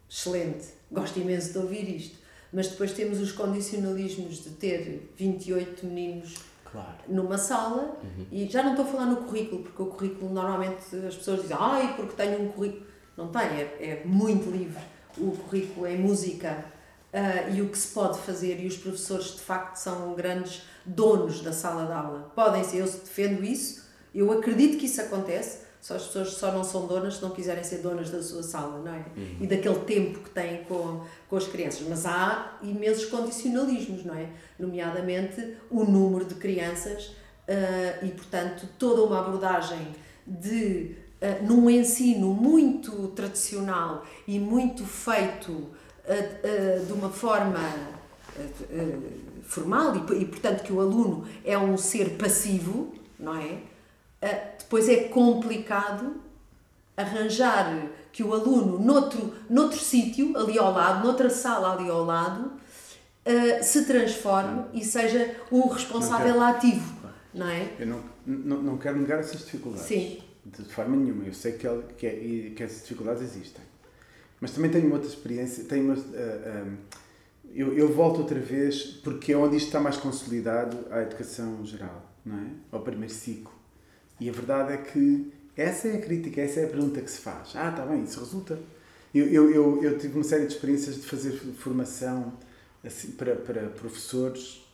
excelente, 0.08 0.66
gosto 0.92 1.18
imenso 1.18 1.52
de 1.52 1.58
ouvir 1.58 1.96
isto, 1.96 2.18
mas 2.54 2.68
depois 2.68 2.92
temos 2.92 3.20
os 3.20 3.32
condicionalismos 3.32 4.44
de 4.44 4.50
ter 4.50 5.12
28 5.16 5.84
meninos 5.84 6.36
claro. 6.70 6.94
numa 7.08 7.36
sala 7.36 7.98
uhum. 8.00 8.26
e 8.30 8.48
já 8.48 8.62
não 8.62 8.70
estou 8.70 8.86
a 8.86 8.88
falar 8.88 9.06
no 9.06 9.16
currículo, 9.16 9.64
porque 9.64 9.82
o 9.82 9.86
currículo 9.86 10.32
normalmente 10.32 10.78
as 11.06 11.16
pessoas 11.16 11.42
dizem, 11.42 11.56
ai, 11.58 11.94
porque 11.96 12.14
tenho 12.14 12.40
um 12.42 12.48
currículo. 12.52 12.86
Não 13.16 13.28
tem, 13.28 13.42
é, 13.42 13.76
é 13.80 14.02
muito 14.04 14.50
livre 14.50 14.80
o 15.18 15.32
currículo 15.32 15.86
em 15.86 15.98
música 15.98 16.64
uh, 17.12 17.54
e 17.54 17.60
o 17.60 17.68
que 17.68 17.78
se 17.78 17.92
pode 17.92 18.18
fazer, 18.20 18.60
e 18.60 18.66
os 18.66 18.76
professores 18.76 19.34
de 19.34 19.40
facto 19.40 19.76
são 19.76 20.14
grandes 20.14 20.62
donos 20.84 21.40
da 21.40 21.52
sala 21.52 21.86
de 21.86 21.92
aula. 21.92 22.32
Podem 22.36 22.62
ser, 22.62 22.78
eu 22.78 22.86
defendo 22.86 23.42
isso, 23.42 23.84
eu 24.14 24.30
acredito 24.30 24.78
que 24.78 24.86
isso 24.86 25.00
acontece, 25.00 25.63
só 25.84 25.96
as 25.96 26.06
pessoas 26.06 26.30
só 26.30 26.50
não 26.50 26.64
são 26.64 26.86
donas 26.86 27.16
se 27.16 27.22
não 27.22 27.28
quiserem 27.28 27.62
ser 27.62 27.82
donas 27.82 28.08
da 28.08 28.22
sua 28.22 28.42
sala, 28.42 28.82
não 28.82 28.90
é? 28.90 29.04
Uhum. 29.14 29.36
E 29.42 29.46
daquele 29.46 29.80
tempo 29.80 30.20
que 30.20 30.30
têm 30.30 30.64
com, 30.64 31.02
com 31.28 31.36
as 31.36 31.46
crianças. 31.46 31.86
Mas 31.86 32.06
há 32.06 32.56
imensos 32.62 33.04
condicionalismos, 33.04 34.02
não 34.02 34.14
é? 34.14 34.30
Nomeadamente 34.58 35.58
o 35.70 35.84
número 35.84 36.24
de 36.24 36.36
crianças 36.36 37.08
uh, 37.08 38.02
e, 38.02 38.08
portanto, 38.12 38.66
toda 38.78 39.02
uma 39.02 39.20
abordagem 39.20 39.88
de 40.26 40.96
uh, 41.20 41.44
num 41.44 41.68
ensino 41.68 42.32
muito 42.32 43.08
tradicional 43.08 44.06
e 44.26 44.38
muito 44.38 44.86
feito 44.86 45.52
uh, 45.52 46.86
de 46.86 46.92
uma 46.94 47.10
forma 47.10 47.60
formal 49.42 49.92
e, 49.96 50.22
e, 50.22 50.24
portanto, 50.24 50.62
que 50.62 50.72
o 50.72 50.80
aluno 50.80 51.28
é 51.44 51.58
um 51.58 51.76
ser 51.76 52.16
passivo, 52.16 52.94
não 53.18 53.36
é? 53.36 53.73
Eh, 54.24 54.54
depois 54.58 54.88
é 54.88 55.08
complicado 55.08 56.16
arranjar 56.96 57.90
que 58.10 58.22
o 58.22 58.32
aluno, 58.32 58.78
noutro, 58.78 59.34
noutro 59.50 59.78
sítio, 59.78 60.34
ali 60.34 60.58
ao 60.58 60.72
lado, 60.72 61.04
noutra 61.04 61.28
sala 61.28 61.74
ali 61.74 61.90
ao 61.90 62.04
lado, 62.04 62.46
uh, 62.46 63.62
se 63.62 63.84
transforme 63.84 64.64
e 64.72 64.82
seja 64.84 65.36
um 65.52 65.68
responsável 65.68 66.40
ativo. 66.40 66.94
Não 67.34 67.48
é? 67.48 67.68
Eu 67.78 67.86
não, 67.86 68.00
não, 68.24 68.62
não 68.62 68.78
quero 68.78 68.98
negar 68.98 69.18
essas 69.18 69.40
dificuldades. 69.40 69.86
Sim. 69.86 70.20
De 70.46 70.64
forma 70.64 70.96
nenhuma. 70.96 71.24
Eu 71.24 71.34
sei 71.34 71.52
que, 71.52 71.66
que, 71.98 72.06
é, 72.06 72.50
que 72.54 72.62
essas 72.62 72.82
dificuldades 72.82 73.22
existem. 73.22 73.64
Mas 74.40 74.52
também 74.52 74.70
tenho 74.70 74.90
outra 74.92 75.08
experiência. 75.08 75.64
Tenho 75.64 75.84
uma, 75.84 75.94
uh, 75.94 75.98
um, 75.98 76.76
eu, 77.52 77.76
eu 77.76 77.92
volto 77.92 78.20
outra 78.20 78.38
vez 78.38 78.84
porque 79.02 79.32
é 79.32 79.36
onde 79.36 79.56
isto 79.56 79.66
está 79.66 79.80
mais 79.80 79.96
consolidado 79.96 80.86
à 80.90 81.02
educação 81.02 81.64
geral, 81.66 82.10
não 82.24 82.38
é? 82.38 82.46
Ao 82.70 82.80
primeiro 82.80 83.12
ciclo. 83.12 83.53
E 84.20 84.28
a 84.28 84.32
verdade 84.32 84.72
é 84.72 84.76
que 84.76 85.32
essa 85.56 85.88
é 85.88 85.96
a 85.96 86.00
crítica, 86.00 86.40
essa 86.40 86.60
é 86.60 86.64
a 86.64 86.68
pergunta 86.68 87.00
que 87.00 87.10
se 87.10 87.20
faz. 87.20 87.54
Ah, 87.54 87.70
está 87.70 87.84
bem, 87.86 88.04
isso 88.04 88.20
resulta. 88.20 88.58
Eu, 89.14 89.26
eu, 89.26 89.50
eu, 89.50 89.84
eu 89.84 89.98
tive 89.98 90.14
uma 90.14 90.24
série 90.24 90.46
de 90.46 90.54
experiências 90.54 90.96
de 90.96 91.02
fazer 91.06 91.32
formação 91.32 92.32
assim, 92.82 93.12
para, 93.12 93.36
para 93.36 93.68
professores 93.68 94.64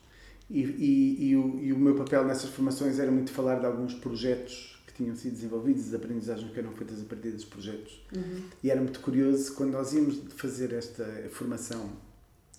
e, 0.48 0.62
e, 0.62 1.28
e, 1.28 1.36
o, 1.36 1.60
e 1.62 1.72
o 1.72 1.78
meu 1.78 1.94
papel 1.94 2.24
nessas 2.24 2.50
formações 2.50 2.98
era 2.98 3.10
muito 3.10 3.30
falar 3.30 3.60
de 3.60 3.66
alguns 3.66 3.94
projetos 3.94 4.82
que 4.86 4.94
tinham 4.94 5.14
sido 5.14 5.34
desenvolvidos, 5.34 5.88
as 5.88 5.94
aprendizagens 5.94 6.50
que 6.50 6.58
eram 6.58 6.72
feitas 6.72 7.00
a 7.00 7.04
partir 7.04 7.30
desses 7.30 7.44
projetos. 7.44 8.02
Uhum. 8.14 8.42
E 8.62 8.70
era 8.70 8.80
muito 8.80 9.00
curioso 9.00 9.54
quando 9.54 9.72
nós 9.72 9.92
íamos 9.92 10.20
fazer 10.36 10.72
esta 10.72 11.04
formação 11.30 11.92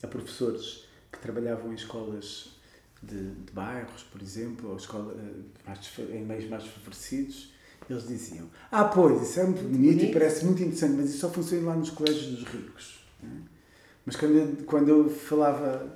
a 0.01 0.07
professores 0.07 0.85
que 1.11 1.19
trabalhavam 1.19 1.71
em 1.71 1.75
escolas 1.75 2.60
de, 3.01 3.31
de 3.31 3.51
bairros, 3.51 4.03
por 4.03 4.21
exemplo, 4.21 4.69
ou 4.69 4.77
escola, 4.77 5.15
eh, 5.17 5.67
mais, 5.67 5.79
em 6.11 6.25
meios 6.25 6.49
mais 6.49 6.65
favorecidos, 6.65 7.51
eles 7.89 8.07
diziam: 8.07 8.47
Ah, 8.71 8.85
pois, 8.85 9.21
isso 9.21 9.39
é 9.39 9.43
muito, 9.43 9.63
muito 9.63 9.75
bonito, 9.75 9.93
bonito, 9.95 10.09
e 10.09 10.13
parece 10.13 10.45
muito 10.45 10.61
interessante, 10.61 10.93
mas 10.97 11.09
isso 11.09 11.19
só 11.19 11.29
funciona 11.29 11.67
lá 11.67 11.75
nos 11.75 11.89
colégios 11.89 12.27
dos 12.27 12.43
ricos. 12.43 13.03
Né? 13.21 13.41
Mas 14.05 14.15
quando 14.15 14.35
eu, 14.35 14.57
quando 14.65 14.89
eu 14.89 15.09
falava 15.09 15.91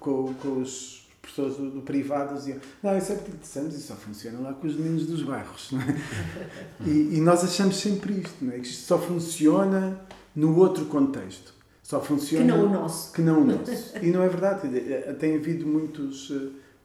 com, 0.00 0.34
com 0.34 0.60
os 0.60 1.08
professores 1.22 1.56
do, 1.56 1.70
do 1.70 1.82
privado, 1.82 2.34
diziam: 2.34 2.58
Não, 2.82 2.96
isso 2.96 3.12
é 3.12 3.14
muito 3.14 3.30
interessante, 3.30 3.76
isso 3.76 3.86
só 3.86 3.94
funciona 3.94 4.38
lá 4.40 4.54
com 4.54 4.66
os 4.66 4.76
meninos 4.76 5.06
dos 5.06 5.22
bairros. 5.22 5.70
É? 5.72 6.84
e, 6.88 7.16
e, 7.16 7.20
nós 7.20 7.44
achamos 7.44 7.76
sempre 7.76 8.14
isto, 8.14 8.44
não 8.44 8.52
é? 8.52 8.58
que 8.58 8.66
isto 8.66 8.86
só 8.86 8.98
funciona 8.98 10.00
no 10.34 10.56
outro 10.56 10.86
contexto. 10.86 11.57
Só 11.88 12.02
funciona. 12.02 12.44
Que 12.44 12.50
não 12.50 12.66
o 12.66 12.68
nosso. 12.68 13.12
Que 13.14 13.22
não 13.22 13.40
o 13.40 13.44
nosso. 13.46 13.94
e 14.02 14.10
não 14.10 14.22
é 14.22 14.28
verdade. 14.28 14.68
Eh, 14.76 15.16
tem 15.18 15.36
havido 15.36 15.66
muitos. 15.66 16.30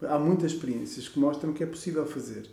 Eh, 0.01 0.08
há 0.08 0.18
muitas 0.18 0.54
experiências 0.54 1.10
que 1.10 1.20
mostram 1.20 1.51
que 1.51 1.62
é 1.62 1.66
possível 1.66 2.06
fazer. 2.06 2.45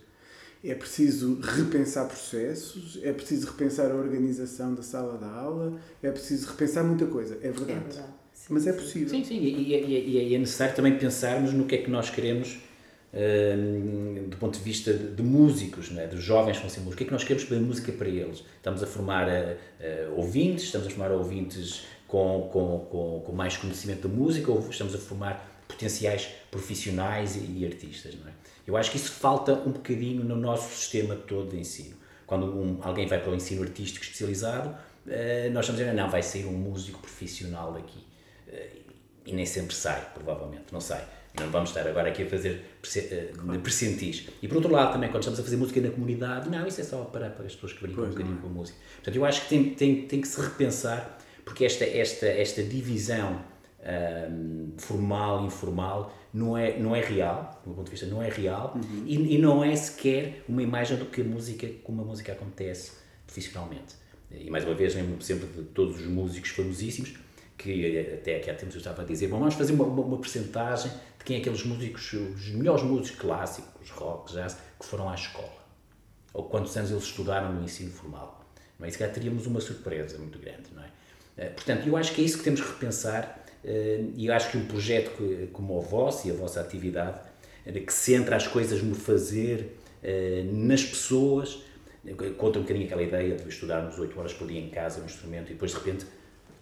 É 0.64 0.74
preciso 0.74 1.38
repensar 1.40 2.06
processos, 2.06 2.98
é 3.04 3.12
preciso 3.12 3.46
repensar 3.46 3.92
a 3.92 3.94
organização 3.94 4.74
da 4.74 4.82
sala 4.82 5.16
da 5.16 5.28
aula, 5.28 5.78
é 6.02 6.10
preciso 6.10 6.48
repensar 6.48 6.82
muita 6.82 7.06
coisa. 7.06 7.36
É 7.36 7.52
verdade. 7.52 7.70
É 7.70 7.74
verdade. 7.74 8.08
Sim, 8.34 8.46
Mas 8.50 8.66
é 8.66 8.72
possível. 8.72 9.10
Sim, 9.10 9.22
sim. 9.22 9.38
E, 9.38 9.72
e, 9.72 10.28
e, 10.28 10.34
é 10.34 10.38
necessário 10.38 10.74
também 10.74 10.98
pensarmos 10.98 11.52
no 11.52 11.66
que 11.66 11.76
é 11.76 11.78
que 11.78 11.88
nós 11.88 12.10
queremos 12.10 12.58
uh, 13.14 14.28
do 14.28 14.36
ponto 14.38 14.58
de 14.58 14.64
vista 14.64 14.92
de, 14.92 15.14
de 15.14 15.22
músicos, 15.22 15.92
não 15.92 16.02
é? 16.02 16.08
dos 16.08 16.20
jovens 16.20 16.56
que 16.56 16.62
vão 16.62 16.70
ser 16.70 16.80
músicos. 16.80 16.94
O 16.94 16.98
que 16.98 17.04
é 17.04 17.06
que 17.06 17.12
nós 17.12 17.22
queremos 17.22 17.44
para 17.44 17.56
a 17.56 17.60
música 17.60 17.92
para 17.92 18.08
eles? 18.08 18.44
Estamos 18.56 18.82
a 18.82 18.88
formar 18.88 19.28
uh, 19.28 19.30
uh, 19.30 20.18
ouvintes, 20.18 20.64
estamos 20.64 20.88
a 20.88 20.90
formar 20.90 21.12
ouvintes 21.12 21.86
com, 22.10 22.48
com, 22.52 22.86
com, 22.90 23.22
com 23.24 23.32
mais 23.32 23.56
conhecimento 23.56 24.08
da 24.08 24.14
música 24.14 24.50
ou 24.50 24.68
estamos 24.68 24.94
a 24.94 24.98
formar 24.98 25.62
potenciais 25.68 26.28
profissionais 26.50 27.36
e, 27.36 27.58
e, 27.58 27.64
artistas, 27.64 28.16
não 28.16 28.28
é? 28.28 28.32
Eu 28.66 28.76
acho 28.76 28.90
que 28.90 28.96
isso 28.96 29.12
falta 29.12 29.54
um 29.54 29.70
bocadinho 29.70 30.24
no 30.24 30.36
nosso 30.36 30.74
sistema 30.74 31.14
todo 31.14 31.50
de 31.50 31.58
ensino. 31.58 31.96
Quando 32.26 32.46
um, 32.46 32.78
alguém 32.82 33.06
vai 33.06 33.20
para 33.20 33.30
o 33.30 33.34
ensino 33.34 33.62
artístico 33.62 34.04
especializado, 34.04 34.70
uh, 34.70 35.50
nós 35.52 35.64
estamos 35.64 35.80
a 35.80 35.84
dizer, 35.84 35.94
não, 35.94 36.10
vai 36.10 36.22
sair 36.22 36.46
um 36.46 36.52
músico 36.52 37.00
profissional 37.00 37.72
daqui. 37.72 38.04
Uh, 38.48 38.80
e 39.26 39.32
nem 39.32 39.46
sempre 39.46 39.74
sai, 39.74 40.04
provavelmente, 40.12 40.64
não 40.72 40.80
sai. 40.80 41.04
Não 41.38 41.48
vamos 41.50 41.70
estar 41.70 41.86
agora 41.86 42.08
aqui 42.08 42.24
a 42.24 42.26
fazer 42.28 42.64
uh, 42.82 43.58
percentis. 43.60 44.28
E 44.42 44.48
por 44.48 44.56
outro 44.56 44.72
lado, 44.72 44.92
também, 44.92 45.08
quando 45.10 45.22
estamos 45.22 45.40
a 45.40 45.42
fazer 45.42 45.56
música 45.56 45.80
na 45.80 45.90
comunidade, 45.90 46.48
não, 46.48 46.66
isso 46.66 46.80
é 46.80 46.84
só 46.84 47.04
para, 47.04 47.30
para 47.30 47.46
as 47.46 47.54
pessoas 47.54 47.72
que 47.72 47.82
brincam 47.82 48.04
um 48.04 48.10
bocadinho 48.10 48.38
com 48.38 48.48
a 48.48 48.50
música. 48.50 48.78
Portanto, 48.96 49.16
eu 49.16 49.24
acho 49.24 49.42
que 49.42 49.48
tem, 49.48 49.74
tem, 49.74 50.02
tem 50.06 50.20
que 50.20 50.28
se 50.28 50.40
repensar 50.40 51.19
porque 51.44 51.64
esta, 51.64 51.84
esta, 51.84 52.26
esta 52.26 52.62
divisão 52.62 53.42
um, 54.30 54.72
formal 54.76 55.42
e 55.42 55.46
informal 55.46 56.14
não 56.32 56.56
é, 56.56 56.78
não 56.78 56.94
é 56.94 57.00
real, 57.00 57.60
do 57.64 57.70
meu 57.70 57.76
ponto 57.76 57.86
de 57.86 57.90
vista, 57.92 58.06
não 58.06 58.22
é 58.22 58.28
real 58.28 58.74
uhum. 58.76 59.04
e, 59.06 59.34
e, 59.34 59.38
não 59.38 59.64
é 59.64 59.74
sequer 59.74 60.44
uma 60.48 60.62
imagem 60.62 60.96
do 60.96 61.06
que 61.06 61.22
a 61.22 61.24
música, 61.24 61.68
como 61.82 62.02
a 62.02 62.04
música 62.04 62.32
acontece 62.32 62.92
profissionalmente. 63.26 63.96
E 64.30 64.48
mais 64.48 64.64
uma 64.64 64.74
vez, 64.74 64.94
lembro 64.94 65.20
sempre 65.22 65.48
de 65.48 65.62
todos 65.70 65.98
os 65.98 66.06
músicos 66.06 66.50
famosíssimos, 66.50 67.14
que 67.58 67.98
até 68.14 68.36
aqui 68.36 68.50
há 68.50 68.54
tempos 68.54 68.74
eu 68.74 68.78
estava 68.78 69.02
a 69.02 69.04
dizer, 69.04 69.28
bom, 69.28 69.38
vamos 69.38 69.54
fazer 69.54 69.72
uma, 69.72 69.84
uma, 69.84 70.02
uma 70.02 70.18
percentagem 70.18 70.90
de 71.18 71.24
quem 71.24 71.36
é 71.36 71.40
aqueles 71.40 71.64
músicos, 71.64 72.12
os 72.12 72.48
melhores 72.50 72.82
músicos 72.82 73.20
clássicos, 73.20 73.90
rock, 73.90 74.32
jazz, 74.32 74.56
que 74.78 74.86
foram 74.86 75.08
à 75.10 75.14
escola. 75.14 75.60
Ou 76.32 76.44
quantos 76.44 76.76
anos 76.76 76.90
eles 76.90 77.02
estudaram 77.02 77.52
no 77.52 77.64
ensino 77.64 77.90
formal. 77.90 78.40
E 78.82 78.90
se 78.90 78.96
calhar 78.96 79.12
teríamos 79.12 79.46
uma 79.46 79.60
surpresa 79.60 80.16
muito 80.16 80.38
grande, 80.38 80.72
não 80.74 80.82
é? 80.82 80.89
Eh, 81.40 81.46
portanto, 81.48 81.88
eu 81.88 81.96
acho 81.96 82.12
que 82.12 82.20
é 82.20 82.24
isso 82.24 82.38
que 82.38 82.44
temos 82.44 82.60
que 82.60 82.68
repensar 82.68 83.42
eh, 83.64 84.04
e 84.14 84.26
eu 84.26 84.34
acho 84.34 84.50
que 84.50 84.58
um 84.58 84.66
projeto 84.66 85.10
como 85.52 85.76
o 85.76 85.80
vosso 85.80 86.28
e 86.28 86.30
a 86.30 86.34
vossa 86.34 86.60
atividade, 86.60 87.18
eh, 87.64 87.72
que 87.72 87.92
centra 87.92 88.36
as 88.36 88.46
coisas 88.46 88.82
no 88.82 88.94
fazer, 88.94 89.78
nas 90.50 90.82
pessoas, 90.82 91.62
conta 92.38 92.58
um 92.58 92.62
bocadinho 92.62 92.86
aquela 92.86 93.02
ideia 93.02 93.36
de 93.36 93.46
estudarmos 93.46 93.98
8 93.98 94.18
horas 94.18 94.32
por 94.32 94.48
dia 94.48 94.58
em 94.58 94.70
casa 94.70 95.02
um 95.02 95.04
instrumento 95.04 95.50
e 95.50 95.52
depois 95.52 95.72
de 95.72 95.76
repente 95.76 96.06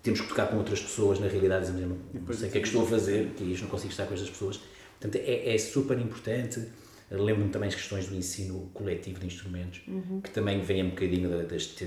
temos 0.03 0.21
que 0.21 0.27
tocar 0.27 0.49
com 0.49 0.57
outras 0.57 0.83
pessoas 0.83 1.21
na 1.21 1.29
realidade 1.29 1.71
dizemos, 1.71 1.99
não 2.13 2.35
sei 2.35 2.49
o 2.49 2.51
que 2.51 2.59
é 2.59 2.61
que 2.61 2.67
estou 2.67 2.83
a 2.83 2.87
fazer, 2.87 3.29
que 3.37 3.45
isto 3.45 3.63
não 3.63 3.71
consigo 3.71 3.93
estar 3.93 4.07
com 4.07 4.15
estas 4.15 4.29
pessoas. 4.29 4.61
Portanto, 4.99 5.23
é, 5.25 5.55
é 5.55 5.59
super 5.59 5.97
importante 6.01 6.67
Lembro-me 7.11 7.51
também 7.51 7.69
as 7.69 7.75
questões 7.75 8.07
do 8.07 8.15
ensino 8.15 8.71
coletivo 8.75 9.19
de 9.19 9.27
instrumentos, 9.27 9.81
uhum. 9.89 10.21
que 10.21 10.31
também 10.31 10.61
vem 10.61 10.85
um 10.85 10.91
bocadinho 10.91 11.47
deste, 11.47 11.87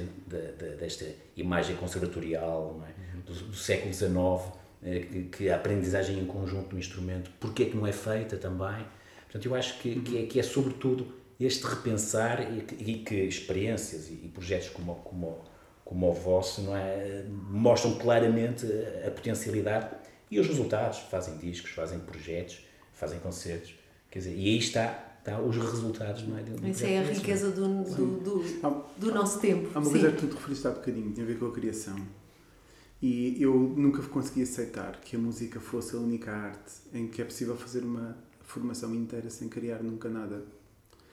desta 0.80 1.06
imagem 1.38 1.76
conservatorial 1.76 2.84
é? 2.88 3.16
uhum. 3.16 3.22
do, 3.22 3.34
do, 3.34 3.56
século 3.56 3.94
XIX, 3.94 4.12
eh, 4.84 5.00
que, 5.00 5.24
que, 5.26 5.50
a 5.50 5.58
aprendizagem 5.58 6.18
em 6.18 6.26
conjunto 6.26 6.70
do 6.70 6.80
instrumento, 6.80 7.30
porque 7.40 7.64
é 7.64 7.66
que 7.68 7.78
não 7.78 7.86
é 7.86 7.92
feita 7.92 8.36
também. 8.36 8.84
Portanto, 9.26 9.46
eu 9.46 9.54
acho 9.54 9.78
que, 9.78 10.00
que, 10.02 10.18
é, 10.18 10.26
que 10.26 10.40
é 10.40 10.44
sobretudo 10.44 11.14
este 11.40 11.68
repensar 11.68 12.42
e 12.58 12.62
que, 12.62 12.92
e 12.92 12.98
que 13.04 13.16
experiências 13.16 14.10
e, 14.10 14.14
e, 14.14 14.32
projetos 14.34 14.70
como, 14.70 14.96
como, 14.96 15.38
como 15.86 16.10
o 16.10 16.14
vosso 16.14 16.62
não 16.64 16.76
é, 16.76 17.24
mostram 17.30 17.94
claramente 17.94 18.66
a, 18.66 19.08
a 19.08 19.12
potencialidade 19.12 19.88
e 20.32 20.40
os 20.40 20.48
resultados. 20.48 20.98
Fazem 20.98 21.38
discos, 21.38 21.70
fazem 21.70 22.00
projetos, 22.00 22.66
fazem 22.92 23.20
concertos. 23.20 23.76
Quer 24.10 24.20
dizer, 24.20 24.36
e 24.36 24.46
aí 24.46 24.58
está 24.58 25.11
tá, 25.24 25.40
os 25.40 25.56
resultados 25.56 26.28
não 26.28 26.38
é, 26.38 26.44
do, 26.44 26.68
Isso 26.68 26.86
é 26.86 27.00
a 27.00 27.04
riqueza 27.04 27.52
do, 27.52 27.84
do, 27.84 28.20
do, 28.20 28.86
do, 28.98 29.14
nosso 29.14 29.40
tempo. 29.40 29.70
Há 29.74 29.80
uma 29.80 29.86
Sim. 29.86 29.92
coisa 29.92 30.12
que 30.12 30.18
tu 30.18 30.28
te 30.28 30.34
referiste 30.36 30.68
há 30.68 30.72
bocadinho, 30.72 31.12
tem 31.12 31.24
a 31.24 31.28
ver 31.28 31.40
com 31.40 31.46
a 31.46 31.52
criação. 31.52 31.96
E 33.02 33.42
eu 33.42 33.54
nunca 33.54 34.02
consegui 34.04 34.44
aceitar 34.44 35.00
que 35.02 35.16
a 35.16 35.20
música 35.20 35.60
fosse 35.60 35.96
a 35.96 36.00
única 36.00 36.32
arte 36.32 36.74
em 36.94 37.08
que 37.08 37.22
é 37.22 37.26
possível 37.26 37.56
fazer 37.56 37.84
uma 37.84 38.16
formação 38.42 38.94
inteira 38.94 39.30
sem 39.30 39.50
criar 39.50 39.82
nunca 39.82 40.08
nada. 40.08 40.44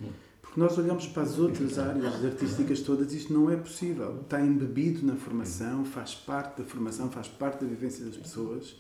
Hum. 0.01 0.09
Porque 0.43 0.61
nós 0.61 0.77
olhamos 0.79 1.07
para 1.07 1.23
as 1.23 1.39
outras 1.39 1.79
áreas 1.79 2.25
artísticas 2.25 2.81
todas, 2.81 3.13
isto 3.13 3.33
não 3.33 3.51
é 3.51 3.57
possível. 3.57 4.21
Está 4.23 4.41
embebido 4.41 5.07
na 5.07 5.17
formação, 5.17 5.85
faz 5.85 6.15
parte 6.15 6.59
da 6.63 6.65
formação, 6.65 7.11
faz 7.11 7.29
parte 7.29 7.63
da 7.63 7.67
vivência 7.67 8.05
das 8.05 8.17
pessoas 8.17 8.77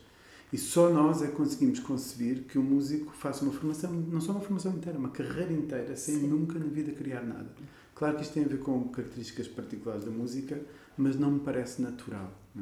e 0.53 0.57
só 0.57 0.89
nós 0.91 1.23
é 1.23 1.27
que 1.27 1.33
conseguimos 1.35 1.79
conceber 1.81 2.45
que 2.45 2.59
o 2.59 2.63
músico 2.63 3.13
faça 3.15 3.45
uma 3.45 3.53
formação, 3.53 3.93
não 3.93 4.21
só 4.21 4.33
uma 4.33 4.41
formação 4.41 4.73
inteira, 4.73 4.99
uma 4.99 5.11
carreira 5.11 5.53
inteira, 5.53 5.95
sem 5.95 6.21
Sim. 6.21 6.29
nunca 6.29 6.59
na 6.59 6.67
vida 6.67 6.93
criar 6.93 7.23
nada. 7.23 7.51
Claro 7.95 8.17
que 8.17 8.23
isto 8.23 8.35
tem 8.35 8.45
a 8.45 8.49
ver 8.49 8.61
com 8.61 8.89
características 8.89 9.49
particulares 9.49 10.05
da 10.05 10.11
música, 10.11 10.59
mas 10.97 11.19
não 11.19 11.33
me 11.33 11.41
parece 11.41 11.83
natural. 11.83 12.33
É? 12.57 12.61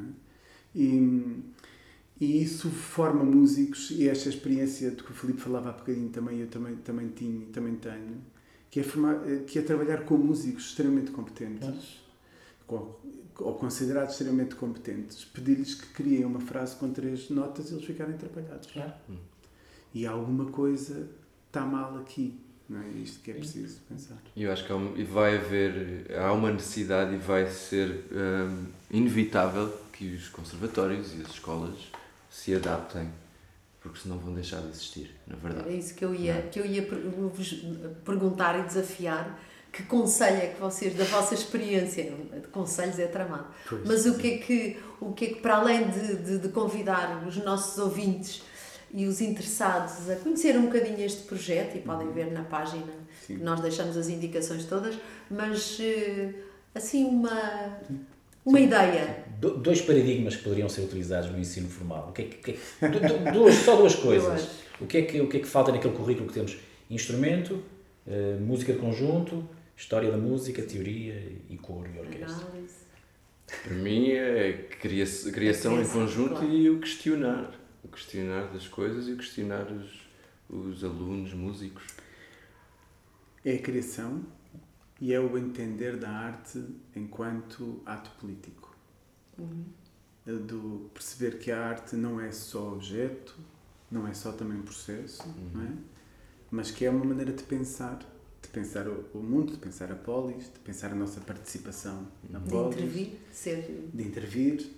E, 0.75 1.43
e 2.19 2.41
isso 2.41 2.69
forma 2.69 3.23
músicos, 3.23 3.91
e 3.91 4.09
esta 4.09 4.27
experiência 4.27 4.91
de 4.91 5.03
que 5.03 5.11
o 5.11 5.13
Filipe 5.13 5.39
falava 5.39 5.69
há 5.69 5.73
bocadinho 5.73 6.09
também, 6.09 6.39
eu 6.39 6.47
também, 6.47 6.75
também, 6.77 7.07
tinha, 7.09 7.45
também 7.53 7.75
tenho, 7.75 8.17
que 8.69 8.81
é, 8.81 8.83
formar, 8.83 9.19
que 9.45 9.59
é 9.59 9.61
trabalhar 9.61 10.03
com 10.03 10.17
músicos 10.17 10.65
extremamente 10.65 11.11
competentes. 11.11 11.69
Com, 11.69 12.06
ou 12.67 13.53
considerados 13.55 14.13
extremamente 14.13 14.55
competentes, 14.55 15.23
pedir-lhes 15.23 15.75
que 15.75 15.87
criem 15.87 16.25
uma 16.25 16.39
frase 16.39 16.75
com 16.75 16.91
três 16.91 17.29
notas 17.29 17.69
e 17.69 17.73
eles 17.73 17.85
ficarem 17.85 18.15
atrapalhados. 18.15 18.69
Claro. 18.71 18.93
E 19.93 20.05
alguma 20.05 20.45
coisa 20.45 21.07
está 21.47 21.61
mal 21.65 21.97
aqui. 21.97 22.39
Não 22.69 22.81
é 22.81 22.89
isto 22.89 23.21
que 23.21 23.31
é 23.31 23.33
preciso 23.35 23.79
pensar. 23.87 24.17
E 24.35 24.43
eu 24.43 24.51
acho 24.51 24.65
que 24.65 25.03
vai 25.03 25.37
haver, 25.37 26.11
há 26.17 26.33
uma 26.33 26.51
necessidade 26.51 27.15
e 27.15 27.17
vai 27.17 27.49
ser 27.49 28.05
hum, 28.11 28.65
inevitável 28.91 29.73
que 29.93 30.15
os 30.15 30.27
conservatórios 30.27 31.13
e 31.17 31.21
as 31.21 31.29
escolas 31.29 31.89
se 32.29 32.53
adaptem, 32.53 33.09
porque 33.81 33.99
senão 33.99 34.19
vão 34.19 34.33
deixar 34.33 34.59
de 34.61 34.67
existir, 34.67 35.15
na 35.25 35.37
verdade. 35.37 35.69
É 35.69 35.77
isso 35.77 35.95
que 35.95 36.03
eu 36.03 36.13
ia, 36.13 36.33
é? 36.33 36.41
que 36.41 36.59
eu 36.59 36.65
ia 36.65 36.85
vos 37.33 37.63
perguntar 38.03 38.59
e 38.59 38.63
desafiar 38.63 39.39
que 39.71 39.83
conselho 39.83 40.37
é 40.37 40.47
que 40.47 40.59
vocês, 40.59 40.95
da 40.95 41.03
vossa 41.03 41.33
experiência, 41.33 42.03
de 42.03 42.47
conselhos 42.47 42.97
é 42.99 43.07
tramado, 43.07 43.47
pois, 43.69 43.85
mas 43.85 44.05
o 44.05 44.17
que, 44.17 44.27
é 44.27 44.37
que, 44.37 44.77
o 44.99 45.13
que 45.13 45.25
é 45.25 45.27
que, 45.29 45.35
para 45.35 45.57
além 45.57 45.89
de, 45.89 46.15
de, 46.15 46.37
de, 46.39 46.49
convidar 46.49 47.23
os 47.27 47.37
nossos 47.37 47.77
ouvintes 47.77 48.41
e 48.91 49.05
os 49.05 49.21
interessados 49.21 50.09
a 50.09 50.15
conhecer 50.15 50.57
um 50.57 50.63
bocadinho 50.63 50.99
este 50.99 51.23
projeto, 51.23 51.77
e 51.77 51.81
podem 51.81 52.07
uhum. 52.07 52.13
ver 52.13 52.31
na 52.31 52.43
página, 52.43 52.91
Sim. 53.25 53.37
nós 53.37 53.59
deixamos 53.59 53.97
as 53.97 54.07
indicações 54.07 54.65
todas, 54.65 54.97
mas 55.29 55.77
eh, 55.79 56.29
assim 56.73 57.05
uma, 57.05 57.77
uma 58.45 58.57
Sim. 58.57 58.63
ideia. 58.63 59.25
Do, 59.39 59.57
dois 59.57 59.81
paradigmas 59.81 60.37
que 60.37 60.43
poderiam 60.43 60.69
ser 60.69 60.81
utilizados 60.81 61.29
no 61.29 61.37
ensino 61.37 61.69
formal. 61.69 62.07
O 62.09 62.13
que 62.13 62.21
é 62.21 62.25
que, 62.25 62.53
que 62.53 62.59
é, 62.81 63.31
duas, 63.31 63.55
só 63.55 63.75
duas 63.75 63.93
coisas. 63.95 64.47
O 64.79 64.87
que, 64.87 64.99
é 64.99 65.01
que, 65.01 65.19
o 65.19 65.27
que 65.27 65.37
é 65.37 65.39
que 65.41 65.47
falta 65.47 65.71
naquele 65.71 65.93
currículo 65.93 66.27
que 66.27 66.33
temos? 66.33 66.57
Instrumento, 66.89 67.61
uh, 68.07 68.39
música 68.39 68.71
de 68.71 68.79
conjunto 68.79 69.43
História 69.77 70.11
da 70.11 70.17
música, 70.17 70.63
teoria 70.63 71.13
e 71.47 71.55
coro 71.55 71.87
e 71.93 71.99
orquestra. 71.99 72.47
Para 73.63 73.75
mim 73.75 74.09
é 74.09 74.53
criação, 74.81 75.31
criação 75.31 75.81
em 75.81 75.87
conjunto 75.87 76.31
claro. 76.31 76.51
e 76.51 76.67
o 76.67 76.79
questionar. 76.79 77.53
O 77.83 77.87
questionar 77.87 78.51
das 78.51 78.67
coisas 78.67 79.07
e 79.07 79.13
o 79.13 79.17
questionar 79.17 79.71
os, 79.71 80.01
os 80.49 80.83
alunos, 80.83 81.31
músicos. 81.31 81.83
É 83.45 83.53
a 83.53 83.59
criação 83.59 84.25
e 84.99 85.13
é 85.13 85.19
o 85.19 85.37
entender 85.37 85.95
da 85.95 86.09
arte 86.09 86.59
enquanto 86.95 87.79
ato 87.85 88.09
político. 88.19 88.75
Uhum. 89.37 89.63
Do 90.25 90.89
perceber 90.91 91.37
que 91.37 91.51
a 91.51 91.63
arte 91.63 91.95
não 91.95 92.19
é 92.19 92.31
só 92.31 92.73
objeto, 92.73 93.37
não 93.91 94.07
é 94.07 94.13
só 94.15 94.31
também 94.31 94.59
processo, 94.61 95.23
uhum. 95.23 95.51
não 95.53 95.63
é? 95.63 95.71
mas 96.49 96.71
que 96.71 96.85
é 96.85 96.89
uma 96.89 97.05
maneira 97.05 97.31
de 97.31 97.43
pensar, 97.43 97.99
pensar 98.59 98.87
o, 98.87 99.05
o 99.13 99.19
mundo, 99.19 99.51
de 99.53 99.57
pensar 99.57 99.91
a 99.91 99.95
polis, 99.95 100.45
de 100.45 100.59
pensar 100.63 100.91
a 100.91 100.95
nossa 100.95 101.19
participação 101.21 102.07
na 102.29 102.39
De 102.39 102.49
polis, 102.49 102.75
intervir, 102.77 103.09
ser. 103.31 103.89
de 103.93 104.03
intervir. 104.03 104.69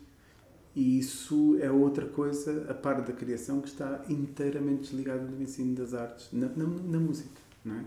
E 0.75 0.99
isso 0.99 1.57
é 1.61 1.69
outra 1.71 2.05
coisa, 2.05 2.67
a 2.69 2.73
par 2.73 3.01
da 3.01 3.11
criação, 3.11 3.59
que 3.61 3.67
está 3.67 4.05
inteiramente 4.07 4.82
desligada 4.82 5.25
do 5.25 5.41
ensino 5.41 5.75
das 5.75 5.93
artes, 5.93 6.30
na, 6.32 6.47
na, 6.49 6.65
na 6.65 6.99
música, 6.99 7.41
não 7.65 7.75
é? 7.80 7.84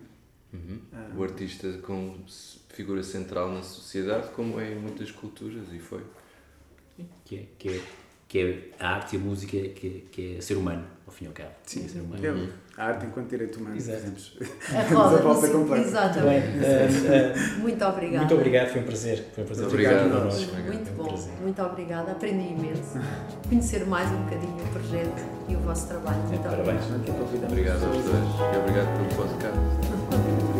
Uhum. 0.52 0.78
Ah. 0.92 1.10
O 1.16 1.22
artista 1.22 1.72
com 1.78 2.16
s- 2.26 2.58
figura 2.68 3.02
central 3.02 3.50
na 3.52 3.62
sociedade, 3.62 4.30
como 4.34 4.60
é 4.60 4.72
em 4.72 4.78
muitas 4.78 5.10
culturas, 5.10 5.64
e 5.72 5.78
foi. 5.78 6.02
Que 7.24 7.36
é, 7.36 7.46
que 7.58 7.68
é, 7.70 7.80
que 8.28 8.38
é 8.38 8.70
a 8.78 8.88
arte 8.96 9.16
e 9.16 9.18
a 9.18 9.22
música 9.22 9.56
que, 9.70 10.06
que 10.12 10.36
é 10.36 10.40
ser 10.40 10.56
humano, 10.56 10.86
ao 11.06 11.12
fim 11.12 11.24
e 11.24 11.28
ao 11.28 11.32
cabo. 11.34 11.54
Sim, 11.64 11.84
é 11.84 11.88
ser 11.88 12.00
humano. 12.00 12.26
É, 12.26 12.52
a 12.76 12.86
arte 12.86 13.04
enquanto 13.06 13.28
direito 13.28 13.58
humano, 13.60 13.76
Exato. 13.76 14.00
A 14.74 14.94
roda, 14.94 15.16
a 15.18 15.20
volta 15.22 15.48
completa. 15.48 15.74
Bem, 15.74 15.88
exatamente. 15.88 16.64
eh, 16.64 16.88
eh, 17.34 17.58
Muito 17.58 17.84
obrigada. 17.84 18.18
muito 18.18 18.34
obrigado, 18.34 18.68
foi 18.70 18.80
um 18.80 18.84
prazer. 18.84 19.24
Foi 19.34 19.44
um 19.44 19.46
prazer 19.46 19.66
Obrigado. 19.66 19.94
Obrigado. 20.06 20.18
connosco. 20.20 20.54
Muito 20.56 20.84
Foi 20.84 20.92
um 20.92 20.96
bom, 20.96 21.04
prazer. 21.04 21.32
muito 21.42 21.62
obrigada. 21.62 22.12
Aprendi 22.12 22.52
imenso. 22.54 22.98
Conhecer 23.48 23.86
mais 23.86 24.10
um 24.10 24.22
bocadinho 24.24 24.56
o 24.56 24.68
projeto 24.72 25.22
e 25.48 25.54
o 25.54 25.58
vosso 25.60 25.86
trabalho. 25.88 26.18
Muito 26.22 26.42
Parabéns. 26.42 26.84
convidamos 26.86 27.52
Obrigado 27.52 27.84
aos 27.84 28.04
dois 28.04 28.54
e 28.54 28.58
obrigado 28.58 28.96
pelo 28.96 29.26
podcast. 29.26 30.42